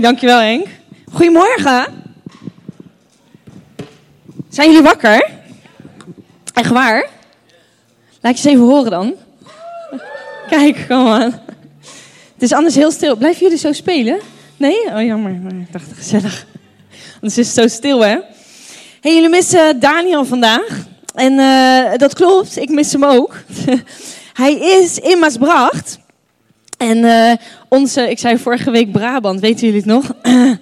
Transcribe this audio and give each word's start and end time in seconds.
Dankjewel 0.00 0.38
Henk. 0.38 0.66
Goedemorgen. 1.12 1.86
Zijn 4.48 4.68
jullie 4.68 4.82
wakker? 4.82 5.30
Echt 6.54 6.70
waar? 6.70 7.08
Laat 8.20 8.40
je 8.40 8.48
eens 8.48 8.56
even 8.56 8.74
horen 8.74 8.90
dan. 8.90 9.14
Kijk, 10.48 10.84
kom 10.88 11.06
aan. 11.06 11.40
Het 12.32 12.42
is 12.42 12.52
anders 12.52 12.74
heel 12.74 12.90
stil. 12.90 13.16
Blijven 13.16 13.42
jullie 13.42 13.58
zo 13.58 13.72
spelen? 13.72 14.18
Nee? 14.56 14.84
Oh 14.94 15.02
jammer, 15.02 15.32
ik 15.32 15.72
dacht 15.72 15.92
gezellig. 15.94 16.46
Anders 17.14 17.38
is 17.38 17.46
het 17.46 17.56
zo 17.56 17.68
stil 17.68 18.00
hè. 18.00 18.18
Hey, 19.00 19.14
jullie 19.14 19.28
missen 19.28 19.80
Daniel 19.80 20.24
vandaag. 20.24 20.86
En 21.14 21.38
eh, 21.38 21.98
dat 21.98 22.14
klopt, 22.14 22.58
ik 22.58 22.68
mis 22.68 22.92
hem 22.92 23.04
ook. 23.04 23.34
Hij 24.42 24.54
is 24.54 24.98
in 24.98 25.18
Maasbracht. 25.18 25.98
En 26.78 27.04
eh, 27.04 27.36
onze, 27.68 28.10
ik 28.10 28.18
zei 28.18 28.38
vorige 28.38 28.70
week 28.70 28.92
Brabant, 28.92 29.40
weten 29.40 29.66
jullie 29.66 29.82
het 29.82 29.86
nog? 29.86 30.12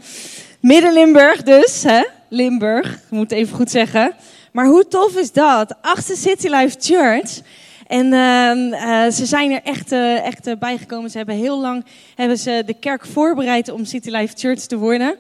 Midden-Limburg 0.61 1.43
dus, 1.43 1.83
hè? 1.83 2.03
Limburg, 2.29 3.01
moet 3.11 3.33
even 3.33 3.57
goed 3.57 3.71
zeggen. 3.71 4.13
Maar 4.53 4.67
hoe 4.67 4.89
tof 4.89 5.17
is 5.17 5.33
dat? 5.33 5.75
Achter 5.81 6.17
City 6.17 6.49
Life 6.49 6.77
Church. 6.81 7.41
En 7.87 8.13
ehm, 8.13 8.73
eh, 8.73 9.11
ze 9.11 9.27
zijn 9.27 9.51
er 9.51 9.61
echt, 9.65 9.93
uh, 9.93 10.27
echt 10.27 10.59
bijgekomen. 10.59 11.11
Ze 11.11 11.17
hebben 11.17 11.37
heel 11.37 11.61
lang 11.61 11.85
hebben 12.15 12.39
ze 12.39 12.63
de 12.67 12.75
kerk 12.75 13.07
voorbereid 13.07 13.71
om 13.71 13.85
City 13.85 14.11
Life 14.11 14.35
Church 14.37 14.61
te 14.61 14.77
worden. 14.77 15.17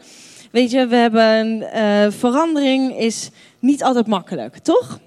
Weet 0.50 0.70
je, 0.70 0.86
we 0.86 0.96
hebben 0.96 2.12
verandering 2.12 2.98
is 2.98 3.30
niet 3.58 3.82
altijd 3.82 4.06
makkelijk, 4.06 4.58
toch? 4.58 4.98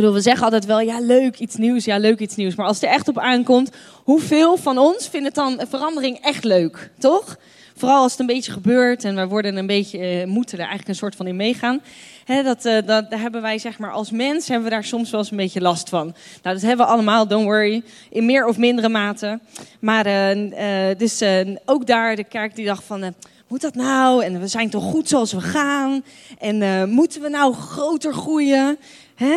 Bedoel, 0.00 0.12
we 0.12 0.20
zeggen 0.20 0.44
altijd 0.44 0.64
wel, 0.64 0.80
ja 0.80 1.00
leuk 1.00 1.38
iets 1.38 1.56
nieuws, 1.56 1.84
ja 1.84 1.98
leuk 1.98 2.18
iets 2.18 2.36
nieuws. 2.36 2.54
Maar 2.54 2.66
als 2.66 2.80
het 2.80 2.84
er 2.84 2.94
echt 2.94 3.08
op 3.08 3.18
aankomt, 3.18 3.70
hoeveel 4.04 4.56
van 4.56 4.78
ons 4.78 5.08
vindt 5.08 5.34
dan 5.34 5.60
verandering 5.68 6.18
echt 6.18 6.44
leuk, 6.44 6.90
toch? 6.98 7.36
Vooral 7.76 8.02
als 8.02 8.10
het 8.10 8.20
een 8.20 8.26
beetje 8.26 8.52
gebeurt 8.52 9.04
en 9.04 9.16
we 9.16 9.26
worden 9.26 9.56
een 9.56 9.66
beetje, 9.66 10.20
uh, 10.20 10.26
moeten 10.26 10.54
er 10.54 10.64
eigenlijk 10.64 10.88
een 10.88 10.94
soort 10.94 11.16
van 11.16 11.26
in 11.26 11.36
meegaan. 11.36 11.80
He, 12.24 12.42
dat, 12.42 12.64
uh, 12.66 12.76
dat, 12.86 13.04
hebben 13.08 13.42
wij 13.42 13.58
zeg 13.58 13.78
maar 13.78 13.92
als 13.92 14.10
mens, 14.10 14.48
hebben 14.48 14.64
we 14.68 14.74
daar 14.74 14.84
soms 14.84 15.10
wel 15.10 15.20
eens 15.20 15.30
een 15.30 15.36
beetje 15.36 15.60
last 15.60 15.88
van. 15.88 16.14
Nou, 16.42 16.54
dat 16.54 16.60
hebben 16.60 16.86
we 16.86 16.92
allemaal, 16.92 17.26
don't 17.26 17.44
worry, 17.44 17.82
in 18.10 18.26
meer 18.26 18.46
of 18.46 18.56
mindere 18.56 18.88
mate. 18.88 19.38
Maar 19.80 20.06
uh, 20.06 20.98
dus 20.98 21.24
ook 21.64 21.86
daar 21.86 22.16
de 22.16 22.24
kerk 22.24 22.56
die 22.56 22.66
dacht 22.66 22.84
van, 22.84 23.14
moet 23.48 23.60
dat 23.60 23.74
nou? 23.74 24.24
En 24.24 24.40
we 24.40 24.48
zijn 24.48 24.70
toch 24.70 24.84
goed 24.84 25.08
zoals 25.08 25.32
we 25.32 25.40
gaan? 25.40 26.04
En 26.38 26.90
moeten 26.90 27.22
we 27.22 27.28
nou 27.28 27.54
groter 27.54 28.12
groeien? 28.12 28.78
Hè? 29.14 29.36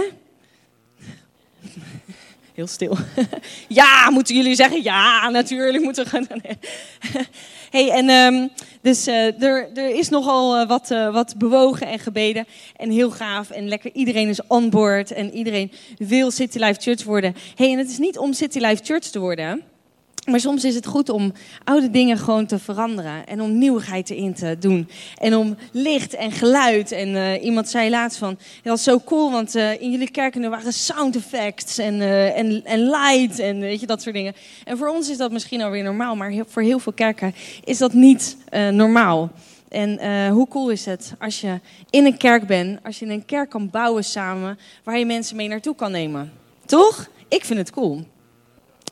Heel 2.53 2.67
stil. 2.67 2.97
ja, 3.67 4.09
moeten 4.09 4.35
jullie 4.35 4.55
zeggen? 4.55 4.83
Ja, 4.83 5.29
natuurlijk 5.29 5.83
moeten 5.83 6.03
we 6.03 6.09
gaan. 6.09 6.27
hey, 7.75 7.89
en 7.91 8.09
um, 8.09 8.49
dus 8.81 9.07
uh, 9.07 9.43
er, 9.43 9.69
er 9.73 9.95
is 9.95 10.09
nogal 10.09 10.59
uh, 10.59 10.67
wat, 10.67 10.91
uh, 10.91 11.13
wat 11.13 11.37
bewogen 11.37 11.87
en 11.87 11.99
gebeden. 11.99 12.45
En 12.75 12.91
heel 12.91 13.11
gaaf 13.11 13.49
en 13.49 13.67
lekker. 13.67 13.91
Iedereen 13.93 14.29
is 14.29 14.47
on 14.47 14.69
board 14.69 15.11
en 15.11 15.33
iedereen 15.33 15.71
wil 15.97 16.31
City 16.31 16.57
Life 16.57 16.81
Church 16.81 17.03
worden. 17.03 17.35
hey, 17.55 17.71
en 17.71 17.77
het 17.77 17.89
is 17.89 17.97
niet 17.97 18.17
om 18.17 18.33
City 18.33 18.59
Life 18.59 18.83
Church 18.83 19.05
te 19.05 19.19
worden. 19.19 19.63
Maar 20.31 20.39
soms 20.39 20.63
is 20.63 20.75
het 20.75 20.85
goed 20.85 21.09
om 21.09 21.33
oude 21.63 21.89
dingen 21.89 22.17
gewoon 22.17 22.45
te 22.45 22.59
veranderen. 22.59 23.27
En 23.27 23.41
om 23.41 23.57
nieuwigheid 23.57 24.09
erin 24.09 24.33
te 24.33 24.55
doen. 24.59 24.89
En 25.17 25.35
om 25.35 25.57
licht 25.71 26.13
en 26.13 26.31
geluid. 26.31 26.91
En 26.91 27.07
uh, 27.07 27.43
iemand 27.43 27.69
zei 27.69 27.89
laatst 27.89 28.17
van, 28.17 28.29
het 28.29 28.63
was 28.63 28.83
zo 28.83 28.99
cool, 28.99 29.31
want 29.31 29.55
uh, 29.55 29.81
in 29.81 29.91
jullie 29.91 30.11
kerken 30.11 30.43
er 30.43 30.49
waren 30.49 30.73
sound 30.73 31.15
effects 31.15 31.77
en, 31.77 31.93
uh, 31.93 32.37
en, 32.37 32.65
en 32.65 32.79
light 32.79 33.39
en 33.39 33.59
weet 33.59 33.79
je, 33.79 33.85
dat 33.85 34.01
soort 34.01 34.15
dingen. 34.15 34.33
En 34.63 34.77
voor 34.77 34.87
ons 34.87 35.09
is 35.09 35.17
dat 35.17 35.31
misschien 35.31 35.61
alweer 35.61 35.83
normaal, 35.83 36.15
maar 36.15 36.33
voor 36.47 36.61
heel 36.61 36.79
veel 36.79 36.93
kerken 36.93 37.33
is 37.63 37.77
dat 37.77 37.93
niet 37.93 38.37
normaal. 38.71 39.31
En 39.69 40.29
hoe 40.29 40.47
cool 40.47 40.69
is 40.69 40.85
het 40.85 41.13
als 41.19 41.41
je 41.41 41.59
in 41.89 42.05
een 42.05 42.17
kerk 42.17 42.47
bent, 42.47 42.79
als 42.83 42.99
je 42.99 43.05
een 43.05 43.25
kerk 43.25 43.49
kan 43.49 43.69
bouwen 43.69 44.03
samen, 44.03 44.59
waar 44.83 44.99
je 44.99 45.05
mensen 45.05 45.35
mee 45.35 45.47
naartoe 45.47 45.75
kan 45.75 45.91
nemen. 45.91 46.31
Toch? 46.65 47.09
Ik 47.27 47.45
vind 47.45 47.59
het 47.59 47.71
cool. 47.71 48.05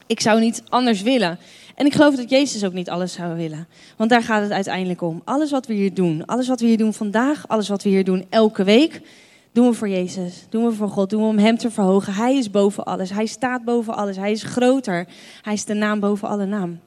Ik 0.07 0.19
zou 0.19 0.39
niet 0.39 0.63
anders 0.69 1.01
willen. 1.01 1.39
En 1.75 1.85
ik 1.85 1.93
geloof 1.93 2.15
dat 2.15 2.29
Jezus 2.29 2.63
ook 2.63 2.73
niet 2.73 2.89
alles 2.89 3.13
zou 3.13 3.35
willen. 3.35 3.67
Want 3.97 4.09
daar 4.09 4.23
gaat 4.23 4.41
het 4.41 4.51
uiteindelijk 4.51 5.01
om. 5.01 5.21
Alles 5.25 5.51
wat 5.51 5.67
we 5.67 5.73
hier 5.73 5.93
doen, 5.93 6.25
alles 6.25 6.47
wat 6.47 6.59
we 6.59 6.65
hier 6.65 6.77
doen 6.77 6.93
vandaag, 6.93 7.47
alles 7.47 7.69
wat 7.69 7.83
we 7.83 7.89
hier 7.89 8.03
doen 8.03 8.25
elke 8.29 8.63
week, 8.63 9.01
doen 9.51 9.67
we 9.67 9.73
voor 9.73 9.89
Jezus. 9.89 10.45
Doen 10.49 10.65
we 10.65 10.71
voor 10.71 10.89
God, 10.89 11.09
doen 11.09 11.21
we 11.21 11.27
om 11.27 11.37
Hem 11.37 11.57
te 11.57 11.71
verhogen. 11.71 12.13
Hij 12.13 12.37
is 12.37 12.51
boven 12.51 12.83
alles. 12.83 13.09
Hij 13.09 13.25
staat 13.25 13.63
boven 13.63 13.95
alles. 13.95 14.15
Hij 14.15 14.31
is 14.31 14.43
groter. 14.43 15.07
Hij 15.41 15.53
is 15.53 15.65
de 15.65 15.73
naam 15.73 15.99
boven 15.99 16.27
alle 16.27 16.45
naam. 16.45 16.79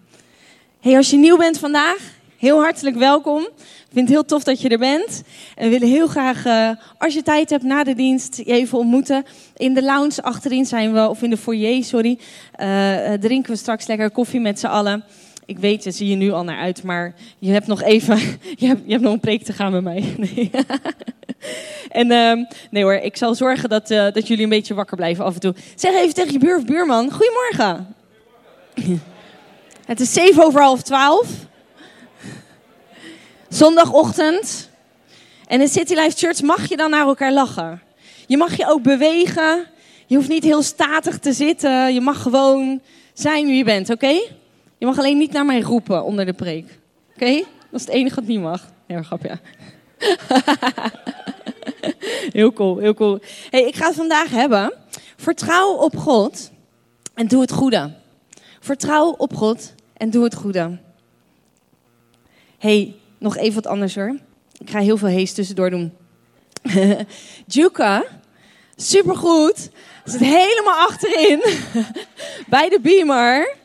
Hey, 0.80 0.96
als 0.96 1.10
je 1.10 1.16
nieuw 1.16 1.36
bent 1.36 1.58
vandaag, 1.58 2.17
heel 2.38 2.60
hartelijk 2.60 2.96
welkom. 2.96 3.42
Ik 3.42 3.94
vind 3.94 4.08
het 4.08 4.16
heel 4.16 4.24
tof 4.24 4.42
dat 4.42 4.60
je 4.60 4.68
er 4.68 4.78
bent. 4.78 5.22
En 5.54 5.64
we 5.64 5.70
willen 5.70 5.88
heel 5.88 6.06
graag, 6.06 6.46
uh, 6.46 6.70
als 6.98 7.14
je 7.14 7.22
tijd 7.22 7.50
hebt 7.50 7.62
na 7.62 7.84
de 7.84 7.94
dienst, 7.94 8.36
je 8.36 8.44
even 8.44 8.78
ontmoeten. 8.78 9.24
In 9.56 9.74
de 9.74 9.82
lounge 9.82 10.22
achterin 10.22 10.66
zijn 10.66 10.92
we, 10.92 11.08
of 11.08 11.22
in 11.22 11.30
de 11.30 11.36
foyer, 11.36 11.84
sorry. 11.84 12.18
Uh, 12.60 13.12
drinken 13.12 13.52
we 13.52 13.58
straks 13.58 13.86
lekker 13.86 14.10
koffie 14.10 14.40
met 14.40 14.58
z'n 14.58 14.66
allen. 14.66 15.04
Ik 15.46 15.58
weet, 15.58 15.84
daar 15.84 15.92
zie 15.92 16.08
je 16.08 16.16
nu 16.16 16.30
al 16.30 16.44
naar 16.44 16.58
uit, 16.58 16.82
maar 16.82 17.14
je 17.38 17.50
hebt 17.50 17.66
nog 17.66 17.82
even, 17.82 18.18
je 18.56 18.66
hebt, 18.66 18.80
je 18.84 18.92
hebt 18.92 19.02
nog 19.02 19.12
een 19.12 19.20
preek 19.20 19.42
te 19.42 19.52
gaan 19.52 19.72
met 19.72 19.82
mij. 19.82 20.14
Nee. 20.16 20.50
en 22.02 22.10
uh, 22.10 22.46
nee 22.70 22.82
hoor, 22.82 22.94
ik 22.94 23.16
zal 23.16 23.34
zorgen 23.34 23.68
dat, 23.68 23.88
dat 23.88 24.28
jullie 24.28 24.42
een 24.42 24.48
beetje 24.48 24.74
wakker 24.74 24.96
blijven 24.96 25.24
af 25.24 25.34
en 25.34 25.40
toe. 25.40 25.54
Zeg 25.74 25.94
even 25.94 26.14
tegen 26.14 26.32
je 26.32 26.38
buur 26.38 26.56
of 26.56 26.64
buurman, 26.64 27.10
goedemorgen. 27.10 27.94
goedemorgen. 28.74 29.16
Het 29.86 30.00
is 30.00 30.12
zeven 30.12 30.44
over 30.44 30.60
half 30.60 30.82
twaalf. 30.82 31.28
Zondagochtend. 33.48 34.70
En 35.46 35.60
in 35.60 35.68
City 35.68 35.94
Life 35.94 36.16
Church 36.16 36.42
mag 36.42 36.68
je 36.68 36.76
dan 36.76 36.90
naar 36.90 37.06
elkaar 37.06 37.32
lachen. 37.32 37.82
Je 38.26 38.36
mag 38.36 38.56
je 38.56 38.68
ook 38.68 38.82
bewegen. 38.82 39.66
Je 40.06 40.16
hoeft 40.16 40.28
niet 40.28 40.44
heel 40.44 40.62
statig 40.62 41.18
te 41.18 41.32
zitten. 41.32 41.94
Je 41.94 42.00
mag 42.00 42.22
gewoon 42.22 42.80
zijn 43.12 43.46
wie 43.46 43.56
je 43.56 43.64
bent, 43.64 43.90
oké? 43.90 44.20
Je 44.78 44.86
mag 44.86 44.98
alleen 44.98 45.18
niet 45.18 45.32
naar 45.32 45.44
mij 45.44 45.60
roepen 45.60 46.04
onder 46.04 46.26
de 46.26 46.32
preek. 46.32 46.78
Oké? 47.14 47.34
Dat 47.70 47.80
is 47.80 47.80
het 47.80 47.94
enige 47.94 48.14
wat 48.14 48.24
niet 48.24 48.40
mag. 48.40 48.72
Heel 48.86 49.02
grapje. 49.02 49.38
heel 52.38 52.52
cool, 52.52 52.78
heel 52.78 52.94
cool. 52.94 53.18
Hey, 53.50 53.62
ik 53.62 53.76
ga 53.76 53.86
het 53.86 53.96
vandaag 53.96 54.30
hebben. 54.30 54.72
Vertrouw 55.16 55.72
op 55.72 55.96
God 55.96 56.50
en 57.14 57.28
doe 57.28 57.40
het 57.40 57.52
goede. 57.52 57.92
Vertrouw 58.60 59.10
op 59.10 59.34
God 59.34 59.74
en 59.96 60.10
doe 60.10 60.24
het 60.24 60.34
goede. 60.34 60.78
Hey, 62.58 62.94
nog 63.18 63.36
even 63.36 63.54
wat 63.54 63.66
anders 63.66 63.94
hoor. 63.94 64.16
Ik 64.58 64.70
ga 64.70 64.78
heel 64.78 64.96
veel 64.96 65.08
hees 65.08 65.32
tussendoor 65.32 65.70
doen. 65.70 65.92
Juka, 67.46 68.04
supergoed. 68.76 69.70
Zit 70.04 70.20
helemaal 70.20 70.86
achterin. 70.86 71.42
Bij 72.48 72.68
de 72.68 72.78
beamer. 72.82 73.56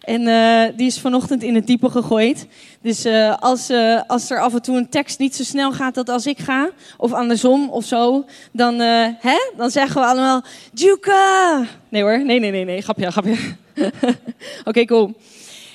En 0.00 0.20
uh, 0.20 0.76
die 0.76 0.86
is 0.86 1.00
vanochtend 1.00 1.42
in 1.42 1.54
het 1.54 1.66
diepe 1.66 1.90
gegooid. 1.90 2.46
Dus 2.80 3.06
uh, 3.06 3.34
als, 3.38 3.70
uh, 3.70 4.00
als 4.06 4.30
er 4.30 4.40
af 4.40 4.54
en 4.54 4.62
toe 4.62 4.76
een 4.76 4.88
tekst 4.88 5.18
niet 5.18 5.36
zo 5.36 5.42
snel 5.42 5.72
gaat 5.72 5.94
dat 5.94 6.08
als 6.08 6.26
ik 6.26 6.38
ga, 6.38 6.70
of 6.96 7.12
andersom 7.12 7.70
of 7.70 7.84
zo, 7.84 8.24
dan, 8.52 8.78
hè, 8.80 9.36
dan 9.56 9.70
zeggen 9.70 10.00
we 10.00 10.06
allemaal: 10.06 10.42
Juka! 10.72 11.64
Nee 11.88 12.02
hoor, 12.02 12.24
nee, 12.24 12.38
nee, 12.38 12.50
nee, 12.50 12.64
nee, 12.64 12.80
grapje, 12.80 13.10
grapje. 13.10 13.36
Oké, 14.64 14.84
cool. 14.84 15.14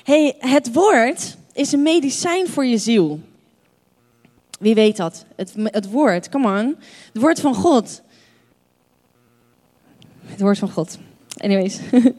Hey, 0.03 0.35
het 0.39 0.73
woord 0.73 1.35
is 1.53 1.71
een 1.71 1.83
medicijn 1.83 2.47
voor 2.47 2.65
je 2.65 2.77
ziel. 2.77 3.19
Wie 4.59 4.75
weet 4.75 4.97
dat? 4.97 5.25
Het, 5.35 5.53
het 5.63 5.89
woord, 5.89 6.29
come 6.29 6.59
on. 6.59 6.75
Het 7.13 7.21
woord 7.21 7.39
van 7.39 7.55
God. 7.55 8.01
Het 10.25 10.41
woord 10.41 10.57
van 10.57 10.71
God. 10.71 10.97
Anyways. 11.37 11.79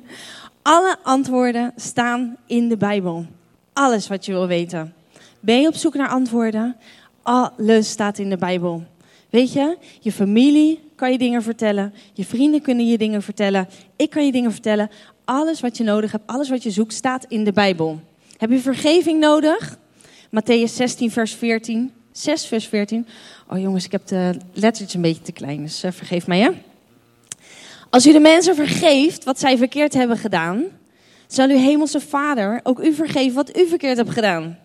Alle 0.62 0.96
antwoorden 1.02 1.72
staan 1.76 2.36
in 2.46 2.68
de 2.68 2.76
Bijbel. 2.76 3.26
Alles 3.72 4.08
wat 4.08 4.26
je 4.26 4.32
wil 4.32 4.46
weten. 4.46 4.94
Ben 5.40 5.60
je 5.60 5.68
op 5.68 5.74
zoek 5.74 5.94
naar 5.94 6.08
antwoorden? 6.08 6.76
Alles 7.22 7.90
staat 7.90 8.18
in 8.18 8.30
de 8.30 8.36
Bijbel. 8.36 8.84
Weet 9.30 9.52
je, 9.52 9.76
je 10.00 10.12
familie 10.12 10.80
kan 10.94 11.12
je 11.12 11.18
dingen 11.18 11.42
vertellen. 11.42 11.94
Je 12.12 12.24
vrienden 12.24 12.62
kunnen 12.62 12.86
je 12.86 12.98
dingen 12.98 13.22
vertellen. 13.22 13.68
Ik 13.96 14.10
kan 14.10 14.26
je 14.26 14.32
dingen 14.32 14.52
vertellen. 14.52 14.90
Alles 15.24 15.60
wat 15.60 15.76
je 15.76 15.84
nodig 15.84 16.12
hebt, 16.12 16.26
alles 16.26 16.48
wat 16.48 16.62
je 16.62 16.70
zoekt, 16.70 16.94
staat 16.94 17.24
in 17.28 17.44
de 17.44 17.52
Bijbel. 17.52 18.00
Heb 18.36 18.50
je 18.50 18.58
vergeving 18.58 19.20
nodig? 19.20 19.78
Matthäus 20.30 20.74
16, 20.74 21.10
vers 21.10 21.34
14. 21.34 21.92
6, 22.12 22.46
vers 22.46 22.66
14. 22.66 23.06
Oh 23.48 23.58
jongens, 23.58 23.84
ik 23.84 23.92
heb 23.92 24.06
de 24.06 24.36
lettertjes 24.52 24.94
een 24.94 25.00
beetje 25.00 25.22
te 25.22 25.32
klein, 25.32 25.62
dus 25.62 25.84
uh, 25.84 25.90
vergeef 25.92 26.26
mij 26.26 26.40
hè. 26.40 26.50
Als 27.90 28.06
u 28.06 28.12
de 28.12 28.20
mensen 28.20 28.54
vergeeft 28.54 29.24
wat 29.24 29.38
zij 29.38 29.56
verkeerd 29.56 29.94
hebben 29.94 30.16
gedaan, 30.16 30.64
zal 31.26 31.48
uw 31.48 31.56
hemelse 31.56 32.00
vader 32.00 32.60
ook 32.62 32.80
u 32.80 32.94
vergeven 32.94 33.34
wat 33.34 33.56
u 33.56 33.66
verkeerd 33.66 33.96
hebt 33.96 34.10
gedaan. 34.10 34.58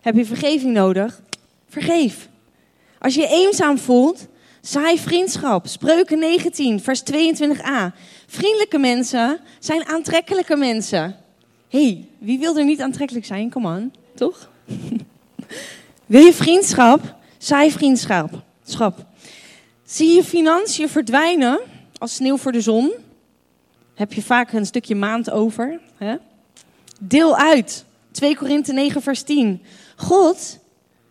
Heb 0.00 0.14
je 0.14 0.24
vergeving 0.24 0.72
nodig? 0.72 1.20
Vergeef. 1.68 2.28
Als 2.98 3.14
je 3.14 3.20
je 3.20 3.28
eenzaam 3.28 3.78
voelt, 3.78 4.26
zaai 4.60 4.98
vriendschap. 4.98 5.66
Spreuken 5.66 6.18
19, 6.18 6.80
vers 6.80 7.02
22a. 7.12 7.94
Vriendelijke 8.26 8.78
mensen 8.78 9.38
zijn 9.58 9.86
aantrekkelijke 9.86 10.56
mensen. 10.56 11.16
Hey, 11.70 12.08
wie 12.18 12.38
wil 12.38 12.56
er 12.56 12.64
niet 12.64 12.80
aantrekkelijk 12.80 13.26
zijn? 13.26 13.50
Kom 13.50 13.66
on, 13.66 13.92
toch? 14.14 14.48
Wil 16.06 16.24
je 16.24 16.32
vriendschap? 16.32 17.14
Saai 17.38 17.70
vriendschap. 17.70 18.42
Schap. 18.64 19.06
Zie 19.84 20.14
je 20.14 20.24
financiën 20.24 20.88
verdwijnen 20.88 21.60
als 21.98 22.14
sneeuw 22.14 22.36
voor 22.36 22.52
de 22.52 22.60
zon? 22.60 22.92
Heb 23.94 24.12
je 24.12 24.22
vaak 24.22 24.52
een 24.52 24.66
stukje 24.66 24.94
maand 24.94 25.30
over? 25.30 25.80
Hè? 25.96 26.16
Deel 27.00 27.36
uit. 27.36 27.84
2 28.10 28.36
Korinthe 28.36 28.72
9 28.72 29.02
vers 29.02 29.22
10. 29.22 29.62
God, 29.96 30.58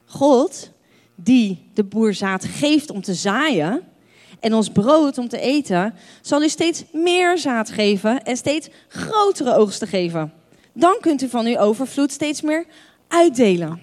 God, 0.05 0.71
die 1.15 1.69
de 1.73 1.83
boer 1.83 2.13
zaad 2.13 2.45
geeft 2.45 2.89
om 2.89 3.01
te 3.01 3.13
zaaien 3.13 3.83
en 4.39 4.53
ons 4.53 4.69
brood 4.69 5.17
om 5.17 5.27
te 5.27 5.39
eten, 5.39 5.93
zal 6.21 6.43
u 6.43 6.49
steeds 6.49 6.83
meer 6.91 7.37
zaad 7.37 7.69
geven 7.69 8.23
en 8.23 8.37
steeds 8.37 8.69
grotere 8.87 9.55
oogsten 9.55 9.87
geven. 9.87 10.33
Dan 10.73 10.97
kunt 11.01 11.21
u 11.21 11.29
van 11.29 11.45
uw 11.45 11.57
overvloed 11.57 12.11
steeds 12.11 12.41
meer 12.41 12.65
uitdelen. 13.07 13.81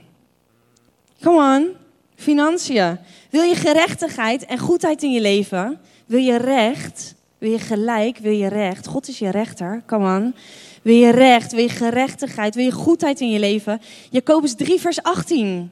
Come 1.21 1.57
on, 1.57 1.77
financiën. 2.15 2.99
Wil 3.31 3.43
je 3.43 3.55
gerechtigheid 3.55 4.47
en 4.47 4.59
goedheid 4.59 5.03
in 5.03 5.13
je 5.13 5.21
leven? 5.21 5.81
Wil 6.07 6.21
je 6.21 6.37
recht? 6.37 7.15
Wil 7.39 7.51
je 7.51 7.59
gelijk? 7.59 8.19
Wil 8.19 8.33
je 8.33 8.49
recht? 8.49 8.87
God 8.87 9.09
is 9.09 9.19
je 9.19 9.31
rechter. 9.31 9.83
Come 9.87 10.17
on. 10.17 10.35
Wil 10.83 10.95
je 10.95 11.11
recht? 11.11 11.53
Wil 11.53 11.63
je 11.63 11.69
gerechtigheid? 11.69 12.55
Wil 12.55 12.65
je 12.65 12.73
goedheid 12.73 13.21
in 13.21 13.31
je 13.31 13.39
leven? 13.39 13.81
Jacobus 14.11 14.55
3, 14.55 14.81
vers 14.81 15.03
18. 15.03 15.71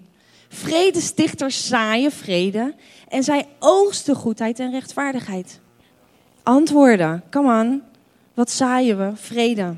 Vredestichters 0.48 1.66
zaaien 1.66 2.12
vrede 2.12 2.74
en 3.08 3.22
zij 3.22 3.46
oogsten 3.58 4.14
goedheid 4.14 4.58
en 4.58 4.70
rechtvaardigheid. 4.70 5.60
Antwoorden. 6.42 7.22
Come 7.30 7.60
on. 7.60 7.82
Wat 8.34 8.50
zaaien 8.50 8.98
we? 8.98 9.16
Vrede. 9.16 9.74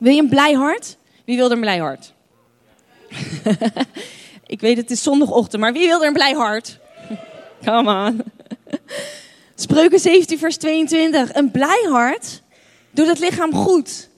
Wil 0.00 0.12
je 0.12 0.20
een 0.20 0.28
blij 0.28 0.52
hart? 0.52 0.96
Wie 1.24 1.36
wil 1.36 1.46
er 1.46 1.52
een 1.52 1.60
blij 1.60 1.78
hart? 1.78 2.12
Ik 4.46 4.60
weet 4.60 4.76
het 4.76 4.90
is 4.90 5.02
zondagochtend, 5.02 5.62
maar 5.62 5.72
wie 5.72 5.86
wil 5.86 6.00
er 6.00 6.06
een 6.06 6.12
blij 6.12 6.32
hart? 6.32 6.78
Come 7.64 8.06
on. 8.06 8.22
Spreuken 9.54 9.98
17, 9.98 10.38
vers 10.38 10.56
22. 10.56 11.34
Een 11.34 11.50
blij 11.50 11.86
hart 11.90 12.42
doet 12.90 13.06
het 13.06 13.18
lichaam 13.18 13.54
goed. 13.54 14.08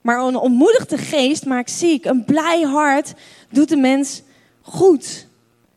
Maar 0.00 0.20
een 0.20 0.36
ontmoedigde 0.36 0.98
geest 0.98 1.46
maakt 1.46 1.70
ziek. 1.70 2.04
Een 2.04 2.24
blij 2.24 2.62
hart 2.62 3.12
doet 3.50 3.68
de 3.68 3.76
mens 3.76 4.22
goed. 4.62 5.26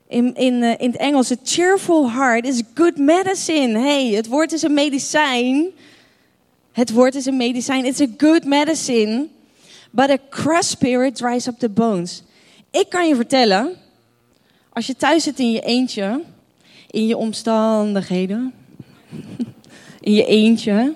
In, 0.08 0.36
in, 0.36 0.64
eh, 0.64 0.74
in 0.78 0.92
het 0.92 1.00
Engels, 1.00 1.32
a 1.32 1.36
cheerful 1.44 2.12
heart 2.12 2.46
is 2.46 2.62
good 2.74 2.98
medicine. 2.98 3.80
Hey, 3.80 4.08
het 4.08 4.28
woord 4.28 4.52
is 4.52 4.62
een 4.62 4.74
medicijn. 4.74 5.70
Het 6.72 6.92
woord 6.92 7.16
is 7.16 7.26
een 7.26 7.38
medicijn. 7.38 7.86
It's 7.86 8.02
a 8.02 8.08
good 8.18 8.46
medicine. 8.46 9.28
But 9.92 10.10
a 10.10 10.18
crushed 10.30 10.70
spirit 10.70 11.16
dries 11.16 11.48
up 11.48 11.60
the 11.60 11.70
bones. 11.70 12.24
Ik 12.72 12.90
kan 12.90 13.08
je 13.08 13.16
vertellen, 13.16 13.76
als 14.70 14.88
je 14.88 14.96
thuis 14.96 15.24
zit 15.24 15.40
in 15.40 15.52
je 15.52 15.62
eentje, 15.62 16.22
in 16.88 17.08
je 17.08 17.18
omstandigheden, 17.18 18.54
in 20.00 20.14
je 20.14 20.26
eentje, 20.26 20.94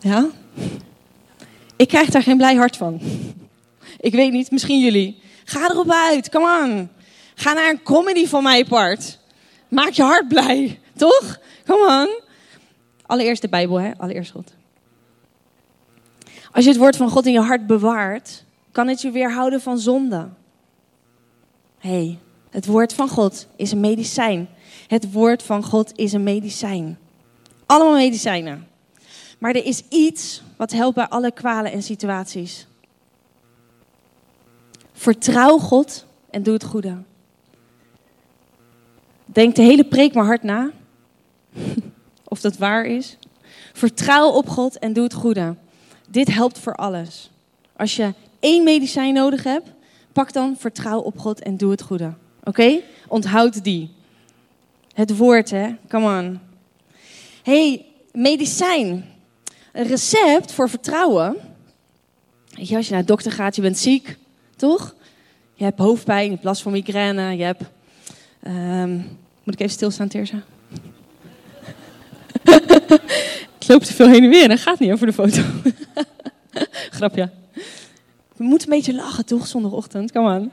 ja, 0.00 0.28
ik 1.76 1.88
krijg 1.88 2.08
daar 2.08 2.22
geen 2.22 2.36
blij 2.36 2.54
hart 2.54 2.76
van. 2.76 3.00
Ik 4.00 4.12
weet 4.12 4.32
niet, 4.32 4.50
misschien 4.50 4.80
jullie. 4.80 5.20
Ga 5.44 5.70
erop 5.70 5.90
uit, 5.90 6.28
come 6.28 6.64
on. 6.64 6.88
Ga 7.34 7.52
naar 7.52 7.70
een 7.70 7.82
comedy 7.82 8.26
van 8.26 8.42
mijn 8.42 8.66
part. 8.66 9.18
Maak 9.68 9.90
je 9.90 10.02
hart 10.02 10.28
blij, 10.28 10.80
toch? 10.96 11.38
Come 11.66 12.06
on. 12.06 12.20
Allereerst 13.06 13.42
de 13.42 13.48
Bijbel, 13.48 13.80
hè? 13.80 13.90
Allereerst 13.96 14.30
God. 14.30 14.52
Als 16.52 16.64
je 16.64 16.70
het 16.70 16.80
woord 16.80 16.96
van 16.96 17.10
God 17.10 17.26
in 17.26 17.32
je 17.32 17.40
hart 17.40 17.66
bewaart, 17.66 18.44
kan 18.72 18.88
het 18.88 19.00
je 19.00 19.10
weerhouden 19.10 19.60
van 19.60 19.78
zonde. 19.78 20.28
hey, 21.78 22.18
het 22.50 22.66
woord 22.66 22.92
van 22.92 23.08
God 23.08 23.46
is 23.56 23.72
een 23.72 23.80
medicijn. 23.80 24.48
Het 24.86 25.12
woord 25.12 25.42
van 25.42 25.64
God 25.64 25.92
is 25.94 26.12
een 26.12 26.22
medicijn. 26.22 26.98
Allemaal 27.66 27.94
medicijnen. 27.94 28.68
Maar 29.38 29.54
er 29.54 29.64
is 29.64 29.82
iets 29.88 30.42
wat 30.56 30.72
helpt 30.72 30.94
bij 30.94 31.08
alle 31.08 31.32
kwalen 31.32 31.72
en 31.72 31.82
situaties. 31.82 32.66
Vertrouw 34.92 35.58
God 35.58 36.06
en 36.30 36.42
doe 36.42 36.54
het 36.54 36.64
goede. 36.64 36.96
Denk 39.24 39.54
de 39.54 39.62
hele 39.62 39.84
preek 39.84 40.14
maar 40.14 40.24
hard 40.24 40.42
na. 40.42 40.70
of 42.24 42.40
dat 42.40 42.56
waar 42.56 42.84
is. 42.84 43.18
Vertrouw 43.72 44.28
op 44.28 44.48
God 44.48 44.78
en 44.78 44.92
doe 44.92 45.04
het 45.04 45.14
goede. 45.14 45.54
Dit 46.10 46.34
helpt 46.34 46.58
voor 46.58 46.74
alles. 46.74 47.30
Als 47.76 47.96
je 47.96 48.14
één 48.40 48.64
medicijn 48.64 49.14
nodig 49.14 49.44
hebt, 49.44 49.68
pak 50.12 50.32
dan 50.32 50.56
vertrouw 50.58 51.00
op 51.00 51.18
God 51.18 51.42
en 51.42 51.56
doe 51.56 51.70
het 51.70 51.82
goede. 51.82 52.12
Oké? 52.44 52.80
Onthoud 53.08 53.64
die. 53.64 53.90
Het 54.94 55.16
woord, 55.16 55.50
hè? 55.50 55.74
Come 55.88 56.18
on. 56.18 56.40
hey, 57.42 57.84
medicijn. 58.12 59.04
Een 59.72 59.86
recept 59.86 60.52
voor 60.52 60.68
vertrouwen. 60.68 61.36
Weet 62.54 62.68
je, 62.68 62.76
als 62.76 62.86
je 62.86 62.92
naar 62.92 63.00
de 63.00 63.06
dokter 63.06 63.32
gaat, 63.32 63.56
je 63.56 63.62
bent 63.62 63.78
ziek, 63.78 64.16
toch? 64.56 64.94
Je 65.54 65.64
hebt 65.64 65.78
hoofdpijn, 65.78 66.24
je 66.24 66.30
hebt 66.30 66.44
last 66.44 66.62
van 66.62 66.72
migraine, 66.72 67.36
je 67.36 67.42
hebt... 67.42 67.62
Um, 68.46 69.18
moet 69.42 69.54
ik 69.54 69.60
even 69.60 69.72
stilstaan, 69.72 70.08
Terza? 70.08 70.42
ik 73.60 73.68
loop 73.68 73.82
te 73.82 73.94
veel 73.94 74.08
heen 74.08 74.24
en 74.24 74.30
weer 74.30 74.50
en 74.50 74.58
gaat 74.58 74.78
niet 74.78 74.92
over 74.92 75.06
de 75.06 75.12
foto. 75.12 75.42
Grapje. 76.98 77.30
We 78.36 78.44
moeten 78.44 78.68
een 78.68 78.76
beetje 78.76 78.94
lachen, 78.94 79.26
toch, 79.26 79.46
zondagochtend? 79.46 80.12
Kom 80.12 80.26
aan. 80.26 80.50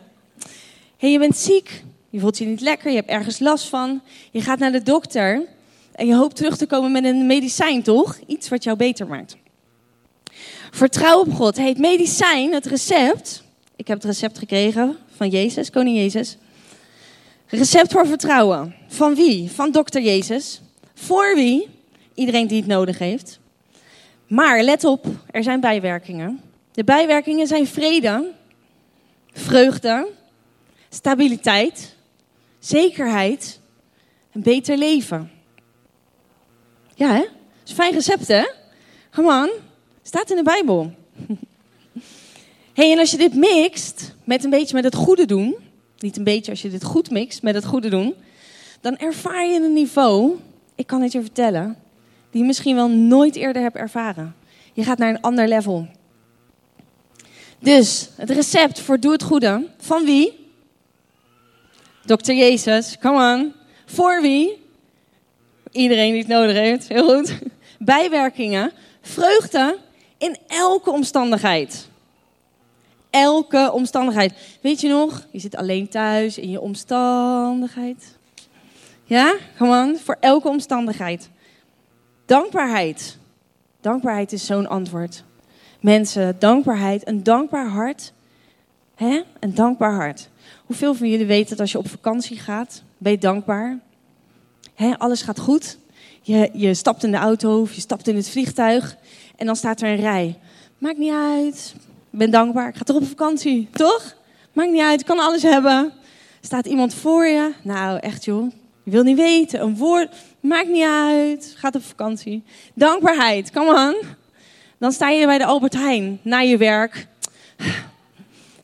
hey, 0.98 1.12
je 1.12 1.20
bent 1.20 1.38
ziek. 1.38 1.84
Je 2.10 2.20
voelt 2.20 2.38
je 2.38 2.46
niet 2.46 2.62
lekker. 2.62 2.90
Je 2.90 2.96
hebt 2.96 3.10
ergens 3.10 3.40
last 3.40 3.68
van. 3.68 4.02
Je 4.32 4.42
gaat 4.42 4.60
naar 4.60 4.72
de 4.72 4.84
dokter. 4.84 5.46
En 5.92 6.08
je 6.08 6.16
hoopt 6.16 6.36
terug 6.36 6.58
te 6.58 6.66
komen 6.66 6.92
met 6.92 7.04
een 7.04 7.26
medicijn, 7.26 7.84
toch? 7.84 8.18
Iets 8.26 8.50
wat 8.50 8.64
jou 8.64 8.78
beter 8.78 9.08
maakt. 9.08 9.36
Vertrouw 10.72 11.20
op 11.20 11.34
God. 11.34 11.58
Hey, 11.58 11.68
het 11.70 11.78
medicijn, 11.78 12.54
het 12.54 12.66
recept. 12.66 13.44
Ik 13.76 13.88
heb 13.88 13.98
het 13.98 14.06
recept 14.06 14.38
gekregen 14.38 14.98
van 15.16 15.30
Jezus, 15.30 15.70
koning 15.70 15.98
Jezus. 15.98 16.38
Recept 17.48 17.92
voor 17.92 18.08
vertrouwen. 18.08 18.76
Van 18.88 19.16
wie? 19.16 19.52
Van 19.52 19.72
dokter 19.72 20.02
Jezus. 20.02 20.62
Voor 20.94 21.36
wie? 21.36 21.77
Iedereen 22.18 22.48
die 22.48 22.58
het 22.58 22.68
nodig 22.68 22.98
heeft. 22.98 23.40
Maar 24.28 24.64
let 24.64 24.84
op, 24.84 25.06
er 25.32 25.44
zijn 25.44 25.60
bijwerkingen. 25.60 26.42
De 26.72 26.84
bijwerkingen 26.84 27.48
zijn 27.48 27.68
vrede, 27.68 28.32
vreugde, 29.32 30.08
stabiliteit, 30.90 31.96
zekerheid 32.60 33.60
en 34.32 34.42
beter 34.42 34.78
leven. 34.78 35.32
Ja, 36.96 37.14
hè? 37.14 37.20
Dat 37.20 37.30
is 37.64 37.70
een 37.70 37.76
fijn 37.76 37.94
recept, 37.94 38.28
hè? 38.28 38.44
Come 39.12 39.44
on. 39.44 39.50
Staat 40.02 40.30
in 40.30 40.36
de 40.36 40.44
Bijbel. 40.44 40.92
hey, 42.74 42.92
en 42.92 43.00
als 43.00 43.12
je 43.12 43.18
dit 43.18 43.36
mixt 43.36 44.16
met 44.24 44.44
een 44.44 44.50
beetje 44.50 44.76
met 44.76 44.84
het 44.84 44.96
goede 44.96 45.26
doen, 45.26 45.56
niet 45.98 46.18
een 46.18 46.24
beetje, 46.24 46.52
als 46.52 46.62
je 46.62 46.70
dit 46.70 46.84
goed 46.84 47.10
mixt 47.10 47.42
met 47.42 47.56
het 47.56 47.66
goede 47.66 47.90
doen, 47.90 48.14
dan 48.82 48.98
ervaar 48.98 49.48
je 49.48 49.60
een 49.60 49.74
niveau, 49.74 50.36
ik 50.76 50.88
kan 50.88 51.02
het 51.02 51.12
je 51.12 51.22
vertellen, 51.22 51.78
die 52.38 52.46
je 52.46 52.52
misschien 52.52 52.76
wel 52.76 52.90
nooit 52.90 53.36
eerder 53.36 53.62
hebt 53.62 53.76
ervaren. 53.76 54.36
Je 54.74 54.84
gaat 54.84 54.98
naar 54.98 55.10
een 55.10 55.22
ander 55.22 55.48
level. 55.48 55.88
Dus 57.60 58.10
het 58.16 58.30
recept 58.30 58.80
voor 58.80 59.00
doe 59.00 59.12
het 59.12 59.24
goede. 59.24 59.68
Van 59.78 60.06
wie? 60.06 60.52
Dokter 62.06 62.36
Jezus, 62.36 62.98
come 63.00 63.34
on. 63.36 63.54
Voor 63.86 64.22
wie? 64.22 64.66
Iedereen 65.72 66.12
die 66.12 66.20
het 66.20 66.28
nodig 66.28 66.56
heeft, 66.56 66.88
heel 66.88 67.16
goed. 67.16 67.40
Bijwerkingen, 67.80 68.72
vreugde 69.02 69.78
in 70.18 70.38
elke 70.48 70.92
omstandigheid. 70.92 71.88
Elke 73.10 73.72
omstandigheid. 73.74 74.34
Weet 74.62 74.82
je 74.82 74.90
nog, 74.90 75.28
je 75.32 75.40
zit 75.40 75.56
alleen 75.56 75.90
thuis 75.90 76.38
in 76.38 76.50
je 76.50 76.62
omstandigheid. 76.62 78.16
Ja, 79.04 79.36
come 79.58 79.84
on, 79.84 79.98
voor 79.98 80.18
elke 80.20 80.48
omstandigheid. 80.48 81.30
Dankbaarheid. 82.28 83.18
Dankbaarheid 83.82 84.32
is 84.32 84.46
zo'n 84.46 84.68
antwoord. 84.68 85.24
Mensen, 85.80 86.36
dankbaarheid, 86.40 87.08
een 87.08 87.24
dankbaar 87.24 87.68
hart. 87.68 88.14
Hè? 88.96 89.22
Een 89.40 89.54
dankbaar 89.54 89.94
hart. 89.94 90.30
Hoeveel 90.66 90.96
van 90.96 91.10
jullie 91.10 91.26
weten 91.26 91.50
dat 91.50 91.60
als 91.60 91.72
je 91.72 91.78
op 91.78 91.90
vakantie 91.90 92.40
gaat, 92.40 92.84
ben 92.98 93.12
je 93.12 93.18
dankbaar? 93.18 93.80
Hè? 94.74 94.98
Alles 94.98 95.22
gaat 95.22 95.40
goed. 95.40 95.78
Je, 96.22 96.50
je 96.54 96.74
stapt 96.74 97.04
in 97.04 97.12
de 97.12 97.18
auto 97.18 97.62
of 97.62 97.74
je 97.74 97.82
stapt 97.82 98.08
in 98.08 98.16
het 98.16 98.30
vliegtuig 98.30 98.98
en 99.36 99.46
dan 99.46 99.56
staat 99.56 99.82
er 99.82 99.90
een 99.90 100.00
rij. 100.00 100.38
Maakt 100.78 100.98
niet 100.98 101.14
uit. 101.14 101.76
Ik 102.12 102.20
ben 102.20 102.32
dankbaar. 102.32 102.68
Ik 102.68 102.76
ga 102.76 102.84
toch 102.84 102.96
op 102.96 103.08
vakantie, 103.08 103.68
toch? 103.72 104.16
Maakt 104.54 104.72
niet 104.72 104.82
uit. 104.82 105.00
Ik 105.00 105.06
kan 105.06 105.20
alles 105.20 105.44
hebben. 105.44 105.92
Staat 106.42 106.66
iemand 106.66 106.94
voor 106.94 107.26
je? 107.26 107.54
Nou, 107.62 108.00
echt 108.00 108.26
joh. 108.26 108.52
Je 108.84 108.92
wil 108.92 109.04
niet 109.04 109.18
weten. 109.18 109.62
Een 109.62 109.78
woord. 109.78 110.16
Maakt 110.48 110.68
niet 110.68 110.88
uit. 110.88 111.54
Gaat 111.58 111.76
op 111.76 111.84
vakantie. 111.84 112.44
Dankbaarheid. 112.74 113.52
Come 113.52 113.88
on. 113.88 114.08
Dan 114.78 114.92
sta 114.92 115.10
je 115.10 115.26
bij 115.26 115.38
de 115.38 115.46
Albert 115.46 115.74
Heijn 115.74 116.20
na 116.22 116.40
je 116.40 116.58
werk. 116.58 117.08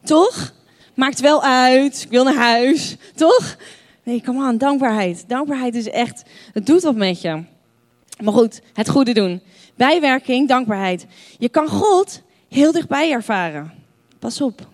Toch? 0.03 0.53
maakt 0.93 1.19
wel 1.19 1.43
uit, 1.43 2.01
ik 2.01 2.09
wil 2.09 2.23
naar 2.23 2.35
huis, 2.35 2.95
toch? 3.15 3.57
Nee, 4.03 4.21
come 4.21 4.47
on, 4.49 4.57
dankbaarheid. 4.57 5.23
Dankbaarheid 5.27 5.75
is 5.75 5.89
echt, 5.89 6.23
het 6.53 6.65
doet 6.65 6.83
wat 6.83 6.95
met 6.95 7.21
je. 7.21 7.43
Maar 8.23 8.33
goed, 8.33 8.61
het 8.73 8.89
goede 8.89 9.13
doen. 9.13 9.41
Bijwerking, 9.75 10.47
dankbaarheid. 10.47 11.05
Je 11.37 11.49
kan 11.49 11.67
God 11.67 12.21
heel 12.49 12.71
dichtbij 12.71 13.11
ervaren. 13.11 13.73
Pas 14.19 14.41
op. 14.41 14.67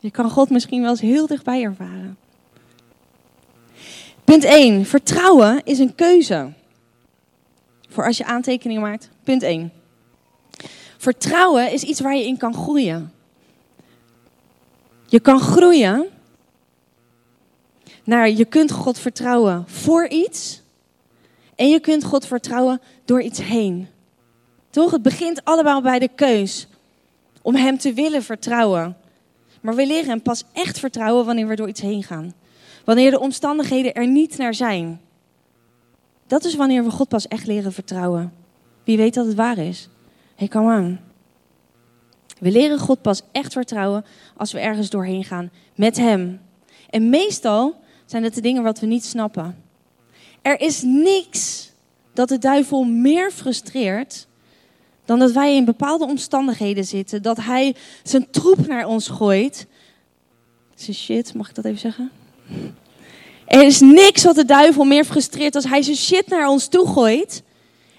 Je 0.00 0.10
kan 0.10 0.30
God 0.30 0.50
misschien 0.50 0.80
wel 0.80 0.90
eens 0.90 1.00
heel 1.00 1.26
dichtbij 1.26 1.62
ervaren. 1.62 2.16
Punt 4.30 4.44
1. 4.44 4.86
Vertrouwen 4.86 5.60
is 5.64 5.78
een 5.78 5.94
keuze. 5.94 6.52
Voor 7.88 8.04
als 8.06 8.16
je 8.16 8.24
aantekeningen 8.24 8.82
maakt. 8.82 9.10
Punt 9.24 9.42
1. 9.42 9.72
Vertrouwen 10.98 11.72
is 11.72 11.82
iets 11.82 12.00
waar 12.00 12.16
je 12.16 12.26
in 12.26 12.36
kan 12.36 12.54
groeien. 12.54 13.12
Je 15.06 15.20
kan 15.20 15.40
groeien 15.40 16.08
naar 18.04 18.30
je 18.30 18.44
kunt 18.44 18.70
God 18.70 18.98
vertrouwen 18.98 19.64
voor 19.66 20.08
iets. 20.08 20.62
En 21.54 21.68
je 21.68 21.80
kunt 21.80 22.04
God 22.04 22.26
vertrouwen 22.26 22.80
door 23.04 23.22
iets 23.22 23.42
heen. 23.42 23.88
Toch? 24.70 24.90
Het 24.90 25.02
begint 25.02 25.44
allemaal 25.44 25.82
bij 25.82 25.98
de 25.98 26.08
keus 26.14 26.66
om 27.42 27.54
Hem 27.54 27.78
te 27.78 27.92
willen 27.92 28.22
vertrouwen. 28.22 28.96
Maar 29.60 29.74
we 29.74 29.86
leren 29.86 30.08
Hem 30.08 30.22
pas 30.22 30.44
echt 30.52 30.78
vertrouwen 30.78 31.24
wanneer 31.26 31.46
we 31.46 31.56
door 31.56 31.68
iets 31.68 31.80
heen 31.80 32.02
gaan. 32.02 32.34
Wanneer 32.84 33.10
de 33.10 33.20
omstandigheden 33.20 33.94
er 33.94 34.06
niet 34.06 34.36
naar 34.38 34.54
zijn. 34.54 35.00
Dat 36.26 36.44
is 36.44 36.54
wanneer 36.54 36.84
we 36.84 36.90
God 36.90 37.08
pas 37.08 37.28
echt 37.28 37.46
leren 37.46 37.72
vertrouwen. 37.72 38.32
Wie 38.84 38.96
weet 38.96 39.14
dat 39.14 39.26
het 39.26 39.34
waar 39.34 39.58
is? 39.58 39.88
Hey, 40.34 40.48
come 40.48 40.76
on. 40.78 40.98
We 42.38 42.50
leren 42.50 42.78
God 42.78 43.02
pas 43.02 43.22
echt 43.32 43.52
vertrouwen 43.52 44.04
als 44.36 44.52
we 44.52 44.60
ergens 44.60 44.90
doorheen 44.90 45.24
gaan 45.24 45.50
met 45.74 45.96
Hem. 45.96 46.40
En 46.90 47.10
meestal 47.10 47.80
zijn 48.06 48.22
het 48.22 48.34
de 48.34 48.40
dingen 48.40 48.62
wat 48.62 48.80
we 48.80 48.86
niet 48.86 49.04
snappen. 49.04 49.62
Er 50.42 50.60
is 50.60 50.82
niks 50.82 51.70
dat 52.12 52.28
de 52.28 52.38
duivel 52.38 52.84
meer 52.84 53.30
frustreert 53.30 54.26
dan 55.04 55.18
dat 55.18 55.32
wij 55.32 55.56
in 55.56 55.64
bepaalde 55.64 56.04
omstandigheden 56.04 56.84
zitten, 56.84 57.22
dat 57.22 57.36
hij 57.36 57.76
zijn 58.02 58.30
troep 58.30 58.66
naar 58.66 58.86
ons 58.86 59.08
gooit. 59.08 59.66
Zijn 60.74 60.96
shit, 60.96 61.34
mag 61.34 61.48
ik 61.48 61.54
dat 61.54 61.64
even 61.64 61.78
zeggen? 61.78 62.10
Er 63.46 63.62
is 63.62 63.80
niks 63.80 64.24
wat 64.24 64.34
de 64.34 64.44
duivel 64.44 64.84
meer 64.84 65.04
frustreert 65.04 65.54
als 65.54 65.64
hij 65.64 65.82
zijn 65.82 65.96
shit 65.96 66.28
naar 66.28 66.48
ons 66.48 66.68
toe 66.68 66.86
gooit. 66.86 67.42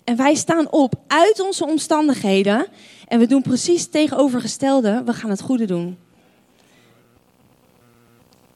En 0.03 0.15
wij 0.15 0.35
staan 0.35 0.71
op 0.71 0.93
uit 1.07 1.39
onze 1.39 1.65
omstandigheden 1.65 2.67
en 3.07 3.19
we 3.19 3.27
doen 3.27 3.41
precies 3.41 3.81
het 3.81 3.91
tegenovergestelde. 3.91 5.01
We 5.05 5.13
gaan 5.13 5.29
het 5.29 5.41
goede 5.41 5.65
doen. 5.65 5.97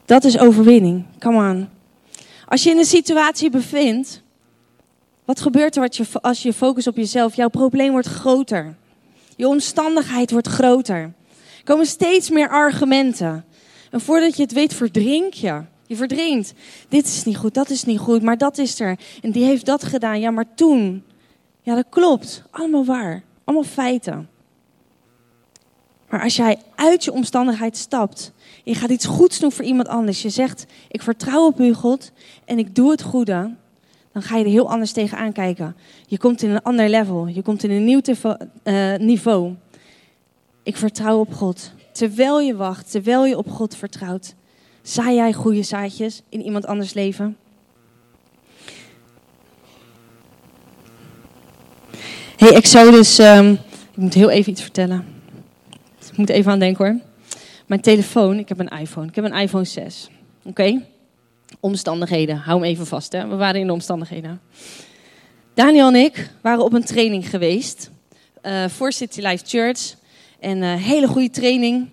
Dat 0.05 0.23
is 0.23 0.37
overwinning. 0.37 1.05
Come 1.19 1.49
on. 1.49 1.69
Als 2.47 2.63
je 2.63 2.69
in 2.69 2.77
een 2.77 2.85
situatie 2.85 3.49
bevindt, 3.49 4.21
wat 5.25 5.41
gebeurt 5.41 5.75
er 5.75 5.89
als 6.21 6.43
je 6.43 6.53
focust 6.53 6.87
op 6.87 6.95
jezelf? 6.95 7.35
Jouw 7.35 7.49
probleem 7.49 7.91
wordt 7.91 8.07
groter. 8.07 8.75
Je 9.35 9.47
omstandigheid 9.47 10.31
wordt 10.31 10.47
groter. 10.47 11.01
Er 11.57 11.63
komen 11.63 11.85
steeds 11.85 12.29
meer 12.29 12.49
argumenten. 12.49 13.45
En 13.91 14.01
voordat 14.01 14.35
je 14.35 14.43
het 14.43 14.53
weet, 14.53 14.73
verdrink 14.73 15.33
je. 15.33 15.61
Je 15.87 15.95
verdrinkt. 15.95 16.53
Dit 16.89 17.05
is 17.05 17.23
niet 17.23 17.37
goed, 17.37 17.53
dat 17.53 17.69
is 17.69 17.83
niet 17.83 17.99
goed, 17.99 18.21
maar 18.21 18.37
dat 18.37 18.57
is 18.57 18.79
er. 18.79 18.99
En 19.21 19.31
die 19.31 19.43
heeft 19.43 19.65
dat 19.65 19.83
gedaan. 19.83 20.19
Ja, 20.19 20.31
maar 20.31 20.55
toen. 20.55 21.03
Ja, 21.61 21.75
dat 21.75 21.85
klopt. 21.89 22.43
Allemaal 22.51 22.85
waar. 22.85 23.23
Allemaal 23.43 23.63
feiten. 23.63 24.29
Maar 26.09 26.23
als 26.23 26.35
jij 26.35 26.57
uit 26.75 27.03
je 27.03 27.11
omstandigheid 27.11 27.77
stapt, 27.77 28.31
je 28.63 28.75
gaat 28.75 28.89
iets 28.89 29.05
goeds 29.05 29.39
doen 29.39 29.51
voor 29.51 29.65
iemand 29.65 29.87
anders, 29.87 30.21
je 30.21 30.29
zegt, 30.29 30.65
ik 30.87 31.01
vertrouw 31.01 31.45
op 31.45 31.59
u 31.59 31.73
God 31.73 32.11
en 32.45 32.59
ik 32.59 32.75
doe 32.75 32.91
het 32.91 33.01
goede, 33.01 33.53
dan 34.11 34.21
ga 34.21 34.37
je 34.37 34.43
er 34.43 34.49
heel 34.49 34.69
anders 34.69 34.91
tegenaan 34.91 35.31
kijken. 35.31 35.75
Je 36.07 36.17
komt 36.17 36.41
in 36.41 36.49
een 36.49 36.61
ander 36.61 36.89
level, 36.89 37.27
je 37.27 37.41
komt 37.41 37.63
in 37.63 37.71
een 37.71 37.83
nieuw 37.83 38.01
uh, 38.63 38.95
niveau. 38.95 39.53
Ik 40.63 40.77
vertrouw 40.77 41.19
op 41.19 41.33
God. 41.33 41.71
Terwijl 41.91 42.39
je 42.39 42.55
wacht, 42.55 42.91
terwijl 42.91 43.25
je 43.25 43.37
op 43.37 43.51
God 43.51 43.75
vertrouwt, 43.75 44.35
zaai 44.85 45.15
jij 45.15 45.33
goede 45.33 45.63
zaadjes 45.63 46.21
in 46.29 46.41
iemand 46.41 46.65
anders 46.65 46.93
leven? 46.93 47.37
Hey 52.35 52.53
Exodus, 52.53 53.19
um, 53.19 53.51
ik 53.91 53.97
moet 53.97 54.13
heel 54.13 54.29
even 54.29 54.51
iets 54.51 54.61
vertellen. 54.61 55.05
Ik 56.11 56.17
moet 56.17 56.29
even 56.29 56.51
aan 56.51 56.59
denken 56.59 56.85
hoor. 56.85 56.99
Mijn 57.65 57.81
telefoon, 57.81 58.39
ik 58.39 58.49
heb 58.49 58.59
een 58.59 58.79
iPhone. 58.79 59.07
Ik 59.07 59.15
heb 59.15 59.25
een 59.25 59.33
iPhone 59.33 59.63
6. 59.63 60.09
Oké? 60.43 60.81
Omstandigheden, 61.59 62.37
hou 62.37 62.59
hem 62.59 62.69
even 62.69 62.87
vast. 62.87 63.11
Hè? 63.11 63.27
We 63.27 63.35
waren 63.35 63.61
in 63.61 63.67
de 63.67 63.73
omstandigheden. 63.73 64.41
Daniel 65.53 65.87
en 65.87 65.95
ik 65.95 66.29
waren 66.41 66.63
op 66.63 66.73
een 66.73 66.83
training 66.85 67.29
geweest 67.29 67.91
uh, 68.43 68.67
voor 68.67 68.91
City 68.91 69.21
Life 69.21 69.45
Church. 69.45 69.95
En 70.39 70.57
uh, 70.57 70.73
hele 70.73 71.07
goede 71.07 71.29
training. 71.29 71.89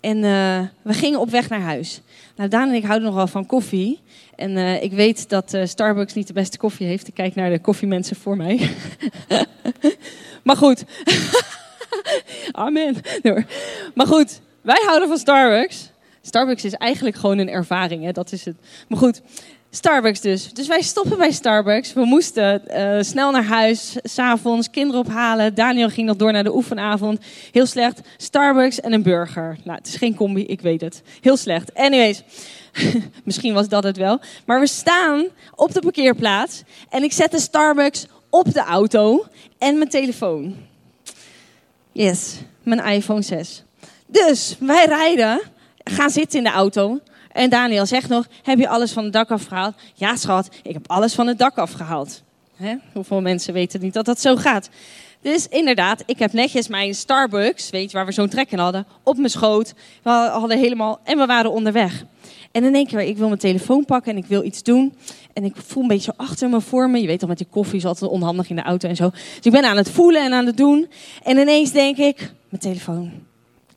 En 0.00 0.16
uh, 0.16 0.60
we 0.82 0.92
gingen 0.92 1.20
op 1.20 1.30
weg 1.30 1.48
naar 1.48 1.60
huis. 1.60 2.00
Nou, 2.36 2.48
Daan 2.48 2.68
en 2.68 2.74
ik 2.74 2.84
houden 2.84 3.08
nogal 3.08 3.26
van 3.26 3.46
koffie. 3.46 4.00
En 4.36 4.50
uh, 4.50 4.82
ik 4.82 4.92
weet 4.92 5.28
dat 5.28 5.54
uh, 5.54 5.66
Starbucks 5.66 6.14
niet 6.14 6.26
de 6.26 6.32
beste 6.32 6.58
koffie 6.58 6.86
heeft. 6.86 7.08
Ik 7.08 7.14
kijk 7.14 7.34
naar 7.34 7.50
de 7.50 7.58
koffiemensen 7.58 8.16
voor 8.16 8.36
mij. 8.36 8.70
maar 10.44 10.56
goed. 10.56 10.84
Amen. 12.52 12.96
Maar 13.94 14.06
goed, 14.06 14.40
wij 14.60 14.82
houden 14.86 15.08
van 15.08 15.18
Starbucks. 15.18 15.90
Starbucks 16.20 16.64
is 16.64 16.72
eigenlijk 16.72 17.16
gewoon 17.16 17.38
een 17.38 17.48
ervaring, 17.48 18.04
hè? 18.04 18.12
dat 18.12 18.32
is 18.32 18.44
het. 18.44 18.56
Maar 18.88 18.98
goed, 18.98 19.22
Starbucks 19.74 20.20
dus. 20.20 20.52
Dus 20.52 20.66
wij 20.66 20.82
stoppen 20.82 21.18
bij 21.18 21.30
Starbucks. 21.30 21.92
We 21.92 22.04
moesten 22.04 22.62
uh, 22.70 23.02
snel 23.02 23.30
naar 23.30 23.44
huis, 23.44 23.96
s'avonds, 24.02 24.70
kinderen 24.70 25.00
ophalen. 25.06 25.54
Daniel 25.54 25.88
ging 25.88 26.06
nog 26.06 26.16
door 26.16 26.32
naar 26.32 26.44
de 26.44 26.54
oefenavond. 26.54 27.20
Heel 27.52 27.66
slecht. 27.66 28.00
Starbucks 28.16 28.80
en 28.80 28.92
een 28.92 29.02
burger. 29.02 29.58
Nou, 29.64 29.78
het 29.78 29.86
is 29.86 29.96
geen 29.96 30.14
combi, 30.14 30.46
ik 30.46 30.60
weet 30.60 30.80
het. 30.80 31.02
Heel 31.20 31.36
slecht. 31.36 31.74
Anyways, 31.74 32.22
misschien 33.24 33.54
was 33.54 33.68
dat 33.68 33.84
het 33.84 33.96
wel. 33.96 34.20
Maar 34.46 34.60
we 34.60 34.66
staan 34.66 35.24
op 35.54 35.72
de 35.72 35.80
parkeerplaats 35.80 36.62
en 36.90 37.02
ik 37.02 37.12
zet 37.12 37.30
de 37.30 37.40
Starbucks 37.40 38.06
op 38.30 38.52
de 38.52 38.64
auto 38.64 39.24
en 39.58 39.78
mijn 39.78 39.90
telefoon. 39.90 40.56
Yes, 41.92 42.36
mijn 42.62 42.84
iPhone 42.84 43.22
6. 43.22 43.62
Dus 44.06 44.56
wij 44.58 44.84
rijden, 44.84 45.40
gaan 45.84 46.10
zitten 46.10 46.38
in 46.38 46.44
de 46.44 46.50
auto. 46.50 47.00
En 47.34 47.50
Daniel 47.50 47.86
zegt 47.86 48.08
nog: 48.08 48.26
Heb 48.42 48.58
je 48.58 48.68
alles 48.68 48.92
van 48.92 49.04
het 49.04 49.12
dak 49.12 49.30
afgehaald? 49.30 49.74
Ja, 49.94 50.16
schat, 50.16 50.48
ik 50.62 50.72
heb 50.72 50.90
alles 50.90 51.14
van 51.14 51.26
het 51.26 51.38
dak 51.38 51.56
afgehaald. 51.56 52.22
Hè? 52.56 52.74
Hoeveel 52.92 53.20
mensen 53.20 53.52
weten 53.52 53.80
niet 53.80 53.92
dat 53.94 54.04
dat 54.04 54.20
zo 54.20 54.36
gaat? 54.36 54.68
Dus 55.20 55.48
inderdaad, 55.48 56.02
ik 56.06 56.18
heb 56.18 56.32
netjes 56.32 56.68
mijn 56.68 56.94
Starbucks, 56.94 57.70
weet 57.70 57.90
je, 57.90 57.96
waar 57.96 58.06
we 58.06 58.12
zo'n 58.12 58.28
trek 58.28 58.50
in 58.50 58.58
hadden, 58.58 58.86
op 59.02 59.16
mijn 59.16 59.30
schoot. 59.30 59.74
We 60.02 60.10
hadden 60.10 60.58
helemaal, 60.58 61.00
en 61.04 61.18
we 61.18 61.26
waren 61.26 61.52
onderweg. 61.52 62.04
En 62.52 62.64
in 62.64 62.74
één 62.74 62.86
keer, 62.86 63.00
ik 63.00 63.16
wil 63.16 63.26
mijn 63.26 63.38
telefoon 63.38 63.84
pakken 63.84 64.12
en 64.12 64.18
ik 64.18 64.26
wil 64.26 64.44
iets 64.44 64.62
doen. 64.62 64.94
En 65.32 65.44
ik 65.44 65.56
voel 65.56 65.82
een 65.82 65.88
beetje 65.88 66.14
achter 66.16 66.48
me, 66.48 66.60
voor 66.60 66.90
me. 66.90 67.00
Je 67.00 67.06
weet 67.06 67.22
al, 67.22 67.28
met 67.28 67.38
die 67.38 67.46
koffie 67.50 67.78
is 67.78 67.84
altijd 67.84 68.10
onhandig 68.10 68.50
in 68.50 68.56
de 68.56 68.62
auto 68.62 68.88
en 68.88 68.96
zo. 68.96 69.10
Dus 69.10 69.38
ik 69.42 69.52
ben 69.52 69.64
aan 69.64 69.76
het 69.76 69.90
voelen 69.90 70.24
en 70.24 70.32
aan 70.32 70.46
het 70.46 70.56
doen. 70.56 70.88
En 71.22 71.38
ineens 71.38 71.70
denk 71.70 71.96
ik, 71.96 72.32
mijn 72.48 72.62
telefoon. 72.62 73.12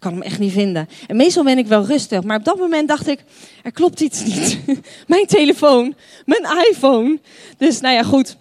Kan 0.08 0.16
hem 0.16 0.26
echt 0.26 0.40
niet 0.40 0.52
vinden. 0.52 0.90
En 1.08 1.16
meestal 1.16 1.44
ben 1.44 1.58
ik 1.58 1.68
wel 1.68 1.86
rustig. 1.86 2.24
Maar 2.24 2.38
op 2.38 2.44
dat 2.44 2.58
moment 2.58 2.88
dacht 2.88 3.08
ik, 3.08 3.20
er 3.64 3.72
klopt 3.72 4.00
iets 4.00 4.24
niet. 4.24 4.60
mijn 5.08 5.26
telefoon, 5.26 5.96
mijn 6.26 6.68
iPhone. 6.70 7.20
Dus 7.58 7.80
nou 7.80 7.96
ja, 7.96 8.04
goed. 8.04 8.38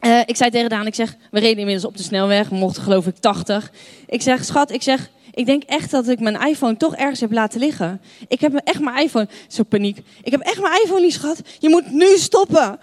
Uh, 0.00 0.20
ik 0.26 0.36
zei 0.36 0.50
tegen 0.50 0.68
Daan, 0.68 0.86
ik 0.86 0.94
zeg, 0.94 1.16
we 1.30 1.40
reden 1.40 1.58
inmiddels 1.58 1.84
op 1.84 1.96
de 1.96 2.02
snelweg. 2.02 2.48
We 2.48 2.56
mochten 2.56 2.82
geloof 2.82 3.06
ik 3.06 3.16
80. 3.16 3.72
Ik 4.06 4.22
zeg, 4.22 4.44
schat, 4.44 4.72
ik 4.72 4.82
zeg, 4.82 5.10
ik 5.34 5.46
denk 5.46 5.62
echt 5.62 5.90
dat 5.90 6.08
ik 6.08 6.20
mijn 6.20 6.40
iPhone 6.40 6.76
toch 6.76 6.96
ergens 6.96 7.20
heb 7.20 7.32
laten 7.32 7.60
liggen. 7.60 8.00
Ik 8.28 8.40
heb 8.40 8.54
echt 8.64 8.80
mijn 8.80 9.04
iPhone. 9.04 9.28
Zo 9.48 9.62
paniek. 9.62 9.98
Ik 10.22 10.32
heb 10.32 10.40
echt 10.40 10.60
mijn 10.60 10.82
iPhone 10.82 11.00
niet, 11.00 11.12
schat. 11.12 11.42
Je 11.58 11.68
moet 11.68 11.92
nu 11.92 12.16
stoppen. 12.16 12.78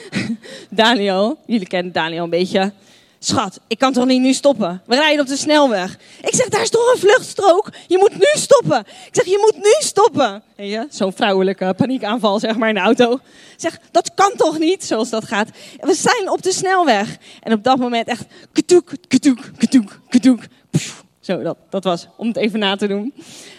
Daniel, 0.70 1.38
jullie 1.46 1.66
kennen 1.66 1.92
Daniel 1.92 2.24
een 2.24 2.30
beetje. 2.30 2.72
Schat, 3.22 3.60
ik 3.66 3.78
kan 3.78 3.92
toch 3.92 4.06
niet 4.06 4.20
nu 4.20 4.32
stoppen? 4.32 4.82
We 4.86 4.94
rijden 4.94 5.20
op 5.20 5.26
de 5.26 5.36
snelweg. 5.36 5.98
Ik 6.20 6.34
zeg, 6.34 6.48
daar 6.48 6.62
is 6.62 6.70
toch 6.70 6.92
een 6.92 6.98
vluchtstrook? 6.98 7.70
Je 7.86 7.98
moet 7.98 8.14
nu 8.14 8.26
stoppen. 8.32 8.78
Ik 8.78 9.08
zeg, 9.12 9.24
je 9.24 9.38
moet 9.40 9.64
nu 9.64 9.74
stoppen. 9.78 10.42
Ja, 10.56 10.86
Zo'n 10.90 11.12
vrouwelijke 11.12 11.74
paniekaanval, 11.76 12.38
zeg 12.38 12.56
maar, 12.56 12.68
in 12.68 12.74
de 12.74 12.80
auto. 12.80 13.12
Ik 13.12 13.20
zeg, 13.56 13.78
dat 13.90 14.14
kan 14.14 14.32
toch 14.36 14.58
niet, 14.58 14.84
zoals 14.84 15.10
dat 15.10 15.24
gaat. 15.24 15.48
We 15.80 15.94
zijn 15.94 16.30
op 16.30 16.42
de 16.42 16.52
snelweg. 16.52 17.16
En 17.42 17.52
op 17.52 17.64
dat 17.64 17.78
moment 17.78 18.08
echt, 18.08 18.24
katoek, 18.52 18.92
katoek, 19.08 19.50
katoek, 19.56 19.98
katoek. 20.08 20.40
Zo, 21.20 21.42
dat, 21.42 21.56
dat 21.70 21.84
was 21.84 22.06
om 22.16 22.26
het 22.26 22.36
even 22.36 22.58
na 22.58 22.76
te 22.76 22.86
doen. 22.86 23.14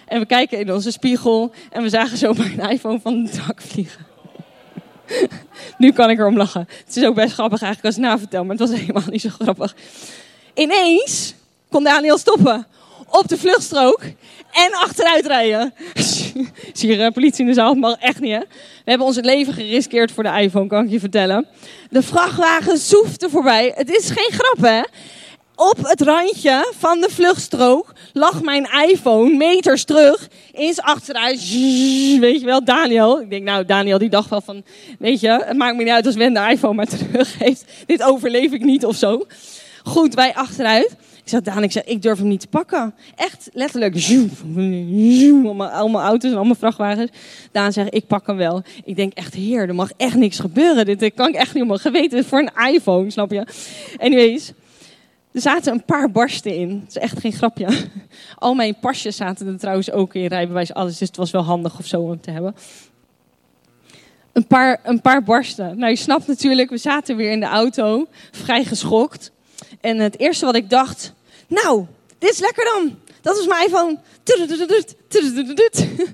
En 0.07 0.19
we 0.19 0.25
kijken 0.25 0.59
in 0.59 0.73
onze 0.73 0.91
spiegel 0.91 1.51
en 1.71 1.81
we 1.81 1.89
zagen 1.89 2.17
zo 2.17 2.33
mijn 2.33 2.59
iPhone 2.59 2.99
van 2.99 3.23
het 3.23 3.41
dak 3.47 3.61
vliegen. 3.61 4.10
Nu 5.77 5.91
kan 5.91 6.09
ik 6.09 6.19
erom 6.19 6.37
lachen. 6.37 6.67
Het 6.85 6.95
is 6.95 7.05
ook 7.05 7.15
best 7.15 7.33
grappig 7.33 7.61
eigenlijk 7.61 7.95
als 7.95 8.05
ik 8.05 8.09
navertel, 8.09 8.43
maar 8.45 8.57
het 8.57 8.69
was 8.69 8.79
helemaal 8.79 9.03
niet 9.09 9.21
zo 9.21 9.29
grappig. 9.39 9.75
Ineens 10.53 11.33
kon 11.69 11.83
Daniel 11.83 12.17
stoppen. 12.17 12.67
op 13.09 13.27
de 13.27 13.37
vluchtstrook 13.37 14.01
en 14.51 14.73
achteruit 14.73 15.25
rijden. 15.25 15.73
Zie 16.73 16.89
je 16.89 16.97
uh, 16.97 17.11
politie 17.11 17.41
in 17.41 17.47
de 17.47 17.53
zaal? 17.53 17.73
Mag 17.73 17.95
echt 17.99 18.19
niet, 18.19 18.31
hè? 18.31 18.39
We 18.83 18.89
hebben 18.89 19.07
ons 19.07 19.19
leven 19.21 19.53
geriskeerd 19.53 20.11
voor 20.11 20.23
de 20.23 20.39
iPhone, 20.41 20.67
kan 20.67 20.85
ik 20.85 20.91
je 20.91 20.99
vertellen. 20.99 21.47
De 21.89 22.01
vrachtwagen 22.01 22.77
zoefde 22.77 23.29
voorbij. 23.29 23.71
Het 23.75 23.89
is 23.89 24.09
geen 24.09 24.31
grap, 24.31 24.57
hè? 24.61 24.81
Op 25.69 25.77
het 25.81 26.01
randje 26.01 26.73
van 26.77 27.01
de 27.01 27.09
vluchtstrook 27.09 27.93
lag 28.13 28.41
mijn 28.43 28.67
iPhone 28.87 29.35
meters 29.35 29.83
terug. 29.83 30.27
Eens 30.51 30.81
achteruit. 30.81 31.39
Weet 32.19 32.39
je 32.39 32.45
wel, 32.45 32.63
Daniel. 32.63 33.21
Ik 33.21 33.29
denk, 33.29 33.43
nou, 33.43 33.65
Daniel 33.65 33.97
die 33.97 34.09
dacht 34.09 34.29
wel 34.29 34.41
van... 34.41 34.63
Weet 34.99 35.19
je, 35.19 35.43
het 35.45 35.57
maakt 35.57 35.75
me 35.75 35.83
niet 35.83 35.91
uit 35.91 36.05
als 36.05 36.15
Wen 36.15 36.33
de 36.33 36.47
iPhone 36.49 36.73
maar 36.73 36.87
terug 36.87 37.37
heeft. 37.43 37.65
Dit 37.85 38.03
overleef 38.03 38.51
ik 38.51 38.63
niet 38.63 38.85
of 38.85 38.95
zo. 38.95 39.25
Goed, 39.83 40.13
wij 40.13 40.33
achteruit. 40.33 40.95
Ik 41.23 41.29
zei, 41.29 41.41
Daan, 41.41 41.63
ik, 41.63 41.71
zei, 41.71 41.85
ik 41.87 42.01
durf 42.01 42.17
hem 42.17 42.27
niet 42.27 42.39
te 42.39 42.47
pakken. 42.47 42.93
Echt, 43.15 43.49
letterlijk. 43.53 43.95
Allemaal, 45.43 45.69
allemaal 45.69 46.01
auto's 46.03 46.31
en 46.31 46.37
allemaal 46.37 46.55
vrachtwagens. 46.55 47.11
Daan 47.51 47.73
zegt, 47.73 47.93
ik 47.93 48.07
pak 48.07 48.27
hem 48.27 48.37
wel. 48.37 48.63
Ik 48.85 48.95
denk 48.95 49.13
echt, 49.13 49.33
heer, 49.33 49.67
er 49.67 49.75
mag 49.75 49.91
echt 49.97 50.15
niks 50.15 50.39
gebeuren. 50.39 50.85
Dit 50.85 51.13
kan 51.13 51.27
ik 51.27 51.35
echt 51.35 51.53
niet 51.53 51.67
meer 51.67 51.79
geweten. 51.79 52.25
Voor 52.25 52.39
een 52.39 52.73
iPhone, 52.73 53.11
snap 53.11 53.31
je? 53.31 53.45
Anyways, 53.99 54.53
er 55.31 55.41
zaten 55.41 55.73
een 55.73 55.83
paar 55.83 56.11
barsten 56.11 56.55
in. 56.55 56.69
Het 56.69 56.95
is 56.95 57.01
echt 57.01 57.19
geen 57.19 57.33
grapje. 57.33 57.67
Al 58.37 58.53
mijn 58.53 58.79
pasjes 58.79 59.15
zaten 59.15 59.47
er 59.47 59.57
trouwens 59.57 59.91
ook 59.91 60.13
in, 60.13 60.25
rijbewijs, 60.25 60.73
alles. 60.73 60.97
Dus 60.97 61.07
het 61.07 61.17
was 61.17 61.31
wel 61.31 61.43
handig 61.43 61.79
of 61.79 61.85
zo 61.85 62.01
om 62.01 62.21
te 62.21 62.31
hebben. 62.31 62.55
Een 64.33 64.47
paar, 64.47 64.79
een 64.83 65.01
paar 65.01 65.23
barsten. 65.23 65.77
Nou, 65.77 65.91
je 65.91 65.97
snapt 65.97 66.27
natuurlijk, 66.27 66.69
we 66.69 66.77
zaten 66.77 67.15
weer 67.15 67.31
in 67.31 67.39
de 67.39 67.45
auto, 67.45 68.07
vrij 68.31 68.63
geschokt. 68.63 69.31
En 69.81 69.97
het 69.97 70.19
eerste 70.19 70.45
wat 70.45 70.55
ik 70.55 70.69
dacht, 70.69 71.13
nou, 71.47 71.85
dit 72.17 72.31
is 72.31 72.39
lekker 72.39 72.63
dan. 72.63 72.97
Dat 73.21 73.37
is 73.37 73.47
mijn 73.47 73.65
iPhone. 73.65 73.97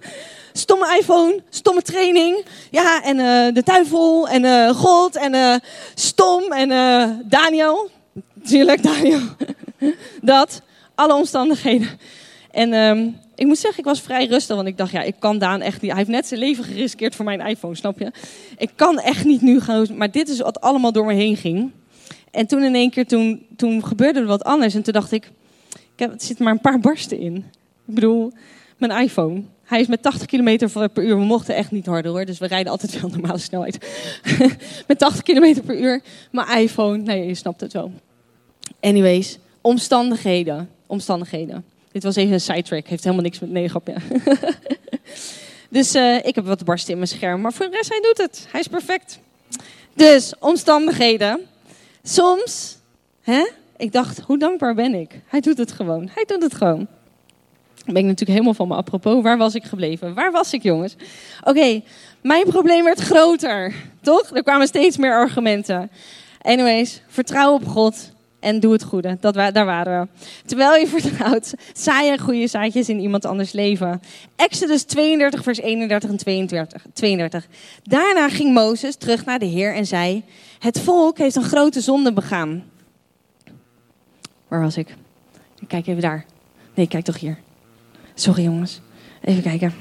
Stomme 0.54 0.98
iPhone, 0.98 1.42
stomme 1.50 1.82
training. 1.82 2.46
Ja, 2.72 3.04
en 3.04 3.18
uh, 3.18 3.54
de 3.54 3.62
duivel 3.64 4.28
en 4.28 4.44
uh, 4.44 4.70
God 4.70 5.16
en 5.16 5.34
uh, 5.34 5.56
stom 5.96 6.52
en 6.52 6.70
Daniel. 7.26 7.90
Tuurlijk, 8.44 8.84
Daniel. 8.84 9.20
Dat, 10.22 10.62
alle 10.96 11.14
omstandigheden. 11.14 11.88
En 12.52 12.74
um, 12.74 13.18
ik 13.36 13.46
moet 13.46 13.58
zeggen, 13.58 13.80
ik 13.80 13.86
was 13.86 14.02
vrij 14.02 14.26
rustig, 14.26 14.56
want 14.56 14.68
ik 14.68 14.78
dacht, 14.78 14.92
ja, 14.92 15.02
ik 15.02 15.16
kan 15.20 15.38
Daan 15.38 15.62
echt 15.62 15.82
niet. 15.82 15.92
Hij 15.92 16.00
heeft 16.00 16.12
net 16.12 16.28
zijn 16.28 16.40
leven 16.40 16.64
geriskeerd 16.64 17.16
voor 17.16 17.26
mijn 17.26 17.40
iPhone, 17.40 17.76
snap 17.76 18.00
je? 18.00 18.12
Ik 18.58 18.70
kan 18.76 19.00
echt 19.00 19.26
niet 19.26 19.42
nu 19.42 19.60
gaan. 19.60 19.86
Maar 19.96 20.12
dit 20.12 20.30
is 20.30 20.40
wat 20.40 20.62
allemaal 20.62 20.92
door 20.92 21.06
me 21.06 21.14
heen 21.14 21.38
ging. 21.38 21.72
En 22.32 22.48
toen 22.48 22.64
in 22.64 22.76
één 22.76 22.90
keer, 22.90 23.08
toen, 23.08 23.46
toen 23.56 23.86
gebeurde 23.86 24.20
er 24.20 24.26
wat 24.26 24.44
anders. 24.44 24.76
En 24.76 24.84
toen 24.84 24.94
dacht 24.94 25.12
ik, 25.12 25.32
ik 25.70 26.00
heb, 26.00 26.14
er 26.14 26.22
zitten 26.22 26.46
maar 26.46 26.54
een 26.54 26.62
paar 26.62 26.80
barsten 26.80 27.20
in. 27.20 27.36
Ik 27.86 27.94
bedoel, 27.94 28.32
mijn 28.78 29.02
iPhone. 29.02 29.44
Hij 29.64 29.80
is 29.80 29.88
met 29.88 30.02
80 30.02 30.28
km 30.28 30.70
per 30.94 31.04
uur. 31.04 31.18
We 31.18 31.26
mochten 31.26 31.56
echt 31.56 31.72
niet 31.72 31.86
harder 31.86 32.12
hoor. 32.12 32.26
Dus 32.26 32.38
we 32.38 32.48
rijden 32.48 32.72
altijd 32.72 33.02
wel 33.02 33.10
normale 33.10 33.38
snelheid. 33.38 33.78
met 34.88 35.00
80 35.00 35.24
km 35.24 35.62
per 35.66 35.80
uur. 35.80 36.02
Mijn 36.32 36.48
iPhone. 36.58 36.98
Nee, 36.98 37.28
je 37.28 37.36
snapt 37.36 37.62
het 37.62 37.74
wel. 37.74 37.92
Anyways, 38.80 39.38
omstandigheden. 39.62 40.70
Omstandigheden. 40.86 41.66
Dit 41.92 42.04
was 42.04 42.16
even 42.16 42.34
een 42.34 42.42
sidetrack. 42.42 42.88
Heeft 42.88 43.04
helemaal 43.04 43.24
niks 43.24 43.40
met. 43.40 43.72
Ja. 43.86 43.96
dus 45.70 45.96
uh, 45.96 46.26
ik 46.26 46.36
heb 46.36 46.46
wat 46.46 46.66
barsten 46.66 46.92
in 46.92 46.98
mijn 46.98 47.10
scherm. 47.10 47.42
Maar 47.42 47.54
voor 47.54 47.66
de 47.66 47.76
rest, 47.76 47.90
hij 47.90 48.02
doet 48.02 48.18
het. 48.18 48.48
Hij 48.52 48.60
is 48.60 48.68
perfect. 48.68 49.20
Dus, 49.94 50.34
omstandigheden. 50.40 51.40
Soms, 52.04 52.78
hè? 53.22 53.48
Ik 53.78 53.92
dacht, 53.92 54.20
hoe 54.20 54.38
dankbaar 54.38 54.76
ben 54.76 54.94
ik? 54.94 55.22
Hij 55.28 55.40
doet 55.40 55.58
het 55.58 55.72
gewoon. 55.72 56.10
Hij 56.14 56.24
doet 56.26 56.44
het 56.44 56.54
gewoon. 56.54 56.88
Ben 57.86 57.96
ik 57.96 58.04
natuurlijk 58.04 58.30
helemaal 58.30 58.54
van 58.54 58.68
me 58.68 58.76
apropos. 58.76 59.24
Waar 59.24 59.38
was 59.38 59.56
ik 59.56 59.64
gebleven? 59.64 60.14
Waar 60.14 60.32
was 60.32 60.54
ik, 60.54 60.64
jongens? 60.64 60.96
Oké, 61.44 61.82
mijn 62.22 62.46
probleem 62.46 62.84
werd 62.84 63.00
groter. 63.00 63.74
Toch? 64.02 64.36
Er 64.36 64.44
kwamen 64.44 64.68
steeds 64.68 64.98
meer 64.98 65.13
argumenten. 65.13 65.92
Anyways, 66.42 67.02
vertrouw 67.08 67.54
op 67.54 67.68
God 67.68 68.12
en 68.39 68.60
doe 68.60 68.73
het 68.73 68.84
goede. 68.84 69.17
Dat, 69.19 69.34
daar 69.34 69.65
waren 69.65 70.02
we. 70.02 70.08
Terwijl 70.45 70.76
je 70.76 70.88
vertrouwt, 70.88 71.54
zaai 71.73 72.12
je 72.12 72.17
goede 72.17 72.47
zaadjes 72.47 72.89
in 72.89 73.00
iemand 73.00 73.26
anders 73.26 73.52
leven. 73.52 74.02
Exodus 74.36 74.84
32, 74.84 75.43
vers 75.43 75.60
31 75.60 76.10
en 76.10 76.17
22, 76.17 76.86
32. 76.93 77.47
Daarna 77.84 78.30
ging 78.30 78.54
Mozes 78.54 78.95
terug 78.95 79.26
naar 79.26 79.39
de 79.39 79.45
Heer 79.45 79.76
en 79.76 79.86
zei: 79.86 80.23
Het 80.60 80.80
volk 80.80 81.17
heeft 81.17 81.36
een 81.36 81.43
grote 81.43 81.82
zonde 81.82 82.13
begaan. 82.13 82.63
Waar 84.47 84.62
was 84.62 84.78
ik? 84.78 84.95
Kijk 85.67 85.88
even 85.88 86.02
daar. 86.02 86.26
Nee, 86.73 86.88
kijk 86.88 87.04
toch 87.04 87.19
hier. 87.19 87.38
Sorry 88.13 88.43
jongens. 88.43 88.82
Even 89.21 89.43
kijken. 89.43 89.73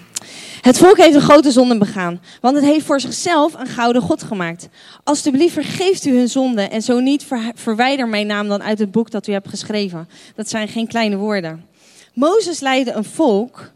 Het 0.67 0.79
volk 0.79 0.97
heeft 0.97 1.15
een 1.15 1.21
grote 1.21 1.51
zonde 1.51 1.79
begaan, 1.79 2.21
want 2.41 2.57
het 2.57 2.65
heeft 2.65 2.87
voor 2.87 3.01
zichzelf 3.01 3.55
een 3.55 3.67
gouden 3.67 4.03
God 4.03 4.23
gemaakt. 4.23 4.69
Alsjeblieft 5.05 5.53
vergeeft 5.53 6.05
u 6.05 6.17
hun 6.17 6.29
zonde 6.29 6.63
en 6.63 6.83
zo 6.83 7.01
niet 7.01 7.27
verwijder 7.55 8.09
mijn 8.09 8.27
naam 8.27 8.49
dan 8.49 8.63
uit 8.63 8.79
het 8.79 8.91
boek 8.91 9.11
dat 9.11 9.27
u 9.27 9.33
hebt 9.33 9.49
geschreven. 9.49 10.09
Dat 10.35 10.49
zijn 10.49 10.69
geen 10.69 10.87
kleine 10.87 11.17
woorden. 11.17 11.67
Mozes 12.15 12.61
leidde 12.61 12.93
een 12.93 13.05
volk 13.05 13.71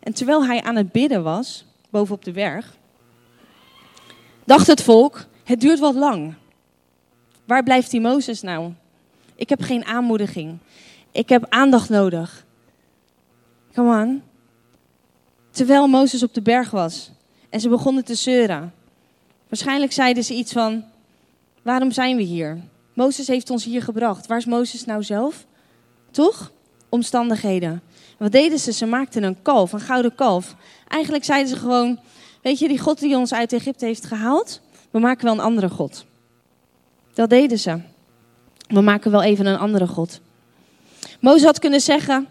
en 0.00 0.12
terwijl 0.12 0.46
hij 0.46 0.62
aan 0.62 0.76
het 0.76 0.92
bidden 0.92 1.22
was, 1.22 1.64
bovenop 1.90 2.24
de 2.24 2.32
berg, 2.32 2.76
dacht 4.44 4.66
het 4.66 4.82
volk, 4.82 5.24
het 5.44 5.60
duurt 5.60 5.78
wat 5.78 5.94
lang. 5.94 6.34
Waar 7.44 7.62
blijft 7.62 7.90
die 7.90 8.00
Mozes 8.00 8.42
nou? 8.42 8.72
Ik 9.34 9.48
heb 9.48 9.62
geen 9.62 9.84
aanmoediging. 9.84 10.58
Ik 11.12 11.28
heb 11.28 11.46
aandacht 11.48 11.88
nodig. 11.88 12.44
Come 13.74 14.02
on. 14.02 14.31
Terwijl 15.52 15.86
Mozes 15.86 16.22
op 16.22 16.34
de 16.34 16.42
berg 16.42 16.70
was. 16.70 17.10
En 17.48 17.60
ze 17.60 17.68
begonnen 17.68 18.04
te 18.04 18.14
zeuren. 18.14 18.74
Waarschijnlijk 19.48 19.92
zeiden 19.92 20.24
ze 20.24 20.34
iets 20.34 20.52
van: 20.52 20.84
Waarom 21.62 21.90
zijn 21.90 22.16
we 22.16 22.22
hier? 22.22 22.58
Mozes 22.94 23.26
heeft 23.26 23.50
ons 23.50 23.64
hier 23.64 23.82
gebracht. 23.82 24.26
Waar 24.26 24.38
is 24.38 24.44
Mozes 24.44 24.84
nou 24.84 25.02
zelf? 25.02 25.46
Toch? 26.10 26.52
Omstandigheden. 26.88 27.82
wat 28.18 28.32
deden 28.32 28.58
ze? 28.58 28.72
Ze 28.72 28.86
maakten 28.86 29.22
een 29.22 29.42
kalf, 29.42 29.72
een 29.72 29.80
gouden 29.80 30.14
kalf. 30.14 30.54
Eigenlijk 30.88 31.24
zeiden 31.24 31.48
ze 31.48 31.56
gewoon: 31.56 31.98
Weet 32.42 32.58
je, 32.58 32.68
die 32.68 32.78
God 32.78 32.98
die 32.98 33.16
ons 33.16 33.34
uit 33.34 33.52
Egypte 33.52 33.84
heeft 33.84 34.04
gehaald, 34.04 34.60
we 34.90 34.98
maken 34.98 35.24
wel 35.24 35.34
een 35.34 35.40
andere 35.40 35.68
God. 35.68 36.04
Dat 37.14 37.30
deden 37.30 37.58
ze. 37.58 37.80
We 38.66 38.80
maken 38.80 39.10
wel 39.10 39.22
even 39.22 39.46
een 39.46 39.58
andere 39.58 39.86
God. 39.86 40.20
Mozes 41.20 41.44
had 41.44 41.58
kunnen 41.58 41.80
zeggen: 41.80 42.28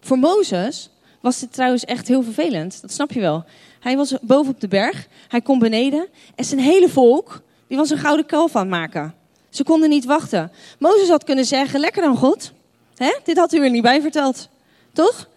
Voor 0.00 0.18
Mozes 0.18 0.90
was 1.22 1.38
dit 1.38 1.52
trouwens 1.52 1.84
echt 1.84 2.08
heel 2.08 2.22
vervelend. 2.22 2.80
Dat 2.80 2.92
snap 2.92 3.12
je 3.12 3.20
wel. 3.20 3.44
Hij 3.80 3.96
was 3.96 4.14
boven 4.20 4.52
op 4.52 4.60
de 4.60 4.68
berg, 4.68 5.06
hij 5.28 5.40
kon 5.40 5.58
beneden 5.58 6.08
en 6.34 6.44
zijn 6.44 6.60
hele 6.60 6.88
volk 6.88 7.42
die 7.66 7.76
was 7.76 7.90
een 7.90 7.98
gouden 7.98 8.26
kalf 8.26 8.56
aan 8.56 8.60
het 8.60 8.70
maken. 8.70 9.14
Ze 9.50 9.64
konden 9.64 9.88
niet 9.88 10.04
wachten. 10.04 10.52
Mozes 10.78 11.08
had 11.08 11.24
kunnen 11.24 11.44
zeggen, 11.44 11.80
lekker 11.80 12.02
dan 12.02 12.16
God. 12.16 12.52
Hè? 12.94 13.14
Dit 13.24 13.36
had 13.36 13.52
u 13.52 13.58
er 13.58 13.70
niet 13.70 13.82
bij 13.82 14.00
verteld. 14.00 14.48
Toch? 14.92 15.28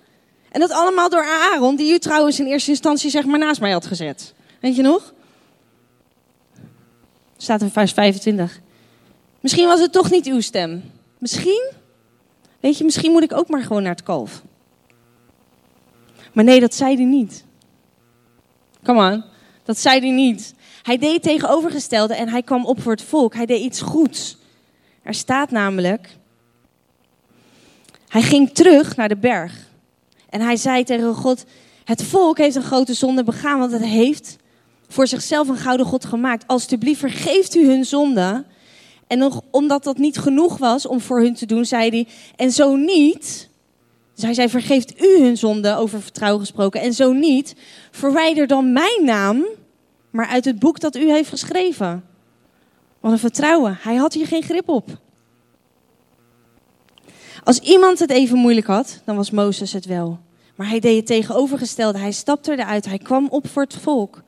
En 0.51 0.59
dat 0.59 0.71
allemaal 0.71 1.09
door 1.09 1.25
Aaron, 1.25 1.75
die 1.75 1.93
u 1.93 1.99
trouwens 1.99 2.39
in 2.39 2.45
eerste 2.45 2.69
instantie 2.69 3.09
zeg 3.09 3.25
maar 3.25 3.39
naast 3.39 3.61
mij 3.61 3.71
had 3.71 3.85
gezet. 3.85 4.33
Weet 4.59 4.75
je 4.75 4.81
nog? 4.81 5.13
Staat 7.37 7.61
in 7.61 7.71
vers 7.71 7.91
25. 7.91 8.59
Misschien 9.39 9.67
was 9.67 9.79
het 9.79 9.91
toch 9.91 10.11
niet 10.11 10.25
uw 10.25 10.41
stem. 10.41 10.91
Misschien, 11.17 11.71
weet 12.59 12.77
je, 12.77 12.83
misschien 12.83 13.11
moet 13.11 13.23
ik 13.23 13.33
ook 13.33 13.49
maar 13.49 13.61
gewoon 13.61 13.81
naar 13.81 13.91
het 13.91 14.03
kalf. 14.03 14.41
Maar 16.35 16.43
nee, 16.43 16.59
dat 16.59 16.73
zei 16.73 16.95
hij 16.95 17.05
niet. 17.05 17.43
Come 18.83 19.11
on, 19.11 19.23
dat 19.63 19.77
zei 19.77 19.99
hij 19.99 20.11
niet. 20.11 20.53
Hij 20.81 20.97
deed 20.97 21.23
tegenovergestelde 21.23 22.15
en 22.15 22.29
hij 22.29 22.43
kwam 22.43 22.65
op 22.65 22.81
voor 22.81 22.91
het 22.91 23.03
volk. 23.03 23.33
Hij 23.33 23.45
deed 23.45 23.61
iets 23.61 23.81
goeds. 23.81 24.37
Er 25.03 25.13
staat 25.13 25.51
namelijk, 25.51 26.09
hij 28.07 28.21
ging 28.21 28.51
terug 28.53 28.95
naar 28.95 29.07
de 29.07 29.17
berg. 29.17 29.69
En 30.29 30.41
hij 30.41 30.55
zei 30.55 30.83
tegen 30.83 31.13
God, 31.13 31.45
het 31.83 32.03
volk 32.03 32.37
heeft 32.37 32.55
een 32.55 32.63
grote 32.63 32.93
zonde 32.93 33.23
begaan, 33.23 33.59
want 33.59 33.71
het 33.71 33.85
heeft 33.85 34.37
voor 34.87 35.07
zichzelf 35.07 35.47
een 35.47 35.57
gouden 35.57 35.85
God 35.85 36.05
gemaakt. 36.05 36.47
Alsjeblieft, 36.47 36.99
vergeeft 36.99 37.55
u 37.55 37.67
hun 37.67 37.85
zonde. 37.85 38.45
En 39.07 39.17
nog, 39.17 39.41
omdat 39.51 39.83
dat 39.83 39.97
niet 39.97 40.17
genoeg 40.17 40.57
was 40.57 40.87
om 40.87 41.01
voor 41.01 41.19
hun 41.19 41.33
te 41.33 41.45
doen, 41.45 41.65
zei 41.65 41.89
hij, 41.89 42.07
en 42.35 42.51
zo 42.51 42.75
niet, 42.75 43.49
dus 44.15 44.23
hij 44.23 44.33
zei, 44.33 44.49
vergeeft 44.49 45.01
u 45.01 45.21
hun 45.21 45.37
zonde, 45.37 45.75
over 45.75 46.01
vertrouwen 46.01 46.39
gesproken. 46.39 46.81
En 46.81 46.93
zo 46.93 47.11
niet, 47.11 47.55
verwijder 47.91 48.47
dan 48.47 48.73
mijn 48.73 49.05
naam, 49.05 49.45
maar 50.09 50.27
uit 50.27 50.45
het 50.45 50.59
boek 50.59 50.79
dat 50.79 50.95
u 50.95 51.11
heeft 51.11 51.29
geschreven. 51.29 52.05
Wat 52.99 53.11
een 53.11 53.19
vertrouwen. 53.19 53.77
Hij 53.81 53.95
had 53.95 54.13
hier 54.13 54.27
geen 54.27 54.43
grip 54.43 54.69
op. 54.69 54.99
Als 57.43 57.59
iemand 57.59 57.99
het 57.99 58.09
even 58.09 58.37
moeilijk 58.37 58.67
had, 58.67 59.01
dan 59.05 59.15
was 59.15 59.31
Mozes 59.31 59.73
het 59.73 59.85
wel. 59.85 60.19
Maar 60.55 60.69
hij 60.69 60.79
deed 60.79 60.95
het 60.95 61.05
tegenovergestelde. 61.05 61.97
Hij 61.97 62.11
stapte 62.11 62.51
eruit. 62.51 62.85
Hij 62.85 62.97
kwam 62.97 63.27
op 63.29 63.47
voor 63.47 63.63
het 63.63 63.75
volk. 63.75 64.21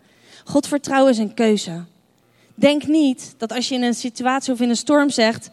God 0.43 0.67
vertrouwen 0.67 1.11
is 1.11 1.17
een 1.17 1.33
keuze. 1.33 1.83
Denk 2.55 2.87
niet 2.87 3.33
dat 3.37 3.51
als 3.51 3.69
je 3.69 3.75
in 3.75 3.83
een 3.83 3.93
situatie 3.93 4.53
of 4.53 4.61
in 4.61 4.69
een 4.69 4.75
storm 4.75 5.09
zegt: 5.09 5.49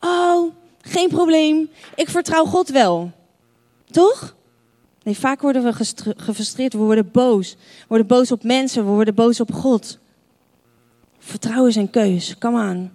Oh, 0.00 0.52
geen 0.80 1.08
probleem, 1.08 1.70
ik 1.94 2.08
vertrouw 2.08 2.44
God 2.44 2.68
wel 2.68 3.12
Toch? 3.94 4.36
Nee, 5.02 5.16
vaak 5.16 5.40
worden 5.40 5.62
we 5.62 5.72
gefrustreerd, 6.16 6.72
we 6.72 6.78
worden 6.78 7.10
boos. 7.10 7.54
We 7.54 7.84
worden 7.88 8.06
boos 8.06 8.32
op 8.32 8.42
mensen, 8.42 8.84
we 8.84 8.90
worden 8.90 9.14
boos 9.14 9.40
op 9.40 9.52
God. 9.52 9.98
Vertrouwen 11.18 11.68
is 11.68 11.76
een 11.76 11.90
keus, 11.90 12.38
come 12.38 12.70
on. 12.70 12.90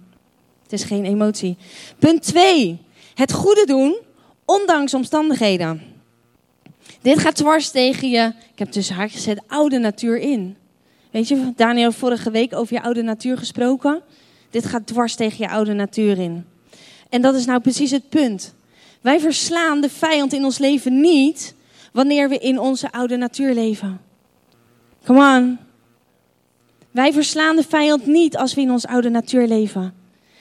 Het 0.62 0.72
is 0.72 0.84
geen 0.84 1.04
emotie. 1.04 1.56
Punt 1.98 2.22
2. 2.22 2.80
Het 3.14 3.32
goede 3.32 3.66
doen, 3.66 3.98
ondanks 4.44 4.94
omstandigheden. 4.94 5.82
Dit 7.00 7.18
gaat 7.18 7.36
dwars 7.36 7.70
tegen 7.70 8.10
je, 8.10 8.32
ik 8.52 8.58
heb 8.58 8.70
tussen 8.70 8.94
haakjes 8.94 9.16
gezet, 9.16 9.42
oude 9.46 9.78
natuur 9.78 10.18
in. 10.18 10.56
Weet 11.10 11.28
je, 11.28 11.52
Daniel 11.56 11.92
vorige 11.92 12.30
week 12.30 12.54
over 12.54 12.74
je 12.74 12.82
oude 12.82 13.02
natuur 13.02 13.38
gesproken. 13.38 14.02
Dit 14.50 14.66
gaat 14.66 14.86
dwars 14.86 15.14
tegen 15.14 15.36
je 15.38 15.50
oude 15.50 15.72
natuur 15.72 16.18
in. 16.18 16.44
En 17.08 17.22
dat 17.22 17.34
is 17.34 17.46
nou 17.46 17.60
precies 17.60 17.90
het 17.90 18.08
punt. 18.08 18.54
Wij 19.00 19.20
verslaan 19.20 19.80
de 19.80 19.90
vijand 19.90 20.32
in 20.32 20.44
ons 20.44 20.58
leven 20.58 21.00
niet 21.00 21.54
wanneer 21.92 22.28
we 22.28 22.38
in 22.38 22.58
onze 22.58 22.92
oude 22.92 23.16
natuur 23.16 23.54
leven. 23.54 24.00
Come 25.04 25.36
on. 25.36 25.58
Wij 26.90 27.12
verslaan 27.12 27.56
de 27.56 27.64
vijand 27.68 28.06
niet 28.06 28.36
als 28.36 28.54
we 28.54 28.60
in 28.60 28.70
onze 28.70 28.88
oude 28.88 29.08
natuur 29.08 29.46
leven. 29.46 29.94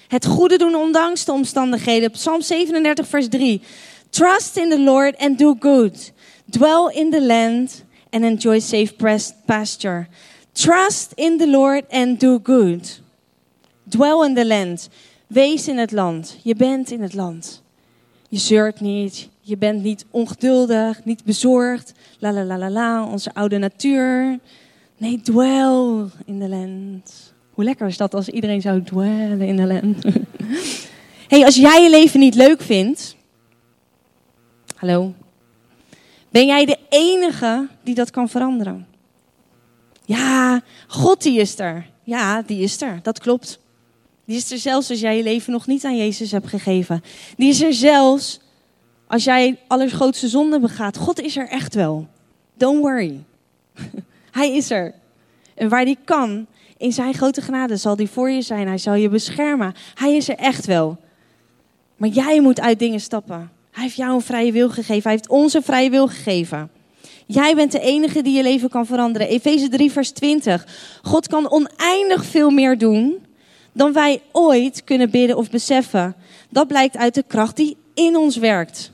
Het 0.07 0.25
goede 0.25 0.57
doen 0.57 0.75
ondanks 0.75 1.25
de 1.25 1.31
omstandigheden. 1.31 2.11
Psalm 2.11 2.41
37, 2.41 3.07
vers 3.07 3.27
3. 3.27 3.61
Trust 4.09 4.57
in 4.57 4.69
the 4.69 4.79
Lord 4.79 5.17
and 5.17 5.37
do 5.37 5.55
good. 5.59 6.11
Dwell 6.45 6.91
in 6.93 7.11
the 7.11 7.21
land 7.21 7.83
and 8.09 8.23
enjoy 8.23 8.59
safe 8.59 8.93
pasture. 9.45 10.07
Trust 10.51 11.11
in 11.15 11.37
the 11.37 11.47
Lord 11.47 11.83
and 11.89 12.19
do 12.19 12.39
good. 12.43 13.01
Dwell 13.83 14.23
in 14.25 14.35
the 14.35 14.45
land. 14.45 14.89
Wees 15.27 15.67
in 15.67 15.77
het 15.77 15.91
land. 15.91 16.37
Je 16.43 16.55
bent 16.55 16.91
in 16.91 17.01
het 17.01 17.13
land. 17.13 17.61
Je 18.29 18.37
zeurt 18.37 18.79
niet. 18.79 19.29
Je 19.41 19.57
bent 19.57 19.83
niet 19.83 20.05
ongeduldig, 20.11 21.05
niet 21.05 21.23
bezorgd. 21.23 21.93
La 22.19 22.31
la 22.31 22.43
la 22.43 22.57
la 22.57 22.69
la, 22.69 23.05
onze 23.05 23.33
oude 23.33 23.57
natuur. 23.57 24.39
Nee, 24.97 25.21
dwell 25.21 26.05
in 26.25 26.39
the 26.39 26.49
land. 26.49 27.33
Hoe 27.49 27.63
lekker 27.63 27.87
is 27.87 27.97
dat 27.97 28.13
als 28.13 28.29
iedereen 28.29 28.61
zou 28.61 28.83
dwellen 28.83 29.41
in 29.41 29.55
de 29.55 29.65
land? 29.65 30.03
hey, 31.31 31.45
als 31.45 31.55
jij 31.55 31.83
je 31.83 31.89
leven 31.89 32.19
niet 32.19 32.35
leuk 32.35 32.61
vindt. 32.61 33.15
Hallo. 34.75 35.13
Ben 36.29 36.45
jij 36.45 36.65
de 36.65 36.77
enige 36.89 37.67
die 37.83 37.95
dat 37.95 38.11
kan 38.11 38.29
veranderen? 38.29 38.87
Ja, 40.05 40.61
God 40.87 41.21
die 41.21 41.39
is 41.39 41.59
er. 41.59 41.89
Ja, 42.03 42.41
die 42.41 42.61
is 42.61 42.81
er. 42.81 42.99
Dat 43.01 43.19
klopt. 43.19 43.59
Die 44.29 44.37
is 44.37 44.51
er 44.51 44.57
zelfs 44.57 44.89
als 44.89 44.99
jij 44.99 45.17
je 45.17 45.23
leven 45.23 45.51
nog 45.51 45.67
niet 45.67 45.85
aan 45.85 45.97
Jezus 45.97 46.31
hebt 46.31 46.47
gegeven. 46.47 47.03
Die 47.37 47.49
is 47.49 47.61
er 47.61 47.73
zelfs 47.73 48.39
als 49.07 49.23
jij 49.23 49.57
allergrootste 49.67 50.27
zonde 50.27 50.59
begaat. 50.59 50.97
God 50.97 51.21
is 51.21 51.37
er 51.37 51.47
echt 51.47 51.75
wel. 51.75 52.07
Don't 52.57 52.79
worry. 52.79 53.23
Hij 54.31 54.55
is 54.55 54.69
er. 54.71 54.93
En 55.55 55.69
waar 55.69 55.83
hij 55.83 55.95
kan, 56.03 56.45
in 56.77 56.91
zijn 56.91 57.13
grote 57.13 57.41
genade 57.41 57.77
zal 57.77 57.95
hij 57.95 58.07
voor 58.07 58.29
je 58.29 58.41
zijn. 58.41 58.67
Hij 58.67 58.77
zal 58.77 58.93
je 58.93 59.09
beschermen. 59.09 59.73
Hij 59.95 60.15
is 60.15 60.29
er 60.29 60.35
echt 60.35 60.65
wel. 60.65 60.97
Maar 61.97 62.09
jij 62.09 62.41
moet 62.41 62.59
uit 62.59 62.79
dingen 62.79 62.99
stappen. 62.99 63.51
Hij 63.71 63.83
heeft 63.83 63.95
jou 63.95 64.13
een 64.13 64.21
vrije 64.21 64.51
wil 64.51 64.69
gegeven. 64.69 65.03
Hij 65.03 65.11
heeft 65.11 65.29
ons 65.29 65.53
een 65.53 65.63
vrije 65.63 65.89
wil 65.89 66.07
gegeven. 66.07 66.71
Jij 67.25 67.55
bent 67.55 67.71
de 67.71 67.79
enige 67.79 68.21
die 68.21 68.35
je 68.35 68.43
leven 68.43 68.69
kan 68.69 68.85
veranderen. 68.85 69.27
Efeze 69.27 69.67
3, 69.67 69.91
vers 69.91 70.11
20. 70.11 70.99
God 71.01 71.27
kan 71.27 71.51
oneindig 71.51 72.25
veel 72.25 72.49
meer 72.49 72.77
doen 72.77 73.27
dan 73.73 73.93
wij 73.93 74.21
ooit 74.31 74.83
kunnen 74.83 75.09
bidden 75.09 75.37
of 75.37 75.49
beseffen. 75.49 76.15
Dat 76.49 76.67
blijkt 76.67 76.97
uit 76.97 77.13
de 77.13 77.23
kracht 77.27 77.55
die 77.55 77.77
in 77.93 78.17
ons 78.17 78.37
werkt. 78.37 78.91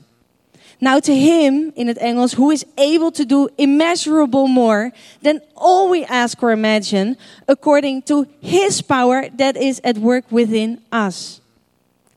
Now 0.78 1.00
to 1.00 1.12
him, 1.12 1.70
in 1.74 1.86
het 1.86 1.96
Engels, 1.96 2.34
who 2.34 2.50
is 2.50 2.64
able 2.74 3.10
to 3.10 3.24
do 3.24 3.48
immeasurable 3.56 4.46
more 4.46 4.92
than 5.22 5.40
all 5.54 5.90
we 5.90 6.06
ask 6.08 6.42
or 6.42 6.52
imagine, 6.52 7.16
according 7.46 8.04
to 8.04 8.26
his 8.40 8.80
power 8.80 9.28
that 9.36 9.56
is 9.56 9.82
at 9.82 9.98
work 9.98 10.24
within 10.28 10.80
us. 10.90 11.40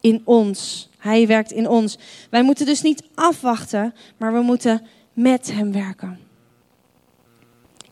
In 0.02 0.22
ons. 0.26 0.88
Hij 0.98 1.28
werkt 1.28 1.52
in 1.52 1.67
ons. 1.67 1.98
Wij 2.30 2.43
moeten 2.43 2.65
dus 2.65 2.82
niet 2.82 3.04
afwachten, 3.15 3.93
maar 4.17 4.34
we 4.34 4.41
moeten 4.41 4.82
met 5.13 5.52
hem 5.52 5.72
werken. 5.72 6.19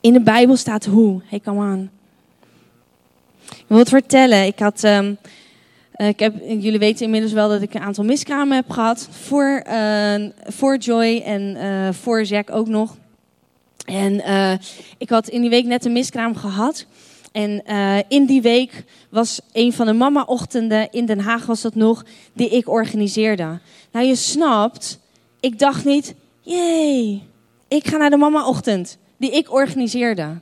In 0.02 0.14
de 0.14 0.22
Bijbel 0.22 0.56
staat 0.56 0.86
hoe. 0.86 1.22
Hey, 1.26 1.40
come 1.40 1.74
on. 1.74 1.90
Het 3.68 3.90
vertellen. 3.90 4.46
Ik 4.46 4.60
had 4.60 4.84
um, 4.84 5.18
uh, 5.96 6.08
ik 6.08 6.20
heb, 6.20 6.34
jullie 6.48 6.80
weten 6.80 7.06
inmiddels 7.06 7.34
wel 7.34 7.50
dat 7.50 7.62
ik 7.62 7.74
een 7.74 7.82
aantal 7.82 8.04
miskramen 8.04 8.56
heb 8.56 8.70
gehad. 8.70 9.08
Voor, 9.12 9.64
uh, 9.68 10.30
voor 10.44 10.78
Joy 10.78 11.22
en 11.26 11.42
uh, 11.42 11.94
voor 11.94 12.24
Jack 12.24 12.52
ook 12.52 12.68
nog. 12.68 12.98
En 13.86 14.22
ik 14.98 15.10
had 15.10 15.28
in 15.28 15.42
die 15.42 15.50
week 15.50 15.66
net 15.66 15.86
een 15.86 15.92
miskraam 15.92 16.36
gehad. 16.36 16.86
En 17.32 17.64
in 18.08 18.26
die 18.26 18.42
week 18.42 18.84
was 19.10 19.40
een 19.54 19.74
van 19.74 19.86
de 19.86 19.94
mama-ochtenden 19.94 20.92
in 20.92 21.06
Den 21.06 21.20
Haag 21.20 21.46
was 21.46 21.62
dat 21.62 21.76
nog, 21.76 22.06
die 22.34 22.50
ik 22.50 22.70
organiseerde. 22.70 23.60
Nou, 23.92 24.06
je 24.06 24.16
snapt, 24.16 25.00
ik 25.40 25.60
dacht 25.60 25.86
niet, 25.86 26.16
jee, 26.42 27.24
ik 27.68 27.88
ga 27.88 27.98
naar 27.98 28.10
de 28.10 28.18
mama-ochtend 28.18 28.98
die 29.18 29.32
ik 29.32 29.52
organiseerde. 29.54 30.38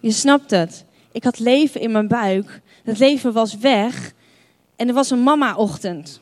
Je 0.00 0.10
snapt 0.10 0.50
het. 0.50 0.84
Ik 1.12 1.24
had 1.24 1.38
leven 1.38 1.80
in 1.80 1.92
mijn 1.92 2.08
buik. 2.08 2.60
Het 2.84 2.98
leven 2.98 3.32
was 3.32 3.56
weg. 3.56 4.12
En 4.76 4.88
er 4.88 4.94
was 4.94 5.10
een 5.10 5.22
mama-ochtend. 5.22 6.20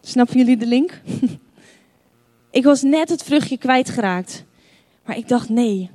Snappen 0.00 0.36
jullie 0.36 0.56
de 0.56 0.66
link? 0.66 1.00
ik 2.50 2.64
was 2.64 2.82
net 2.82 3.08
het 3.08 3.22
vruchtje 3.22 3.58
kwijtgeraakt. 3.58 4.44
Maar 5.04 5.16
ik 5.16 5.28
dacht, 5.28 5.48
nee, 5.48 5.90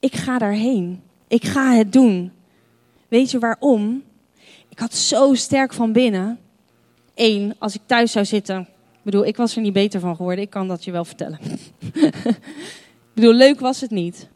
ik 0.00 0.14
ga 0.14 0.38
daarheen. 0.38 1.02
Ik 1.28 1.44
ga 1.44 1.72
het 1.72 1.92
doen. 1.92 2.32
Weet 3.08 3.30
je 3.30 3.38
waarom? 3.38 4.02
Ik 4.68 4.78
had 4.78 4.94
zo 4.94 5.34
sterk 5.34 5.72
van 5.72 5.92
binnen. 5.92 6.38
Eén, 7.14 7.54
als 7.58 7.74
ik 7.74 7.80
thuis 7.86 8.12
zou 8.12 8.24
zitten. 8.24 8.60
Ik 8.92 9.02
bedoel, 9.02 9.26
ik 9.26 9.36
was 9.36 9.56
er 9.56 9.62
niet 9.62 9.72
beter 9.72 10.00
van 10.00 10.16
geworden. 10.16 10.44
Ik 10.44 10.50
kan 10.50 10.68
dat 10.68 10.84
je 10.84 10.90
wel 10.90 11.04
vertellen. 11.04 11.38
ik 11.92 13.14
bedoel, 13.14 13.32
leuk 13.32 13.60
was 13.60 13.80
het 13.80 13.90
niet. 13.90 14.28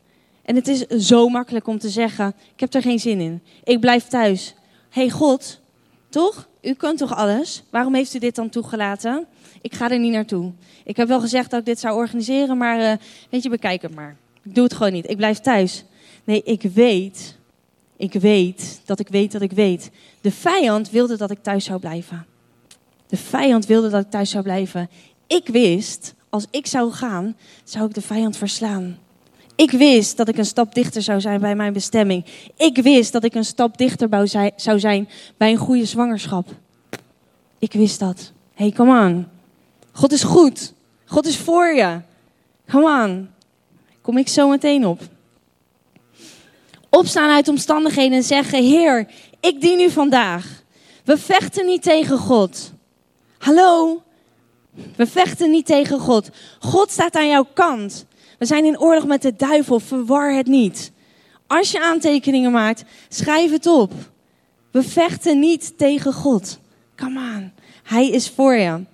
En 0.44 0.54
het 0.54 0.68
is 0.68 0.86
zo 0.86 1.28
makkelijk 1.28 1.66
om 1.66 1.78
te 1.78 1.88
zeggen: 1.88 2.34
Ik 2.54 2.60
heb 2.60 2.74
er 2.74 2.82
geen 2.82 2.98
zin 2.98 3.20
in. 3.20 3.42
Ik 3.64 3.80
blijf 3.80 4.06
thuis. 4.06 4.54
hey 4.90 5.10
God, 5.10 5.60
toch? 6.08 6.48
U 6.62 6.74
kunt 6.74 6.98
toch 6.98 7.16
alles? 7.16 7.62
Waarom 7.70 7.94
heeft 7.94 8.14
u 8.14 8.18
dit 8.18 8.34
dan 8.34 8.48
toegelaten? 8.48 9.26
Ik 9.60 9.74
ga 9.74 9.90
er 9.90 9.98
niet 9.98 10.12
naartoe. 10.12 10.52
Ik 10.84 10.96
heb 10.96 11.08
wel 11.08 11.20
gezegd 11.20 11.50
dat 11.50 11.60
ik 11.60 11.66
dit 11.66 11.78
zou 11.78 11.96
organiseren, 11.96 12.56
maar 12.56 12.80
uh, 12.80 12.92
weet 13.30 13.42
je, 13.42 13.48
bekijk 13.48 13.82
het 13.82 13.94
maar. 13.94 14.16
Ik 14.42 14.54
doe 14.54 14.64
het 14.64 14.74
gewoon 14.74 14.92
niet. 14.92 15.10
Ik 15.10 15.16
blijf 15.16 15.38
thuis. 15.38 15.84
Nee, 16.24 16.42
ik 16.42 16.62
weet, 16.62 17.38
ik 17.96 18.12
weet 18.12 18.80
dat 18.84 18.98
ik 18.98 19.08
weet 19.08 19.32
dat 19.32 19.42
ik 19.42 19.52
weet. 19.52 19.90
De 20.20 20.30
vijand 20.30 20.90
wilde 20.90 21.16
dat 21.16 21.30
ik 21.30 21.42
thuis 21.42 21.64
zou 21.64 21.80
blijven. 21.80 22.26
De 23.06 23.16
vijand 23.16 23.66
wilde 23.66 23.88
dat 23.88 24.04
ik 24.04 24.10
thuis 24.10 24.30
zou 24.30 24.42
blijven. 24.42 24.90
Ik 25.26 25.48
wist, 25.48 26.14
als 26.28 26.46
ik 26.50 26.66
zou 26.66 26.92
gaan, 26.92 27.36
zou 27.64 27.86
ik 27.86 27.94
de 27.94 28.02
vijand 28.02 28.36
verslaan. 28.36 28.98
Ik 29.56 29.70
wist 29.70 30.16
dat 30.16 30.28
ik 30.28 30.38
een 30.38 30.44
stap 30.44 30.74
dichter 30.74 31.02
zou 31.02 31.20
zijn 31.20 31.40
bij 31.40 31.54
mijn 31.54 31.72
bestemming. 31.72 32.24
Ik 32.56 32.76
wist 32.76 33.12
dat 33.12 33.24
ik 33.24 33.34
een 33.34 33.44
stap 33.44 33.78
dichter 33.78 34.28
zou 34.56 34.78
zijn 34.78 35.08
bij 35.36 35.50
een 35.50 35.56
goede 35.56 35.84
zwangerschap. 35.84 36.48
Ik 37.58 37.72
wist 37.72 37.98
dat. 37.98 38.32
Hey, 38.54 38.70
come 38.70 39.06
on. 39.06 39.26
God 39.92 40.12
is 40.12 40.22
goed. 40.22 40.72
God 41.04 41.26
is 41.26 41.36
voor 41.36 41.66
je. 41.66 42.00
Come 42.68 43.04
on. 43.04 43.28
Kom 44.00 44.18
ik 44.18 44.28
zo 44.28 44.48
meteen 44.48 44.86
op. 44.86 45.00
Opstaan 46.90 47.30
uit 47.30 47.48
omstandigheden 47.48 48.16
en 48.16 48.22
zeggen: 48.22 48.62
Heer, 48.62 49.06
ik 49.40 49.60
dien 49.60 49.80
u 49.80 49.90
vandaag. 49.90 50.62
We 51.04 51.18
vechten 51.18 51.66
niet 51.66 51.82
tegen 51.82 52.18
God. 52.18 52.72
Hallo? 53.38 54.02
We 54.96 55.06
vechten 55.06 55.50
niet 55.50 55.66
tegen 55.66 55.98
God. 55.98 56.28
God 56.58 56.90
staat 56.90 57.14
aan 57.14 57.28
jouw 57.28 57.46
kant. 57.54 58.06
We 58.38 58.46
zijn 58.46 58.64
in 58.64 58.80
oorlog 58.80 59.06
met 59.06 59.22
de 59.22 59.36
duivel, 59.36 59.80
verwar 59.80 60.34
het 60.34 60.46
niet. 60.46 60.92
Als 61.46 61.70
je 61.70 61.82
aantekeningen 61.82 62.52
maakt, 62.52 62.84
schrijf 63.08 63.50
het 63.50 63.66
op. 63.66 63.92
We 64.70 64.82
vechten 64.82 65.38
niet 65.38 65.78
tegen 65.78 66.12
God. 66.12 66.58
Come 66.96 67.20
on, 67.20 67.52
Hij 67.82 68.08
is 68.08 68.30
voor 68.30 68.54
je. 68.54 68.84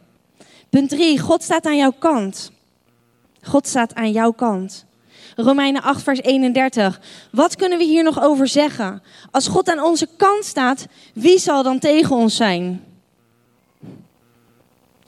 Punt 0.71 0.89
3, 0.89 1.19
God 1.19 1.43
staat 1.43 1.67
aan 1.67 1.77
jouw 1.77 1.95
kant. 1.99 2.53
God 3.43 3.67
staat 3.67 3.95
aan 3.95 4.13
jouw 4.13 4.33
kant. 4.33 4.85
Romeinen 5.37 5.83
8, 5.83 6.03
vers 6.03 6.21
31. 6.21 7.01
Wat 7.33 7.57
kunnen 7.57 7.79
we 7.79 7.85
hier 7.85 8.03
nog 8.03 8.23
over 8.23 8.49
zeggen? 8.49 9.03
Als 9.31 9.49
God 9.49 9.71
aan 9.71 9.83
onze 9.83 10.09
kant 10.17 10.45
staat, 10.45 10.87
wie 11.15 11.39
zal 11.39 11.63
dan 11.63 11.79
tegen 11.79 12.17
ons 12.17 12.37
zijn? 12.37 12.85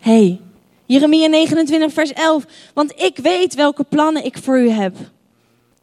hey, 0.03 0.41
Jeremia 0.93 1.27
29, 1.27 1.93
vers 1.93 2.13
11. 2.13 2.45
Want 2.75 3.01
ik 3.01 3.17
weet 3.17 3.55
welke 3.55 3.85
plannen 3.85 4.25
ik 4.25 4.39
voor 4.39 4.59
u 4.59 4.69
heb. 4.69 4.97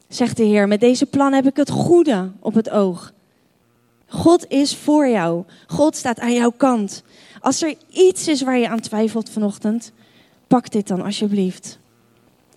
Zegt 0.08 0.38
de 0.38 0.43
Heer, 0.43 0.67
met 0.67 0.80
deze 0.80 1.06
plannen 1.06 1.43
heb 1.43 1.52
ik 1.52 1.58
het 1.58 1.69
goede 1.69 2.32
op 2.39 2.54
het 2.54 2.69
oog. 2.69 3.13
God 4.08 4.45
is 4.48 4.76
voor 4.76 5.08
jou. 5.08 5.43
God 5.67 5.95
staat 5.95 6.19
aan 6.19 6.34
jouw 6.34 6.50
kant. 6.58 7.04
Als 7.39 7.62
er 7.62 7.76
iets 7.91 8.28
is 8.28 8.41
waar 8.41 8.58
je 8.58 8.69
aan 8.69 8.80
twijfelt 8.80 9.30
vanochtend, 9.30 9.91
pak 10.48 10.72
dit 10.72 10.88
dan 10.88 11.02
alsjeblieft. 11.02 11.80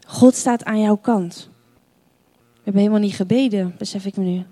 God 0.07 0.35
staat 0.35 0.65
aan 0.65 0.81
jouw 0.81 0.97
kant. 0.97 1.49
We 2.33 2.61
hebben 2.62 2.83
helemaal 2.83 3.03
niet 3.03 3.15
gebeden, 3.15 3.75
besef 3.79 4.05
ik 4.05 4.17
me 4.17 4.25
nu. 4.25 4.45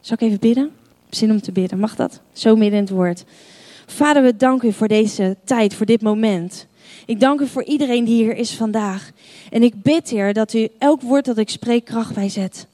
Zal 0.00 0.16
ik 0.20 0.22
even 0.22 0.40
bidden? 0.40 0.70
Zin 1.10 1.30
om 1.30 1.40
te 1.40 1.52
bidden, 1.52 1.78
mag 1.78 1.96
dat? 1.96 2.20
Zo 2.32 2.56
midden 2.56 2.78
in 2.78 2.84
het 2.84 2.94
woord. 2.94 3.24
Vader, 3.86 4.22
we 4.22 4.36
danken 4.36 4.68
u 4.68 4.72
voor 4.72 4.88
deze 4.88 5.36
tijd, 5.44 5.74
voor 5.74 5.86
dit 5.86 6.02
moment. 6.02 6.66
Ik 7.06 7.20
dank 7.20 7.40
u 7.40 7.46
voor 7.46 7.64
iedereen 7.64 8.04
die 8.04 8.22
hier 8.22 8.36
is 8.36 8.54
vandaag. 8.54 9.10
En 9.50 9.62
ik 9.62 9.82
bid, 9.82 10.10
Heer, 10.10 10.32
dat 10.32 10.54
u 10.54 10.68
elk 10.78 11.00
woord 11.00 11.24
dat 11.24 11.38
ik 11.38 11.48
spreek 11.48 11.84
kracht 11.84 12.14
bijzet. 12.14 12.66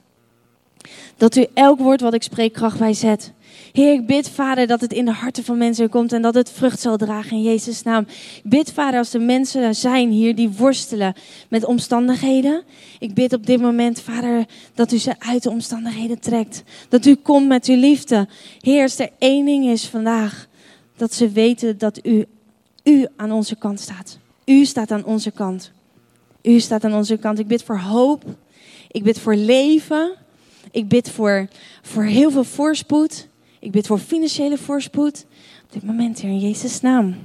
Dat 1.16 1.36
u 1.36 1.46
elk 1.54 1.78
woord 1.78 2.00
wat 2.00 2.14
ik 2.14 2.22
spreek 2.22 2.52
kracht 2.52 2.78
bijzet. 2.78 3.32
Heer, 3.72 3.92
ik 3.92 4.06
bid, 4.06 4.28
Vader, 4.28 4.66
dat 4.66 4.80
het 4.80 4.92
in 4.92 5.04
de 5.04 5.10
harten 5.10 5.44
van 5.44 5.58
mensen 5.58 5.88
komt 5.88 6.12
en 6.12 6.22
dat 6.22 6.34
het 6.34 6.50
vrucht 6.50 6.80
zal 6.80 6.96
dragen 6.96 7.36
in 7.36 7.42
Jezus' 7.42 7.82
naam. 7.82 8.06
Ik 8.42 8.50
bid, 8.50 8.72
Vader, 8.72 8.98
als 8.98 9.14
er 9.14 9.20
mensen 9.20 9.74
zijn 9.74 10.10
hier 10.10 10.34
die 10.34 10.50
worstelen 10.50 11.14
met 11.48 11.64
omstandigheden. 11.64 12.62
Ik 12.98 13.14
bid 13.14 13.32
op 13.32 13.46
dit 13.46 13.60
moment, 13.60 14.00
Vader, 14.00 14.44
dat 14.74 14.92
u 14.92 14.98
ze 14.98 15.14
uit 15.18 15.42
de 15.42 15.50
omstandigheden 15.50 16.20
trekt. 16.20 16.62
Dat 16.88 17.06
u 17.06 17.14
komt 17.14 17.48
met 17.48 17.66
uw 17.66 17.76
liefde. 17.76 18.28
Heer, 18.60 18.82
als 18.82 18.98
er 18.98 19.10
één 19.18 19.44
ding 19.44 19.66
is 19.66 19.86
vandaag, 19.86 20.48
dat 20.96 21.14
ze 21.14 21.30
weten 21.30 21.78
dat 21.78 22.06
u, 22.06 22.24
u 22.84 23.06
aan 23.16 23.32
onze 23.32 23.56
kant 23.56 23.80
staat. 23.80 24.18
U 24.44 24.64
staat 24.64 24.90
aan 24.90 25.04
onze 25.04 25.30
kant. 25.30 25.72
U 26.42 26.60
staat 26.60 26.84
aan 26.84 26.94
onze 26.94 27.16
kant. 27.16 27.38
Ik 27.38 27.46
bid 27.46 27.62
voor 27.62 27.78
hoop. 27.78 28.24
Ik 28.88 29.02
bid 29.02 29.18
voor 29.18 29.34
leven. 29.34 30.12
Ik 30.70 30.88
bid 30.88 31.10
voor, 31.10 31.48
voor 31.82 32.02
heel 32.02 32.30
veel 32.30 32.44
voorspoed. 32.44 33.28
Ik 33.58 33.70
bid 33.70 33.86
voor 33.86 33.98
financiële 33.98 34.58
voorspoed. 34.58 35.26
Op 35.64 35.72
dit 35.72 35.82
moment, 35.82 36.20
Heer, 36.20 36.30
in 36.30 36.38
Jezus' 36.38 36.80
naam. 36.80 37.16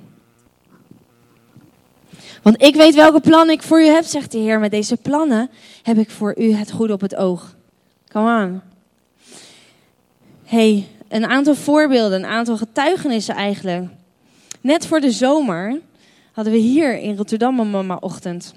Want 2.42 2.62
ik 2.62 2.76
weet 2.76 2.96
welke 2.96 3.20
plannen 3.20 3.56
ik 3.56 3.64
voor 3.64 3.82
u 3.82 3.86
heb, 3.86 4.04
zegt 4.04 4.32
de 4.32 4.38
Heer. 4.38 4.60
Met 4.60 4.72
deze 4.72 4.98
plannen 4.98 5.50
heb 5.84 5.98
ik 5.98 6.10
voor 6.10 6.38
u 6.38 6.52
het 6.52 6.72
goede 6.72 6.94
op 6.94 7.02
het 7.02 7.16
oog. 7.16 7.56
Come 8.08 8.44
on. 8.44 8.62
Hey, 10.44 10.88
een 11.08 11.26
aantal 11.26 11.56
voorbeelden, 11.56 12.24
een 12.24 12.30
aantal 12.30 12.58
getuigenissen 12.58 13.36
eigenlijk. 13.36 13.90
Net 14.66 14.88
voor 14.88 15.00
de 15.00 15.12
zomer 15.12 15.82
hadden 16.32 16.54
we 16.54 16.60
hier 16.60 16.98
in 16.98 17.18
Rotterdam 17.18 17.60
een 17.60 17.70
mama-ochtend. 17.70 18.54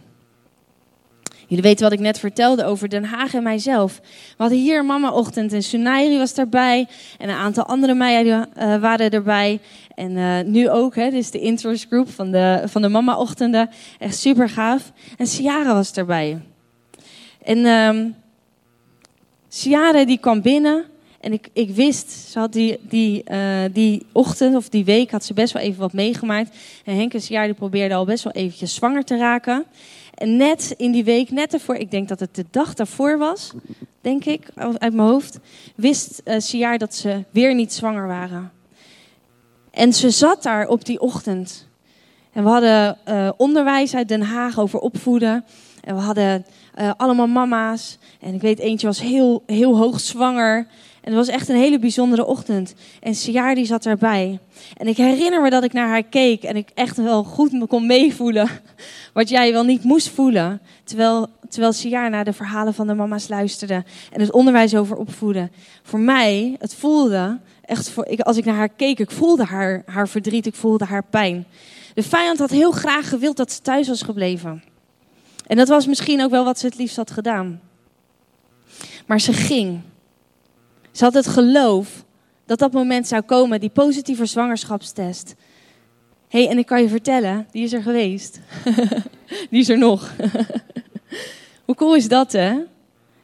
Jullie 1.47 1.65
weten 1.65 1.85
wat 1.85 1.93
ik 1.93 2.01
net 2.01 2.19
vertelde 2.19 2.65
over 2.65 2.89
Den 2.89 3.05
Haag 3.05 3.35
en 3.35 3.43
mijzelf. 3.43 4.01
We 4.03 4.35
hadden 4.37 4.59
hier 4.59 4.79
een 4.79 4.87
mama-ochtend 4.87 5.53
en 5.53 5.63
Sunairi 5.63 6.19
was 6.19 6.35
daarbij. 6.35 6.87
En 7.19 7.29
een 7.29 7.35
aantal 7.35 7.65
andere 7.65 7.95
meiden 7.95 8.49
uh, 8.59 8.77
waren 8.77 9.11
erbij. 9.11 9.61
En 9.95 10.11
uh, 10.11 10.41
nu 10.41 10.71
ook, 10.71 10.95
hè, 10.95 11.05
dit 11.05 11.21
is 11.21 11.31
de 11.31 11.41
intros 11.41 11.87
group 11.89 12.11
van 12.11 12.31
de, 12.31 12.63
van 12.65 12.83
de 12.83 12.89
mama-ochtenden. 12.89 13.71
Echt 13.99 14.17
super 14.17 14.49
gaaf. 14.49 14.93
En 15.17 15.27
Ciara 15.27 15.75
was 15.75 15.93
erbij. 15.93 16.41
En 17.43 17.67
um, 17.67 18.15
Ciara 19.49 20.05
die 20.05 20.19
kwam 20.19 20.43
binnen 20.43 20.85
en 21.21 21.33
ik, 21.33 21.49
ik 21.53 21.71
wist, 21.71 22.11
ze 22.11 22.39
had 22.39 22.53
die, 22.53 22.79
die, 22.83 23.25
uh, 23.31 23.65
die 23.73 24.07
ochtend 24.13 24.57
of 24.57 24.69
die 24.69 24.85
week 24.85 25.11
had 25.11 25.25
ze 25.25 25.35
best 25.35 25.53
wel 25.53 25.63
even 25.63 25.81
wat 25.81 25.93
meegemaakt. 25.93 26.57
En 26.85 26.97
Henk 26.97 27.15
en 27.15 27.21
Ciara 27.21 27.45
die 27.45 27.55
probeerde 27.55 27.95
al 27.95 28.05
best 28.05 28.25
wel 28.25 28.33
eventjes 28.33 28.75
zwanger 28.75 29.05
te 29.05 29.17
raken. 29.17 29.65
En 30.15 30.37
net 30.37 30.75
in 30.77 30.93
die 30.93 31.05
week, 31.05 31.31
net 31.31 31.53
ervoor, 31.53 31.75
ik 31.75 31.91
denk 31.91 32.09
dat 32.09 32.21
het 32.21 32.35
de 32.35 32.45
dag 32.51 32.75
daarvoor 32.75 33.19
was, 33.19 33.53
denk 34.01 34.25
ik, 34.25 34.49
uit 34.55 34.95
mijn 34.95 35.09
hoofd, 35.09 35.39
wist 35.75 36.23
uh, 36.55 36.77
dat 36.77 36.95
ze 36.95 37.25
weer 37.31 37.55
niet 37.55 37.73
zwanger 37.73 38.07
waren. 38.07 38.53
En 39.71 39.93
ze 39.93 40.11
zat 40.11 40.43
daar 40.43 40.69
op 40.69 40.85
die 40.85 41.01
ochtend. 41.01 41.69
En 42.33 42.45
we 42.45 42.51
hadden 42.51 42.99
uh, 43.09 43.31
onderwijs 43.37 43.95
uit 43.95 44.09
Den 44.09 44.23
Haag 44.23 44.59
over 44.59 44.79
opvoeden. 44.79 45.45
En 45.81 45.95
we 45.95 46.01
hadden 46.01 46.47
allemaal 46.97 47.27
mama's. 47.27 47.99
En 48.21 48.35
ik 48.35 48.41
weet, 48.41 48.59
eentje 48.59 48.87
was 48.87 49.01
heel, 49.01 49.43
heel 49.47 49.77
hoog 49.77 50.01
zwanger. 50.01 50.67
En 51.01 51.15
het 51.15 51.27
was 51.27 51.35
echt 51.35 51.49
een 51.49 51.57
hele 51.57 51.79
bijzondere 51.79 52.27
ochtend. 52.27 52.75
En 53.01 53.15
Siaar 53.15 53.55
die 53.55 53.65
zat 53.65 53.87
erbij. 53.87 54.39
En 54.77 54.87
ik 54.87 54.97
herinner 54.97 55.43
me 55.43 55.51
dat 55.51 55.65
ik 55.65 55.73
naar 55.73 55.89
haar 55.89 56.03
keek 56.03 56.43
en 56.43 56.57
ik 56.57 56.71
echt 56.75 56.97
wel 56.97 57.25
goed 57.25 57.53
me 57.53 57.67
kon 57.67 57.87
meevoelen. 57.87 58.49
Wat 59.13 59.29
jij 59.29 59.53
wel 59.53 59.65
niet 59.65 59.85
moest 59.85 60.09
voelen. 60.09 60.61
Terwijl, 60.85 61.27
terwijl 61.49 61.73
Siaar 61.73 62.11
naar 62.11 62.25
de 62.25 62.33
verhalen 62.33 62.75
van 62.75 62.87
de 62.87 62.95
mama's 62.95 63.29
luisterde. 63.29 63.85
En 64.13 64.21
het 64.21 64.33
onderwijs 64.33 64.75
over 64.75 64.97
opvoeden. 64.97 65.51
Voor 65.83 66.01
mij, 66.01 66.57
het 66.59 66.75
voelde 66.75 67.39
echt, 67.65 67.91
voor, 67.91 68.07
ik, 68.07 68.21
als 68.21 68.37
ik 68.37 68.45
naar 68.45 68.55
haar 68.55 68.69
keek, 68.69 68.99
ik 68.99 69.11
voelde 69.11 69.45
haar, 69.45 69.83
haar 69.87 70.09
verdriet, 70.09 70.47
ik 70.47 70.55
voelde 70.55 70.85
haar 70.85 71.05
pijn. 71.05 71.47
De 71.95 72.03
vijand 72.03 72.39
had 72.39 72.51
heel 72.51 72.71
graag 72.71 73.09
gewild 73.09 73.37
dat 73.37 73.53
ze 73.53 73.61
thuis 73.61 73.89
was 73.89 74.03
gebleven. 74.03 74.63
En 75.47 75.57
dat 75.57 75.69
was 75.69 75.87
misschien 75.87 76.23
ook 76.23 76.31
wel 76.31 76.45
wat 76.45 76.59
ze 76.59 76.67
het 76.67 76.79
liefst 76.79 76.97
had 76.97 77.11
gedaan. 77.11 77.61
Maar 79.07 79.21
ze 79.21 79.33
ging. 79.33 79.81
Ze 80.99 81.05
had 81.05 81.15
het 81.15 81.27
geloof 81.27 82.05
dat 82.47 82.59
dat 82.59 82.73
moment 82.73 83.09
zou 83.09 83.23
komen, 83.23 83.61
die 83.61 83.71
positieve 83.71 84.27
zwangerschapstest. 84.27 85.35
Hé, 86.29 86.43
hey, 86.43 86.49
en 86.51 86.59
ik 86.59 86.67
kan 86.67 86.83
je 86.83 86.89
vertellen, 86.89 87.47
die 87.51 87.65
is 87.65 87.73
er 87.73 87.83
geweest. 87.83 88.41
die 89.51 89.61
is 89.61 89.69
er 89.69 89.79
nog. 89.79 90.11
Hoe 91.67 91.75
cool 91.75 91.95
is 91.95 92.09
dat, 92.09 92.33
hè? 92.33 92.55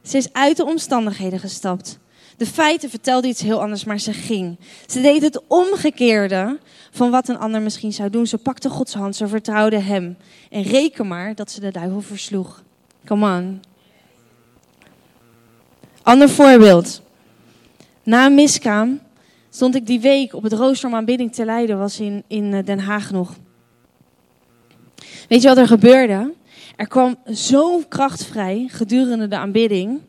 Ze 0.01 0.17
is 0.17 0.33
uit 0.33 0.57
de 0.57 0.65
omstandigheden 0.65 1.39
gestapt. 1.39 1.99
De 2.37 2.45
feiten 2.45 2.89
vertelden 2.89 3.29
iets 3.29 3.41
heel 3.41 3.61
anders, 3.61 3.83
maar 3.83 3.99
ze 3.99 4.13
ging. 4.13 4.57
Ze 4.87 5.01
deed 5.01 5.21
het 5.21 5.41
omgekeerde 5.47 6.59
van 6.91 7.11
wat 7.11 7.27
een 7.27 7.39
ander 7.39 7.61
misschien 7.61 7.93
zou 7.93 8.09
doen. 8.09 8.27
Ze 8.27 8.37
pakte 8.37 8.69
Gods 8.69 8.93
hand, 8.93 9.15
ze 9.15 9.27
vertrouwde 9.27 9.79
hem. 9.79 10.17
En 10.49 10.63
reken 10.63 11.07
maar 11.07 11.35
dat 11.35 11.51
ze 11.51 11.59
de 11.59 11.71
duivel 11.71 12.01
versloeg. 12.01 12.63
Come 13.05 13.37
on. 13.37 13.61
Ander 16.01 16.29
voorbeeld. 16.29 17.03
Na 18.05 18.25
een 18.25 18.35
miskraam 18.35 18.99
stond 19.49 19.75
ik 19.75 19.85
die 19.85 19.99
week 19.99 20.33
op 20.33 20.43
het 20.43 20.53
rooster 20.53 20.89
te 21.31 21.45
leiden, 21.45 21.77
was 21.77 21.99
in, 21.99 22.23
in 22.27 22.53
eh, 22.53 22.65
Den 22.65 22.79
Haag 22.79 23.11
nog. 23.11 23.35
Weet 25.27 25.41
je 25.41 25.47
wat 25.47 25.57
er 25.57 25.67
gebeurde? 25.67 26.33
Er 26.75 26.87
kwam 26.87 27.15
zo'n 27.25 27.87
kracht 27.87 28.25
vrij 28.25 28.67
gedurende 28.71 29.27
de 29.27 29.37
aanbidding. 29.37 29.99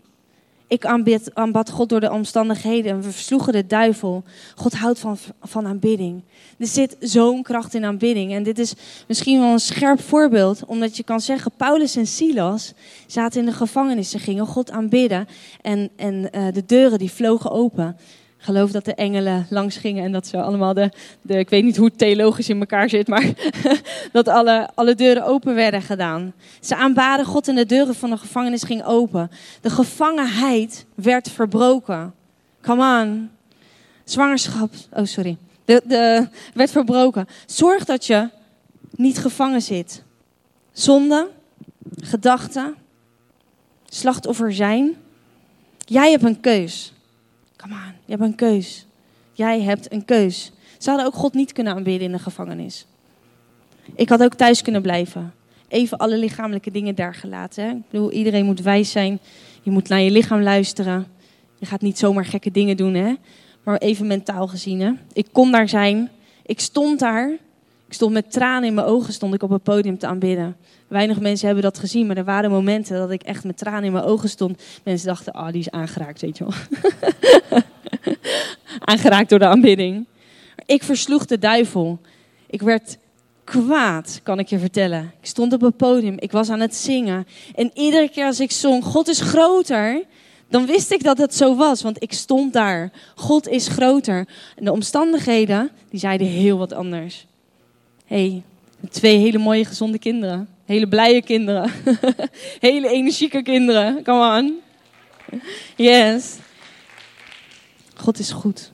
Ik 0.69 0.87
aanbid, 0.87 1.31
aanbad 1.35 1.71
God 1.71 1.89
door 1.89 2.01
de 2.01 2.13
omstandigheden 2.13 2.91
en 2.91 3.01
we 3.01 3.11
versloegen 3.11 3.53
de 3.53 3.67
duivel. 3.67 4.25
God 4.55 4.75
houdt 4.75 4.99
van, 4.99 5.19
van 5.43 5.67
aanbidding. 5.67 6.23
Er 6.59 6.67
zit 6.67 6.97
zo'n 7.01 7.43
kracht 7.43 7.75
in 7.75 7.85
aanbidding. 7.85 8.33
En 8.33 8.43
dit 8.43 8.59
is 8.59 8.75
misschien 9.09 9.41
wel 9.41 9.53
een 9.53 9.59
scherp 9.59 10.01
voorbeeld, 10.01 10.65
omdat 10.65 10.97
je 10.97 11.03
kan 11.03 11.21
zeggen: 11.21 11.53
Paulus 11.57 11.97
en 11.97 12.07
Silas 12.07 12.73
zaten 13.07 13.41
in 13.41 13.47
de 13.47 13.53
gevangenis. 13.53 14.11
Ze 14.11 14.19
gingen 14.19 14.47
God 14.47 14.71
aanbidden 14.71 15.29
en, 15.63 15.91
en 15.97 16.15
uh, 16.35 16.47
de 16.53 16.63
deuren 16.67 16.99
die 16.99 17.13
vlogen 17.13 17.51
open 17.51 17.97
geloof 18.47 18.71
dat 18.71 18.85
de 18.85 18.95
engelen 18.95 19.47
langs 19.51 19.77
gingen 19.77 20.05
en 20.05 20.13
dat 20.13 20.27
ze 20.27 20.43
allemaal 20.43 20.75
de, 20.75 20.91
ik 21.27 21.51
weet 21.51 21.65
niet 21.65 21.77
hoe 21.77 21.87
het 21.87 21.99
theologisch 21.99 22.49
in 22.49 22.61
elkaar 22.61 22.89
zit, 22.89 23.09
maar 23.09 23.33
dat 24.13 24.29
alle, 24.29 24.69
alle 24.75 24.95
deuren 24.95 25.25
open 25.25 25.55
werden 25.55 25.83
gedaan. 25.83 26.33
Ze 26.61 26.77
aanbaden 26.77 27.27
God 27.27 27.49
en 27.49 27.55
de 27.55 27.67
deuren 27.67 27.95
van 27.95 28.11
de 28.11 28.17
gevangenis 28.17 28.63
gingen 28.63 28.85
open. 28.85 29.31
De 29.61 29.71
gevangenheid 29.71 30.87
werd 30.95 31.31
verbroken. 31.31 32.15
Come 32.63 33.03
on. 33.03 33.31
Zwangerschap, 34.05 34.71
oh 34.93 35.05
sorry. 35.05 35.37
De, 35.65 35.83
de, 35.85 36.29
werd 36.55 36.71
verbroken. 36.71 37.27
Zorg 37.47 37.85
dat 37.85 38.07
je 38.07 38.29
niet 38.91 39.19
gevangen 39.19 39.63
zit. 39.63 40.03
Zonde, 40.73 41.29
gedachten, 42.01 42.75
slachtoffer 43.89 44.55
zijn. 44.55 44.97
Jij 45.79 46.11
hebt 46.11 46.25
een 46.25 46.41
keus. 46.41 46.93
Come 47.69 47.81
je 48.05 48.13
hebt 48.13 48.23
een 48.23 48.35
keus. 48.35 48.87
Jij 49.33 49.61
hebt 49.61 49.93
een 49.93 50.05
keus. 50.05 50.53
Ze 50.79 50.89
hadden 50.89 51.07
ook 51.07 51.15
God 51.15 51.35
niet 51.35 51.53
kunnen 51.53 51.75
aanbidden 51.75 52.07
in 52.07 52.13
de 52.13 52.19
gevangenis. 52.19 52.87
Ik 53.95 54.09
had 54.09 54.23
ook 54.23 54.35
thuis 54.35 54.63
kunnen 54.63 54.83
blijven. 54.83 55.35
Even 55.69 55.99
alle 55.99 56.19
lichamelijke 56.19 56.71
dingen 56.71 56.95
daar 56.95 57.15
gelaten. 57.15 57.71
Ik 57.71 57.91
bedoel, 57.91 58.13
iedereen 58.13 58.45
moet 58.45 58.61
wijs 58.61 58.91
zijn. 58.91 59.19
Je 59.63 59.71
moet 59.71 59.89
naar 59.89 60.01
je 60.01 60.11
lichaam 60.11 60.43
luisteren. 60.43 61.07
Je 61.59 61.67
gaat 61.67 61.81
niet 61.81 61.99
zomaar 61.99 62.25
gekke 62.25 62.51
dingen 62.51 62.77
doen, 62.77 62.95
hè? 62.95 63.15
Maar 63.63 63.79
even 63.79 64.07
mentaal 64.07 64.47
gezien, 64.47 64.81
hè? 64.81 64.93
Ik 65.13 65.27
kon 65.33 65.53
daar 65.53 65.69
zijn. 65.69 66.11
Ik 66.43 66.61
stond 66.61 66.99
daar. 66.99 67.37
Ik 67.87 67.93
stond 67.93 68.13
met 68.13 68.33
tranen 68.33 68.69
in 68.69 68.75
mijn 68.75 68.87
ogen 68.87 69.13
stond 69.13 69.35
ik 69.35 69.43
op 69.43 69.51
het 69.51 69.63
podium 69.63 69.99
te 69.99 70.07
aanbidden. 70.07 70.57
Weinig 70.89 71.21
mensen 71.21 71.47
hebben 71.47 71.65
dat 71.65 71.79
gezien, 71.79 72.07
maar 72.07 72.17
er 72.17 72.25
waren 72.25 72.51
momenten 72.51 72.99
dat 72.99 73.11
ik 73.11 73.23
echt 73.23 73.45
met 73.45 73.59
tranen 73.59 73.85
in 73.85 73.93
mijn 73.93 74.05
ogen 74.05 74.29
stond. 74.29 74.63
Mensen 74.85 75.07
dachten, 75.07 75.33
ah, 75.33 75.53
die 75.53 75.61
is 75.61 75.71
aangeraakt, 75.71 76.21
weet 76.21 76.39
je 76.39 76.45
wel. 76.45 76.55
aangeraakt 78.91 79.29
door 79.29 79.39
de 79.39 79.47
aanbidding. 79.47 80.07
Ik 80.67 80.83
versloeg 80.83 81.25
de 81.25 81.39
duivel. 81.39 81.99
Ik 82.47 82.63
werd 82.63 82.99
kwaad, 83.45 84.21
kan 84.23 84.39
ik 84.39 84.49
je 84.49 84.59
vertellen. 84.59 85.13
Ik 85.21 85.27
stond 85.27 85.53
op 85.53 85.61
het 85.61 85.77
podium, 85.77 86.17
ik 86.19 86.33
was 86.33 86.51
aan 86.51 86.61
het 86.61 86.75
zingen. 86.75 87.27
En 87.55 87.71
iedere 87.75 88.09
keer 88.09 88.27
als 88.27 88.41
ik 88.41 88.51
zong, 88.51 88.85
God 88.85 89.09
is 89.09 89.21
groter, 89.21 90.05
dan 90.49 90.67
wist 90.67 90.91
ik 90.91 91.03
dat 91.03 91.19
het 91.19 91.35
zo 91.35 91.57
was, 91.57 91.83
want 91.83 92.03
ik 92.03 92.13
stond 92.13 92.53
daar. 92.53 92.93
God 93.15 93.49
is 93.49 93.69
groter. 93.69 94.29
En 94.57 94.65
de 94.65 94.73
omstandigheden, 94.73 95.71
die 95.91 96.01
zeiden 96.01 96.27
heel 96.27 96.59
wat 96.59 96.73
anders. 96.73 97.27
Hey, 98.07 98.43
twee 98.91 99.19
hele 99.19 99.39
mooie 99.39 99.65
gezonde 99.65 99.99
kinderen. 99.99 100.49
Hele 100.65 100.89
blije 100.89 101.23
kinderen. 101.23 101.71
Hele 102.61 102.89
energieke 102.89 103.43
kinderen. 103.43 104.03
Come 104.03 104.37
on. 104.39 104.61
Yes. 105.77 106.37
God 107.95 108.19
is 108.19 108.31
goed. 108.31 108.71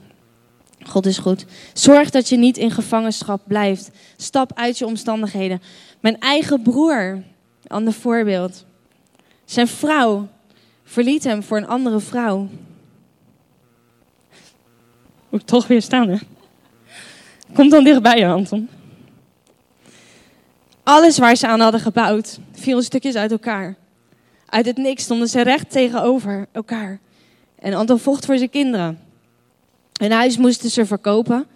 God 0.83 1.07
is 1.07 1.19
goed. 1.19 1.45
Zorg 1.73 2.11
dat 2.11 2.29
je 2.29 2.37
niet 2.37 2.57
in 2.57 2.71
gevangenschap 2.71 3.43
blijft. 3.47 3.91
Stap 4.17 4.53
uit 4.55 4.79
je 4.79 4.87
omstandigheden. 4.87 5.63
Mijn 6.01 6.19
eigen 6.21 6.63
broer, 6.63 7.23
ander 7.67 7.93
voorbeeld. 7.93 8.65
Zijn 9.45 9.69
vrouw 9.69 10.29
verliet 10.85 11.25
hem 11.25 11.43
voor 11.43 11.57
een 11.57 11.67
andere 11.69 12.01
vrouw. 12.01 12.49
Moet 15.29 15.41
ik 15.41 15.47
toch 15.47 15.67
weer 15.67 15.83
staan, 15.83 16.09
hè? 16.09 16.17
Komt 17.55 17.71
dan 17.71 17.85
dichtbij, 17.85 18.29
Anton. 18.29 18.69
Alles 20.83 21.19
waar 21.19 21.37
ze 21.37 21.47
aan 21.47 21.61
hadden 21.61 21.81
gebouwd, 21.81 22.39
viel 22.53 22.83
stukjes 22.83 23.15
uit 23.15 23.31
elkaar. 23.31 23.77
Uit 24.47 24.67
het 24.67 24.77
niks 24.77 25.03
stonden 25.03 25.29
ze 25.29 25.43
recht 25.43 25.71
tegenover 25.71 26.47
elkaar. 26.53 27.01
En 27.59 27.75
Anton 27.75 27.99
vocht 27.99 28.25
voor 28.25 28.37
zijn 28.37 28.51
kinderen. 28.51 29.01
Een 29.93 30.13
huis 30.13 30.37
moesten 30.37 30.71
ze 30.71 30.87
verkopen. 30.87 31.47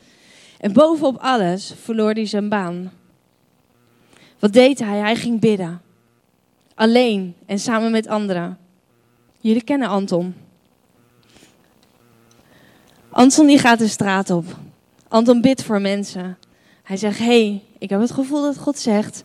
En 0.59 0.73
bovenop 0.73 1.17
alles 1.17 1.75
verloor 1.83 2.13
hij 2.13 2.27
zijn 2.27 2.49
baan. 2.49 2.93
Wat 4.39 4.53
deed 4.53 4.79
hij? 4.79 4.99
Hij 4.99 5.17
ging 5.17 5.41
bidden. 5.41 5.81
Alleen 6.75 7.35
en 7.47 7.59
samen 7.59 7.91
met 7.91 8.07
anderen. 8.07 8.59
Jullie 9.41 9.65
kennen 9.65 9.89
Anton. 9.89 10.35
Anton 13.11 13.47
die 13.47 13.59
gaat 13.59 13.79
de 13.79 13.89
straat 13.89 14.31
op. 14.31 14.45
Anton 15.09 15.41
bidt 15.41 15.63
voor 15.63 15.81
mensen. 15.81 16.39
Hij 16.83 16.97
zegt, 16.97 17.19
hey, 17.19 17.63
ik 17.87 17.93
heb 17.93 18.01
het 18.01 18.11
gevoel 18.11 18.43
dat 18.43 18.59
God 18.59 18.79
zegt, 18.79 19.25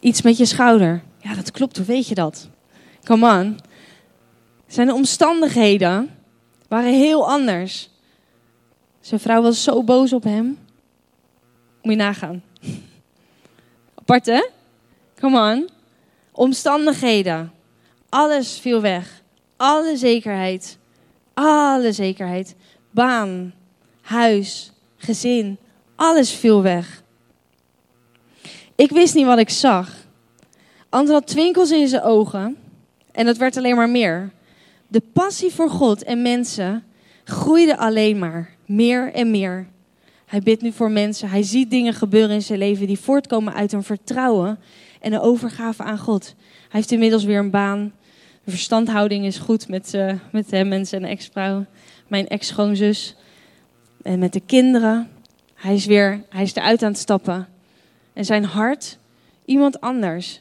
iets 0.00 0.22
met 0.22 0.36
je 0.38 0.44
schouder. 0.44 1.02
Ja, 1.18 1.34
dat 1.34 1.50
klopt, 1.50 1.76
hoe 1.76 1.86
weet 1.86 2.08
je 2.08 2.14
dat? 2.14 2.48
Come 3.04 3.38
on. 3.38 3.58
Zijn 4.66 4.92
omstandigheden 4.92 6.10
waren 6.68 6.92
heel 6.92 7.28
anders. 7.28 7.90
Zijn 9.00 9.20
vrouw 9.20 9.42
was 9.42 9.62
zo 9.62 9.82
boos 9.82 10.12
op 10.12 10.22
hem. 10.22 10.58
Moet 11.82 11.92
je 11.92 11.98
nagaan. 11.98 12.42
Apart, 14.00 14.26
hè? 14.26 14.46
Come 15.20 15.52
on. 15.52 15.68
Omstandigheden. 16.32 17.52
Alles 18.08 18.58
viel 18.58 18.80
weg. 18.80 19.22
Alle 19.56 19.96
zekerheid. 19.96 20.78
Alle 21.34 21.92
zekerheid. 21.92 22.54
Baan, 22.90 23.54
huis, 24.00 24.72
gezin. 24.96 25.58
Alles 25.96 26.30
viel 26.30 26.62
weg. 26.62 27.02
Ik 28.78 28.90
wist 28.90 29.14
niet 29.14 29.26
wat 29.26 29.38
ik 29.38 29.50
zag. 29.50 29.92
Anton 30.88 31.14
had 31.14 31.26
twinkels 31.26 31.70
in 31.70 31.88
zijn 31.88 32.02
ogen. 32.02 32.56
En 33.12 33.26
dat 33.26 33.36
werd 33.36 33.56
alleen 33.56 33.76
maar 33.76 33.88
meer. 33.88 34.30
De 34.88 35.02
passie 35.12 35.52
voor 35.52 35.70
God 35.70 36.02
en 36.02 36.22
mensen 36.22 36.84
groeide 37.24 37.76
alleen 37.76 38.18
maar. 38.18 38.54
Meer 38.66 39.12
en 39.12 39.30
meer. 39.30 39.66
Hij 40.26 40.40
bidt 40.40 40.62
nu 40.62 40.72
voor 40.72 40.90
mensen. 40.90 41.28
Hij 41.28 41.42
ziet 41.42 41.70
dingen 41.70 41.94
gebeuren 41.94 42.34
in 42.34 42.42
zijn 42.42 42.58
leven 42.58 42.86
die 42.86 42.98
voortkomen 42.98 43.54
uit 43.54 43.72
een 43.72 43.82
vertrouwen 43.82 44.58
en 45.00 45.12
een 45.12 45.20
overgave 45.20 45.82
aan 45.82 45.98
God. 45.98 46.34
Hij 46.36 46.66
heeft 46.68 46.92
inmiddels 46.92 47.24
weer 47.24 47.38
een 47.38 47.50
baan. 47.50 47.92
De 48.44 48.50
verstandhouding 48.50 49.24
is 49.24 49.38
goed 49.38 49.68
met, 49.68 49.94
uh, 49.94 50.12
met 50.32 50.50
hem 50.50 50.72
en 50.72 50.86
zijn 50.86 51.04
ex-vrouw. 51.04 51.64
Mijn 52.06 52.28
ex-schoonzus. 52.28 53.16
En 54.02 54.18
met 54.18 54.32
de 54.32 54.42
kinderen. 54.46 55.08
Hij 55.54 55.74
is 55.74 55.86
weer, 55.86 56.24
hij 56.28 56.42
is 56.42 56.54
eruit 56.54 56.82
aan 56.82 56.90
het 56.90 57.00
stappen. 57.00 57.48
En 58.18 58.24
zijn 58.24 58.44
hart, 58.44 58.98
iemand 59.44 59.80
anders. 59.80 60.40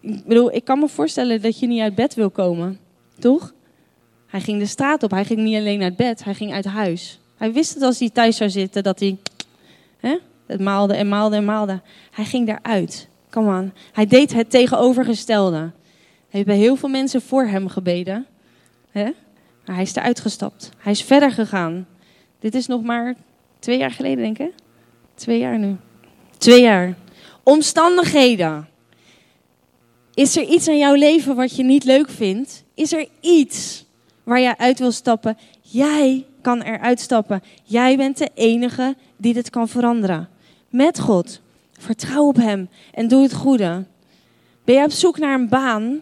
Ik 0.00 0.24
bedoel, 0.24 0.54
ik 0.54 0.64
kan 0.64 0.78
me 0.78 0.88
voorstellen 0.88 1.42
dat 1.42 1.58
je 1.58 1.66
niet 1.66 1.80
uit 1.80 1.94
bed 1.94 2.14
wil 2.14 2.30
komen. 2.30 2.78
Toch? 3.18 3.54
Hij 4.26 4.40
ging 4.40 4.58
de 4.58 4.66
straat 4.66 5.02
op. 5.02 5.10
Hij 5.10 5.24
ging 5.24 5.40
niet 5.40 5.56
alleen 5.56 5.82
uit 5.82 5.96
bed, 5.96 6.24
hij 6.24 6.34
ging 6.34 6.52
uit 6.52 6.64
huis. 6.64 7.20
Hij 7.36 7.52
wist 7.52 7.74
het 7.74 7.82
als 7.82 7.98
hij 7.98 8.10
thuis 8.10 8.36
zou 8.36 8.50
zitten 8.50 8.82
dat 8.82 9.00
hij 9.00 9.16
hè, 10.00 10.16
het 10.46 10.60
maalde 10.60 10.94
en 10.94 11.08
maalde 11.08 11.36
en 11.36 11.44
maalde. 11.44 11.80
Hij 12.10 12.24
ging 12.24 12.46
daaruit. 12.46 13.08
Come 13.30 13.58
on. 13.58 13.72
Hij 13.92 14.06
deed 14.06 14.32
het 14.32 14.50
tegenovergestelde. 14.50 15.58
Hij 15.58 15.72
heeft 16.28 16.46
bij 16.46 16.56
heel 16.56 16.76
veel 16.76 16.88
mensen 16.88 17.22
voor 17.22 17.44
hem 17.44 17.68
gebeden. 17.68 18.26
Hè? 18.90 19.10
Maar 19.64 19.74
hij 19.74 19.84
is 19.84 19.94
eruit 19.94 20.20
gestapt. 20.20 20.70
Hij 20.78 20.92
is 20.92 21.02
verder 21.02 21.30
gegaan. 21.30 21.86
Dit 22.38 22.54
is 22.54 22.66
nog 22.66 22.82
maar 22.82 23.14
twee 23.58 23.78
jaar 23.78 23.90
geleden, 23.90 24.24
denk 24.24 24.38
ik. 24.38 24.52
Twee 25.14 25.38
jaar 25.38 25.58
nu. 25.58 25.76
Twee 26.40 26.60
jaar. 26.60 26.96
Omstandigheden. 27.42 28.68
Is 30.14 30.36
er 30.36 30.42
iets 30.42 30.68
in 30.68 30.78
jouw 30.78 30.94
leven 30.94 31.36
wat 31.36 31.56
je 31.56 31.62
niet 31.62 31.84
leuk 31.84 32.10
vindt? 32.10 32.64
Is 32.74 32.92
er 32.92 33.08
iets 33.20 33.84
waar 34.24 34.40
jij 34.40 34.56
uit 34.56 34.78
wil 34.78 34.92
stappen? 34.92 35.38
Jij 35.60 36.26
kan 36.40 36.62
eruit 36.62 37.00
stappen. 37.00 37.42
Jij 37.64 37.96
bent 37.96 38.18
de 38.18 38.30
enige 38.34 38.96
die 39.16 39.34
dit 39.34 39.50
kan 39.50 39.68
veranderen. 39.68 40.28
Met 40.68 41.00
God. 41.00 41.40
Vertrouw 41.78 42.26
op 42.26 42.36
Hem 42.36 42.68
en 42.92 43.08
doe 43.08 43.22
het 43.22 43.34
goede. 43.34 43.84
Ben 44.64 44.74
je 44.74 44.84
op 44.84 44.90
zoek 44.90 45.18
naar 45.18 45.34
een 45.34 45.48
baan? 45.48 46.00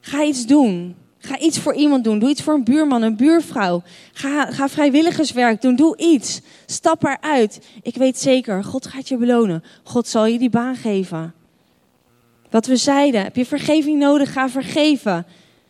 Ga 0.00 0.24
iets 0.24 0.46
doen. 0.46 0.96
Ga 1.18 1.38
iets 1.38 1.58
voor 1.58 1.74
iemand 1.74 2.04
doen. 2.04 2.18
Doe 2.18 2.30
iets 2.30 2.42
voor 2.42 2.54
een 2.54 2.64
buurman, 2.64 3.02
een 3.02 3.16
buurvrouw. 3.16 3.82
Ga, 4.12 4.50
ga 4.50 4.68
vrijwilligerswerk 4.68 5.60
doen. 5.60 5.76
Doe 5.76 5.96
iets. 5.96 6.40
Stap 6.66 7.04
eruit. 7.04 7.60
Ik 7.82 7.94
weet 7.94 8.18
zeker, 8.18 8.64
God 8.64 8.86
gaat 8.86 9.08
je 9.08 9.16
belonen. 9.16 9.64
God 9.82 10.08
zal 10.08 10.26
je 10.26 10.38
die 10.38 10.50
baan 10.50 10.76
geven. 10.76 11.34
Wat 12.50 12.66
we 12.66 12.76
zeiden, 12.76 13.22
heb 13.22 13.36
je 13.36 13.46
vergeving 13.46 13.98
nodig? 13.98 14.32
Ga 14.32 14.48
vergeven. 14.48 15.26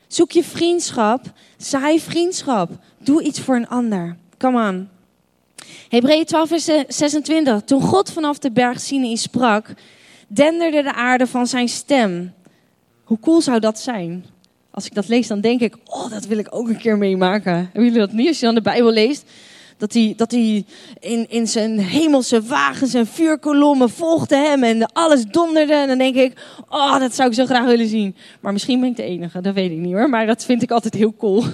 Zoek 0.07 0.31
je 0.31 0.45
vriendschap. 0.45 1.33
Zaai 1.57 2.01
vriendschap. 2.01 2.71
Doe 2.99 3.23
iets 3.23 3.41
voor 3.41 3.57
een 3.57 3.69
ander. 3.69 4.17
Come 4.39 4.69
on. 4.69 4.89
Hebreeën 5.89 6.25
12, 6.25 6.49
vers 6.49 6.65
26. 6.89 7.63
Toen 7.63 7.83
God 7.83 8.11
vanaf 8.11 8.39
de 8.39 8.51
berg 8.51 8.81
Sinai 8.81 9.17
sprak, 9.17 9.75
denderde 10.27 10.83
de 10.83 10.95
aarde 10.95 11.27
van 11.27 11.47
zijn 11.47 11.69
stem. 11.69 12.33
Hoe 13.05 13.19
cool 13.21 13.41
zou 13.41 13.61
dat 13.61 13.79
zijn? 13.79 14.25
Als 14.79 14.87
ik 14.87 14.95
dat 14.95 15.09
lees, 15.09 15.27
dan 15.27 15.41
denk 15.41 15.61
ik, 15.61 15.77
oh, 15.85 16.11
dat 16.11 16.27
wil 16.27 16.39
ik 16.39 16.47
ook 16.51 16.69
een 16.69 16.79
keer 16.79 16.99
meemaken. 16.99 17.53
Hebben 17.53 17.85
jullie 17.85 17.99
dat 17.99 18.13
niet 18.13 18.29
als 18.29 18.39
je 18.39 18.45
dan 18.45 18.55
de 18.55 18.61
Bijbel 18.61 18.93
leest? 18.93 19.25
Dat 19.77 19.93
hij, 19.93 20.15
dat 20.17 20.31
hij 20.31 20.65
in, 21.01 21.27
in 21.29 21.47
zijn 21.47 21.79
hemelse 21.79 22.43
wagens 22.43 22.95
en 22.95 23.07
vuurkolommen 23.07 23.91
volgde 23.91 24.37
hem 24.37 24.65
en 24.65 24.93
alles 24.93 25.25
donderde. 25.25 25.75
En 25.75 25.89
dan 25.89 25.99
denk 25.99 26.15
ik, 26.15 26.33
oh, 26.69 26.99
dat 26.99 27.15
zou 27.15 27.29
ik 27.29 27.35
zo 27.35 27.47
graag 27.47 27.65
willen 27.65 27.89
zien. 27.89 28.17
Maar 28.41 28.53
misschien 28.53 28.81
ben 28.81 28.89
ik 28.89 28.97
de 28.97 29.03
enige, 29.03 29.41
dat 29.41 29.55
weet 29.55 29.71
ik 29.71 29.77
niet 29.77 29.93
hoor. 29.95 30.09
Maar 30.09 30.27
dat 30.27 30.45
vind 30.45 30.63
ik 30.63 30.71
altijd 30.71 30.95
heel 30.95 31.15
cool. 31.17 31.45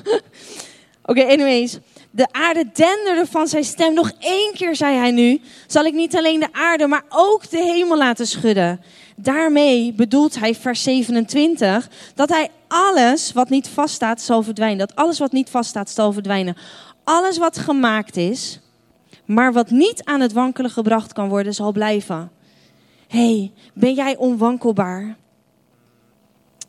Oké, 1.10 1.24
anyways. 1.24 1.78
De 2.10 2.26
aarde 2.30 2.64
denderde 2.72 3.26
van 3.30 3.48
zijn 3.48 3.64
stem. 3.64 3.94
Nog 3.94 4.12
één 4.18 4.52
keer, 4.54 4.76
zei 4.76 4.96
hij 4.96 5.10
nu, 5.10 5.40
zal 5.66 5.84
ik 5.84 5.94
niet 5.94 6.16
alleen 6.16 6.40
de 6.40 6.52
aarde, 6.52 6.86
maar 6.86 7.04
ook 7.08 7.50
de 7.50 7.62
hemel 7.62 7.96
laten 7.96 8.26
schudden. 8.26 8.80
Daarmee 9.16 9.92
bedoelt 9.92 10.38
hij, 10.38 10.54
vers 10.54 10.82
27, 10.82 11.88
dat 12.14 12.28
hij 12.28 12.50
alles 12.74 13.32
wat 13.32 13.48
niet 13.48 13.68
vaststaat 13.68 14.20
zal 14.20 14.42
verdwijnen. 14.42 14.78
Dat 14.78 14.96
alles 14.96 15.18
wat 15.18 15.32
niet 15.32 15.50
vaststaat 15.50 15.90
zal 15.90 16.12
verdwijnen. 16.12 16.56
Alles 17.04 17.38
wat 17.38 17.58
gemaakt 17.58 18.16
is, 18.16 18.60
maar 19.24 19.52
wat 19.52 19.70
niet 19.70 20.04
aan 20.04 20.20
het 20.20 20.32
wankelen 20.32 20.70
gebracht 20.70 21.12
kan 21.12 21.28
worden, 21.28 21.54
zal 21.54 21.72
blijven. 21.72 22.30
hey, 23.08 23.52
ben 23.74 23.94
jij 23.94 24.16
onwankelbaar? 24.16 25.16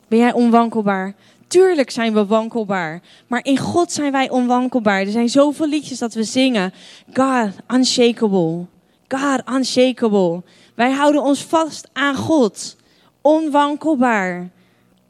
Ben 0.08 0.18
jij 0.18 0.32
onwankelbaar? 0.32 1.14
Tuurlijk 1.46 1.90
zijn 1.90 2.14
we 2.14 2.26
wankelbaar, 2.26 3.00
maar 3.26 3.44
in 3.44 3.58
God 3.58 3.92
zijn 3.92 4.12
wij 4.12 4.30
onwankelbaar. 4.30 5.00
Er 5.00 5.10
zijn 5.10 5.28
zoveel 5.28 5.68
liedjes 5.68 5.98
dat 5.98 6.14
we 6.14 6.22
zingen. 6.22 6.72
God, 7.12 7.50
unshakable. 7.74 8.66
God, 9.08 9.42
unshakable. 9.50 10.42
Wij 10.74 10.92
houden 10.92 11.22
ons 11.22 11.44
vast 11.44 11.88
aan 11.92 12.14
God. 12.14 12.76
Onwankelbaar. 13.20 14.50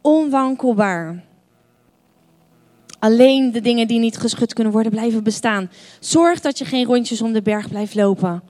Onwankelbaar. 0.07 1.25
Alleen 2.99 3.53
de 3.53 3.61
dingen 3.61 3.87
die 3.87 3.99
niet 3.99 4.19
geschud 4.19 4.53
kunnen 4.53 4.73
worden 4.73 4.93
blijven 4.93 5.23
bestaan. 5.23 5.71
Zorg 6.01 6.41
dat 6.41 6.59
je 6.59 6.65
geen 6.65 6.85
rondjes 6.85 7.23
om 7.23 7.33
de 7.33 7.43
berg 7.43 7.69
blijft 7.69 7.95
lopen. 7.95 8.43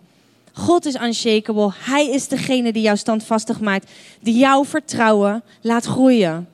God 0.53 0.87
is 0.87 0.95
unshakable. 0.95 1.73
Hij 1.75 2.09
is 2.09 2.29
degene 2.29 2.73
die 2.73 2.83
jou 2.83 2.97
standvastig 2.97 3.61
maakt. 3.61 3.91
Die 4.21 4.39
jouw 4.39 4.65
vertrouwen 4.65 5.43
laat 5.61 5.85
groeien. 5.85 6.49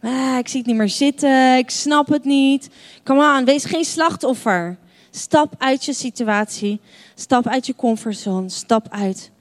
Ah, 0.00 0.38
ik 0.38 0.48
zie 0.48 0.58
het 0.58 0.68
niet 0.68 0.76
meer 0.76 0.88
zitten. 0.88 1.56
Ik 1.56 1.70
snap 1.70 2.08
het 2.08 2.24
niet. 2.24 2.70
Come 3.04 3.38
on, 3.38 3.44
wees 3.44 3.64
geen 3.64 3.84
slachtoffer. 3.84 4.78
Stap 5.10 5.54
uit 5.58 5.84
je 5.84 5.92
situatie. 5.92 6.80
Stap 7.14 7.46
uit 7.46 7.66
je 7.66 7.74
comfortzone. 7.74 8.48
Stap 8.48 8.86
uit. 8.90 9.31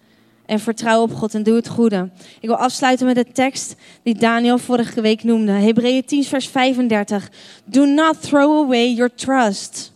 En 0.51 0.59
vertrouw 0.59 1.01
op 1.01 1.13
God 1.13 1.33
en 1.33 1.43
doe 1.43 1.55
het 1.55 1.67
goede. 1.67 2.09
Ik 2.39 2.47
wil 2.47 2.57
afsluiten 2.57 3.05
met 3.05 3.15
de 3.15 3.25
tekst 3.31 3.75
die 4.03 4.15
Daniel 4.15 4.57
vorige 4.57 5.01
week 5.01 5.23
noemde. 5.23 5.51
Hebreeën 5.51 6.05
10 6.05 6.23
vers 6.23 6.47
35. 6.47 7.31
Do 7.65 7.85
not 7.85 8.21
throw 8.21 8.63
away 8.63 8.93
your 8.93 9.15
trust. 9.15 9.93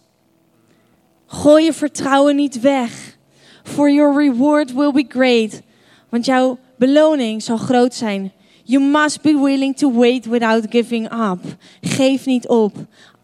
Gooi 1.25 1.63
je 1.63 1.73
vertrouwen 1.73 2.35
niet 2.35 2.59
weg. 2.59 3.17
For 3.63 3.91
your 3.91 4.17
reward 4.17 4.73
will 4.73 4.91
be 4.91 5.05
great. 5.07 5.61
Want 6.09 6.25
jouw 6.25 6.57
beloning 6.77 7.43
zal 7.43 7.57
groot 7.57 7.93
zijn. 7.93 8.31
You 8.63 8.83
must 8.83 9.21
be 9.21 9.39
willing 9.39 9.77
to 9.77 9.91
wait 9.91 10.25
without 10.25 10.65
giving 10.69 11.11
up. 11.31 11.39
Geef 11.81 12.25
niet 12.25 12.47
op. 12.47 12.75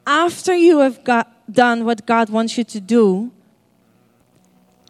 After 0.04 0.58
you 0.58 0.82
have 0.82 1.00
got, 1.04 1.26
done 1.46 1.84
what 1.84 2.02
God 2.06 2.30
wants 2.30 2.56
you 2.56 2.68
to 2.68 2.80
do, 2.86 3.30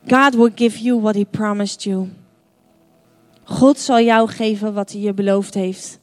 God 0.07 0.35
will 0.35 0.51
give 0.55 0.79
you 0.79 1.01
what 1.01 1.15
He 1.15 1.25
promised 1.25 1.83
you. 1.83 2.09
God 3.51 3.79
zal 3.79 4.01
jou 4.01 4.29
geven 4.29 4.73
wat 4.73 4.91
Hij 4.91 5.01
je 5.01 5.13
beloofd 5.13 5.53
heeft. 5.53 5.99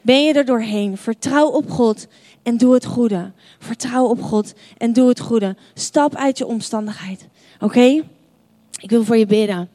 Ben 0.00 0.24
je 0.24 0.32
er 0.32 0.44
doorheen? 0.44 0.96
Vertrouw 0.96 1.46
op 1.48 1.70
God 1.70 2.06
en 2.42 2.56
doe 2.56 2.74
het 2.74 2.84
goede. 2.84 3.32
Vertrouw 3.58 4.04
op 4.04 4.22
God 4.22 4.52
en 4.78 4.92
doe 4.92 5.08
het 5.08 5.20
goede. 5.20 5.56
Stap 5.74 6.14
uit 6.14 6.38
je 6.38 6.46
omstandigheid. 6.46 7.28
Oké? 7.60 8.02
Ik 8.80 8.90
wil 8.90 9.04
voor 9.04 9.16
je 9.16 9.26
bidden. 9.26 9.68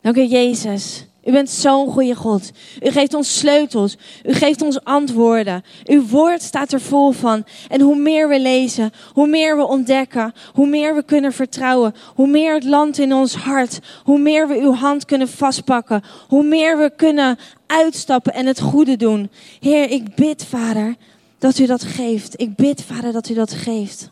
Dank 0.00 0.16
u, 0.16 0.24
Jezus. 0.24 1.07
U 1.24 1.32
bent 1.32 1.50
zo'n 1.50 1.90
goede 1.90 2.14
God. 2.14 2.50
U 2.82 2.90
geeft 2.90 3.14
ons 3.14 3.38
sleutels. 3.38 3.96
U 4.24 4.32
geeft 4.32 4.62
ons 4.62 4.84
antwoorden. 4.84 5.62
Uw 5.84 6.06
woord 6.06 6.42
staat 6.42 6.72
er 6.72 6.80
vol 6.80 7.10
van. 7.10 7.44
En 7.68 7.80
hoe 7.80 7.96
meer 7.96 8.28
we 8.28 8.40
lezen, 8.40 8.92
hoe 9.12 9.26
meer 9.26 9.56
we 9.56 9.66
ontdekken, 9.66 10.34
hoe 10.52 10.66
meer 10.66 10.94
we 10.94 11.02
kunnen 11.02 11.32
vertrouwen, 11.32 11.94
hoe 12.14 12.26
meer 12.26 12.54
het 12.54 12.64
land 12.64 12.98
in 12.98 13.14
ons 13.14 13.34
hart, 13.34 13.78
hoe 14.04 14.18
meer 14.18 14.48
we 14.48 14.60
uw 14.60 14.72
hand 14.72 15.04
kunnen 15.04 15.28
vastpakken, 15.28 16.02
hoe 16.28 16.44
meer 16.44 16.78
we 16.78 16.92
kunnen 16.96 17.38
uitstappen 17.66 18.34
en 18.34 18.46
het 18.46 18.60
goede 18.60 18.96
doen. 18.96 19.30
Heer, 19.60 19.90
ik 19.90 20.14
bid, 20.14 20.44
Vader, 20.44 20.94
dat 21.38 21.58
u 21.58 21.66
dat 21.66 21.82
geeft. 21.82 22.40
Ik 22.40 22.54
bid, 22.54 22.82
Vader, 22.82 23.12
dat 23.12 23.28
u 23.28 23.34
dat 23.34 23.52
geeft. 23.52 24.10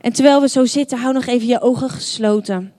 En 0.00 0.12
terwijl 0.12 0.40
we 0.40 0.48
zo 0.48 0.64
zitten, 0.64 0.98
hou 0.98 1.14
nog 1.14 1.26
even 1.26 1.46
je 1.46 1.60
ogen 1.60 1.90
gesloten. 1.90 2.72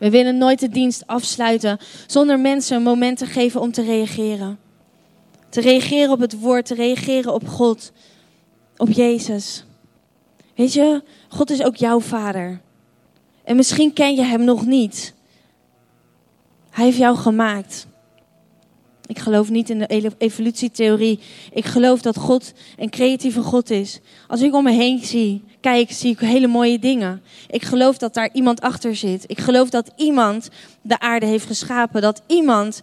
We 0.00 0.10
willen 0.10 0.38
nooit 0.38 0.60
de 0.60 0.68
dienst 0.68 1.06
afsluiten 1.06 1.78
zonder 2.06 2.40
mensen 2.40 2.76
een 2.76 2.82
moment 2.82 3.18
te 3.18 3.26
geven 3.26 3.60
om 3.60 3.72
te 3.72 3.82
reageren. 3.82 4.58
Te 5.48 5.60
reageren 5.60 6.10
op 6.10 6.20
het 6.20 6.40
woord, 6.40 6.66
te 6.66 6.74
reageren 6.74 7.34
op 7.34 7.48
God, 7.48 7.92
op 8.76 8.90
Jezus. 8.90 9.64
Weet 10.54 10.72
je, 10.72 11.02
God 11.28 11.50
is 11.50 11.62
ook 11.62 11.76
jouw 11.76 12.00
vader. 12.00 12.60
En 13.44 13.56
misschien 13.56 13.92
ken 13.92 14.14
je 14.14 14.22
hem 14.22 14.44
nog 14.44 14.66
niet. 14.66 15.14
Hij 16.70 16.84
heeft 16.84 16.98
jou 16.98 17.16
gemaakt. 17.16 17.86
Ik 19.06 19.18
geloof 19.18 19.50
niet 19.50 19.70
in 19.70 19.78
de 19.78 20.12
evolutietheorie. 20.18 21.20
Ik 21.52 21.64
geloof 21.64 22.00
dat 22.00 22.16
God 22.16 22.52
een 22.76 22.90
creatieve 22.90 23.42
God 23.42 23.70
is. 23.70 24.00
Als 24.28 24.40
ik 24.40 24.54
om 24.54 24.64
me 24.64 24.72
heen 24.72 25.04
zie, 25.04 25.44
kijk, 25.60 25.90
zie 25.90 26.10
ik 26.12 26.18
hele 26.18 26.46
mooie 26.46 26.78
dingen. 26.78 27.22
Ik 27.48 27.62
geloof 27.62 27.98
dat 27.98 28.14
daar 28.14 28.30
iemand 28.32 28.60
achter 28.60 28.96
zit. 28.96 29.24
Ik 29.26 29.40
geloof 29.40 29.70
dat 29.70 29.90
iemand 29.96 30.48
de 30.82 30.98
aarde 30.98 31.26
heeft 31.26 31.46
geschapen. 31.46 32.02
Dat 32.02 32.22
iemand 32.26 32.82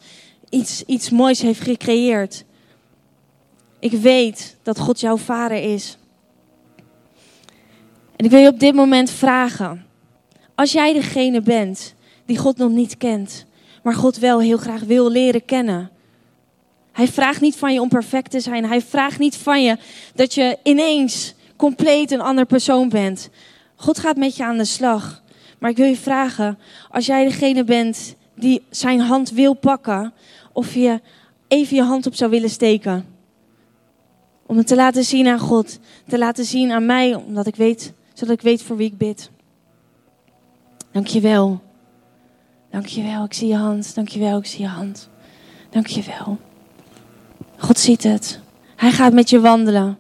iets, 0.49 0.83
iets 0.83 1.09
moois 1.09 1.41
heeft 1.41 1.61
gecreëerd. 1.61 2.45
Ik 3.79 3.91
weet 3.91 4.57
dat 4.63 4.79
God 4.79 4.99
jouw 4.99 5.17
vader 5.17 5.73
is. 5.73 5.97
En 8.15 8.25
ik 8.25 8.31
wil 8.31 8.39
je 8.39 8.47
op 8.47 8.59
dit 8.59 8.75
moment 8.75 9.09
vragen. 9.09 9.85
Als 10.55 10.71
jij 10.71 10.93
degene 10.93 11.41
bent 11.41 11.93
die 12.25 12.37
God 12.37 12.57
nog 12.57 12.71
niet 12.71 12.97
kent, 12.97 13.45
maar 13.83 13.93
God 13.93 14.17
wel 14.17 14.39
heel 14.39 14.57
graag 14.57 14.81
wil 14.81 15.11
leren 15.11 15.45
kennen 15.45 15.91
hij 16.97 17.07
vraagt 17.07 17.41
niet 17.41 17.55
van 17.55 17.73
je 17.73 17.81
om 17.81 17.89
perfect 17.89 18.31
te 18.31 18.39
zijn. 18.39 18.65
Hij 18.65 18.81
vraagt 18.81 19.19
niet 19.19 19.35
van 19.35 19.63
je 19.63 19.77
dat 20.15 20.33
je 20.33 20.57
ineens 20.63 21.33
compleet 21.57 22.11
een 22.11 22.21
ander 22.21 22.45
persoon 22.45 22.89
bent. 22.89 23.29
God 23.75 23.99
gaat 23.99 24.17
met 24.17 24.35
je 24.35 24.43
aan 24.43 24.57
de 24.57 24.65
slag. 24.65 25.23
Maar 25.59 25.69
ik 25.69 25.77
wil 25.77 25.85
je 25.85 25.97
vragen, 25.97 26.59
als 26.89 27.05
jij 27.05 27.23
degene 27.23 27.63
bent 27.63 28.15
die 28.35 28.63
zijn 28.69 28.99
hand 28.99 29.31
wil 29.31 29.53
pakken, 29.53 30.13
of 30.53 30.73
je 30.73 31.01
even 31.47 31.75
je 31.75 31.83
hand 31.83 32.05
op 32.05 32.15
zou 32.15 32.31
willen 32.31 32.49
steken. 32.49 33.05
Om 34.45 34.57
het 34.57 34.67
te 34.67 34.75
laten 34.75 35.03
zien 35.03 35.27
aan 35.27 35.39
God, 35.39 35.79
te 36.07 36.17
laten 36.17 36.45
zien 36.45 36.71
aan 36.71 36.85
mij, 36.85 37.15
omdat 37.15 37.47
ik 37.47 37.55
weet, 37.55 37.93
zodat 38.13 38.35
ik 38.35 38.41
weet 38.41 38.61
voor 38.61 38.77
wie 38.77 38.87
ik 38.87 38.97
bid. 38.97 39.29
Dankjewel. 40.91 41.61
Dankjewel, 42.71 43.23
ik 43.23 43.33
zie 43.33 43.47
je 43.47 43.55
hand. 43.55 43.95
Dankjewel, 43.95 44.37
ik 44.37 44.45
zie 44.45 44.61
je 44.61 44.67
hand. 44.67 45.09
Dankjewel. 45.69 46.37
God 47.57 47.79
ziet 47.79 48.03
het. 48.03 48.39
Hij 48.75 48.91
gaat 48.91 49.13
met 49.13 49.29
je 49.29 49.39
wandelen. 49.39 49.97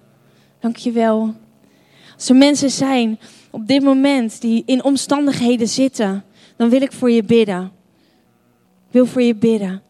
Dank 0.59 0.75
je 0.75 0.91
wel. 0.91 1.33
Als 2.17 2.29
er 2.29 2.35
mensen 2.35 2.69
zijn 2.69 3.19
op 3.51 3.67
dit 3.67 3.83
moment 3.83 4.41
die 4.41 4.63
in 4.65 4.83
omstandigheden 4.83 5.67
zitten, 5.67 6.23
dan 6.55 6.69
wil 6.69 6.81
ik 6.81 6.91
voor 6.91 7.11
je 7.11 7.23
bidden. 7.23 7.71
Ik 8.87 8.93
wil 8.93 9.05
voor 9.05 9.21
je 9.21 9.35
bidden. 9.35 9.81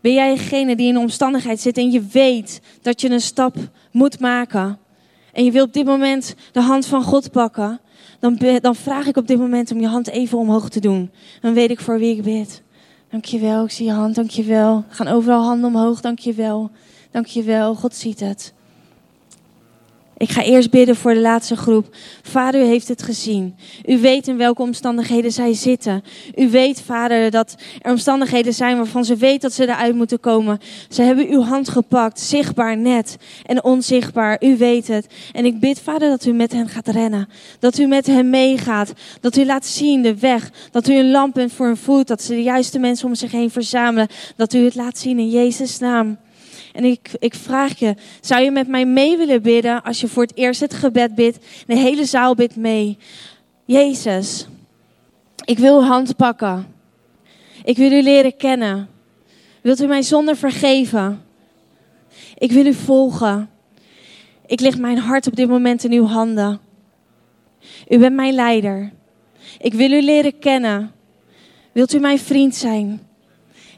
Ben 0.00 0.12
jij 0.12 0.34
degene 0.34 0.76
die 0.76 0.88
in 0.88 0.94
een 0.94 1.00
omstandigheid 1.00 1.60
zit 1.60 1.78
en 1.78 1.90
je 1.90 2.02
weet 2.12 2.60
dat 2.82 3.00
je 3.00 3.10
een 3.10 3.20
stap 3.20 3.56
moet 3.90 4.20
maken? 4.20 4.78
En 5.32 5.44
je 5.44 5.50
wil 5.50 5.64
op 5.64 5.72
dit 5.72 5.84
moment 5.84 6.34
de 6.52 6.60
hand 6.60 6.86
van 6.86 7.02
God 7.02 7.30
pakken? 7.30 7.80
Dan, 8.20 8.38
dan 8.60 8.76
vraag 8.76 9.06
ik 9.06 9.16
op 9.16 9.26
dit 9.26 9.38
moment 9.38 9.72
om 9.72 9.80
je 9.80 9.86
hand 9.86 10.08
even 10.08 10.38
omhoog 10.38 10.68
te 10.68 10.80
doen. 10.80 11.10
Dan 11.40 11.54
weet 11.54 11.70
ik 11.70 11.80
voor 11.80 11.98
wie 11.98 12.16
ik 12.16 12.22
bid. 12.22 12.62
Dankjewel, 13.10 13.64
ik 13.64 13.70
zie 13.70 13.86
je 13.86 13.92
hand, 13.92 14.14
dankjewel. 14.14 14.84
Er 14.88 14.94
gaan 14.94 15.08
overal 15.08 15.42
handen 15.42 15.74
omhoog, 15.74 16.00
dankjewel. 16.00 16.70
Dankjewel, 17.10 17.74
God 17.74 17.94
ziet 17.94 18.20
het. 18.20 18.54
Ik 20.16 20.30
ga 20.30 20.42
eerst 20.42 20.70
bidden 20.70 20.96
voor 20.96 21.14
de 21.14 21.20
laatste 21.20 21.56
groep. 21.56 21.96
Vader, 22.22 22.60
u 22.60 22.64
heeft 22.64 22.88
het 22.88 23.02
gezien. 23.02 23.56
U 23.86 23.98
weet 23.98 24.28
in 24.28 24.36
welke 24.36 24.62
omstandigheden 24.62 25.32
zij 25.32 25.54
zitten. 25.54 26.04
U 26.36 26.50
weet, 26.50 26.80
Vader, 26.80 27.30
dat 27.30 27.56
er 27.80 27.90
omstandigheden 27.90 28.54
zijn 28.54 28.76
waarvan 28.76 29.04
ze 29.04 29.16
weten 29.16 29.40
dat 29.40 29.52
ze 29.52 29.62
eruit 29.62 29.94
moeten 29.94 30.20
komen. 30.20 30.58
Ze 30.88 31.02
hebben 31.02 31.28
uw 31.28 31.42
hand 31.42 31.68
gepakt, 31.68 32.20
zichtbaar 32.20 32.76
net 32.76 33.16
en 33.46 33.64
onzichtbaar. 33.64 34.42
U 34.44 34.56
weet 34.56 34.88
het. 34.88 35.06
En 35.32 35.44
ik 35.44 35.60
bid, 35.60 35.80
Vader, 35.80 36.08
dat 36.08 36.24
u 36.24 36.32
met 36.32 36.52
hen 36.52 36.68
gaat 36.68 36.88
rennen. 36.88 37.28
Dat 37.58 37.78
u 37.78 37.86
met 37.86 38.06
hen 38.06 38.30
meegaat. 38.30 38.92
Dat 39.20 39.36
u 39.36 39.44
laat 39.44 39.66
zien 39.66 40.02
de 40.02 40.18
weg. 40.18 40.50
Dat 40.70 40.88
u 40.88 40.94
een 40.94 41.10
lamp 41.10 41.34
bent 41.34 41.52
voor 41.52 41.66
hun 41.66 41.76
voet. 41.76 42.06
Dat 42.06 42.22
ze 42.22 42.34
de 42.34 42.42
juiste 42.42 42.78
mensen 42.78 43.06
om 43.06 43.14
zich 43.14 43.32
heen 43.32 43.50
verzamelen. 43.50 44.08
Dat 44.36 44.52
u 44.52 44.64
het 44.64 44.74
laat 44.74 44.98
zien 44.98 45.18
in 45.18 45.30
Jezus' 45.30 45.78
naam. 45.78 46.18
En 46.74 46.84
ik, 46.84 47.10
ik 47.18 47.34
vraag 47.34 47.78
je, 47.78 47.94
zou 48.20 48.42
je 48.42 48.50
met 48.50 48.68
mij 48.68 48.86
mee 48.86 49.16
willen 49.16 49.42
bidden 49.42 49.82
als 49.82 50.00
je 50.00 50.08
voor 50.08 50.22
het 50.22 50.36
eerst 50.36 50.60
het 50.60 50.74
gebed 50.74 51.14
bidt? 51.14 51.38
De 51.66 51.76
hele 51.76 52.04
zaal 52.04 52.34
bidt 52.34 52.56
mee. 52.56 52.98
Jezus, 53.64 54.46
ik 55.44 55.58
wil 55.58 55.80
uw 55.80 55.86
hand 55.86 56.16
pakken. 56.16 56.66
Ik 57.64 57.76
wil 57.76 57.92
u 57.92 58.02
leren 58.02 58.36
kennen. 58.36 58.88
Wilt 59.60 59.80
u 59.80 59.86
mijn 59.86 60.02
zonde 60.02 60.36
vergeven? 60.36 61.24
Ik 62.38 62.52
wil 62.52 62.66
u 62.66 62.74
volgen. 62.74 63.50
Ik 64.46 64.60
leg 64.60 64.78
mijn 64.78 64.98
hart 64.98 65.26
op 65.26 65.36
dit 65.36 65.48
moment 65.48 65.84
in 65.84 65.92
uw 65.92 66.06
handen. 66.06 66.60
U 67.88 67.98
bent 67.98 68.14
mijn 68.14 68.34
leider. 68.34 68.92
Ik 69.58 69.74
wil 69.74 69.90
u 69.90 70.02
leren 70.02 70.38
kennen. 70.38 70.92
Wilt 71.72 71.94
u 71.94 71.98
mijn 71.98 72.18
vriend 72.18 72.54
zijn? 72.54 73.00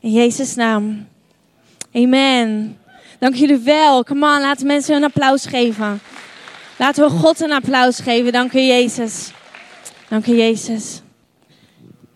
In 0.01 0.13
Jezus' 0.13 0.55
naam. 0.55 1.07
Amen. 1.93 2.77
Dank 3.19 3.35
jullie 3.35 3.59
wel. 3.59 4.05
Come 4.05 4.35
on, 4.35 4.41
laten 4.41 4.67
mensen 4.67 4.97
een 4.97 5.05
applaus 5.05 5.47
geven. 5.47 6.01
Laten 6.79 7.05
we 7.05 7.11
God 7.11 7.41
een 7.41 7.53
applaus 7.53 7.99
geven. 7.99 8.33
Dank 8.33 8.53
u, 8.53 8.61
Jezus. 8.61 9.31
Dank 10.09 10.27
u, 10.27 10.37
Jezus. 10.37 11.01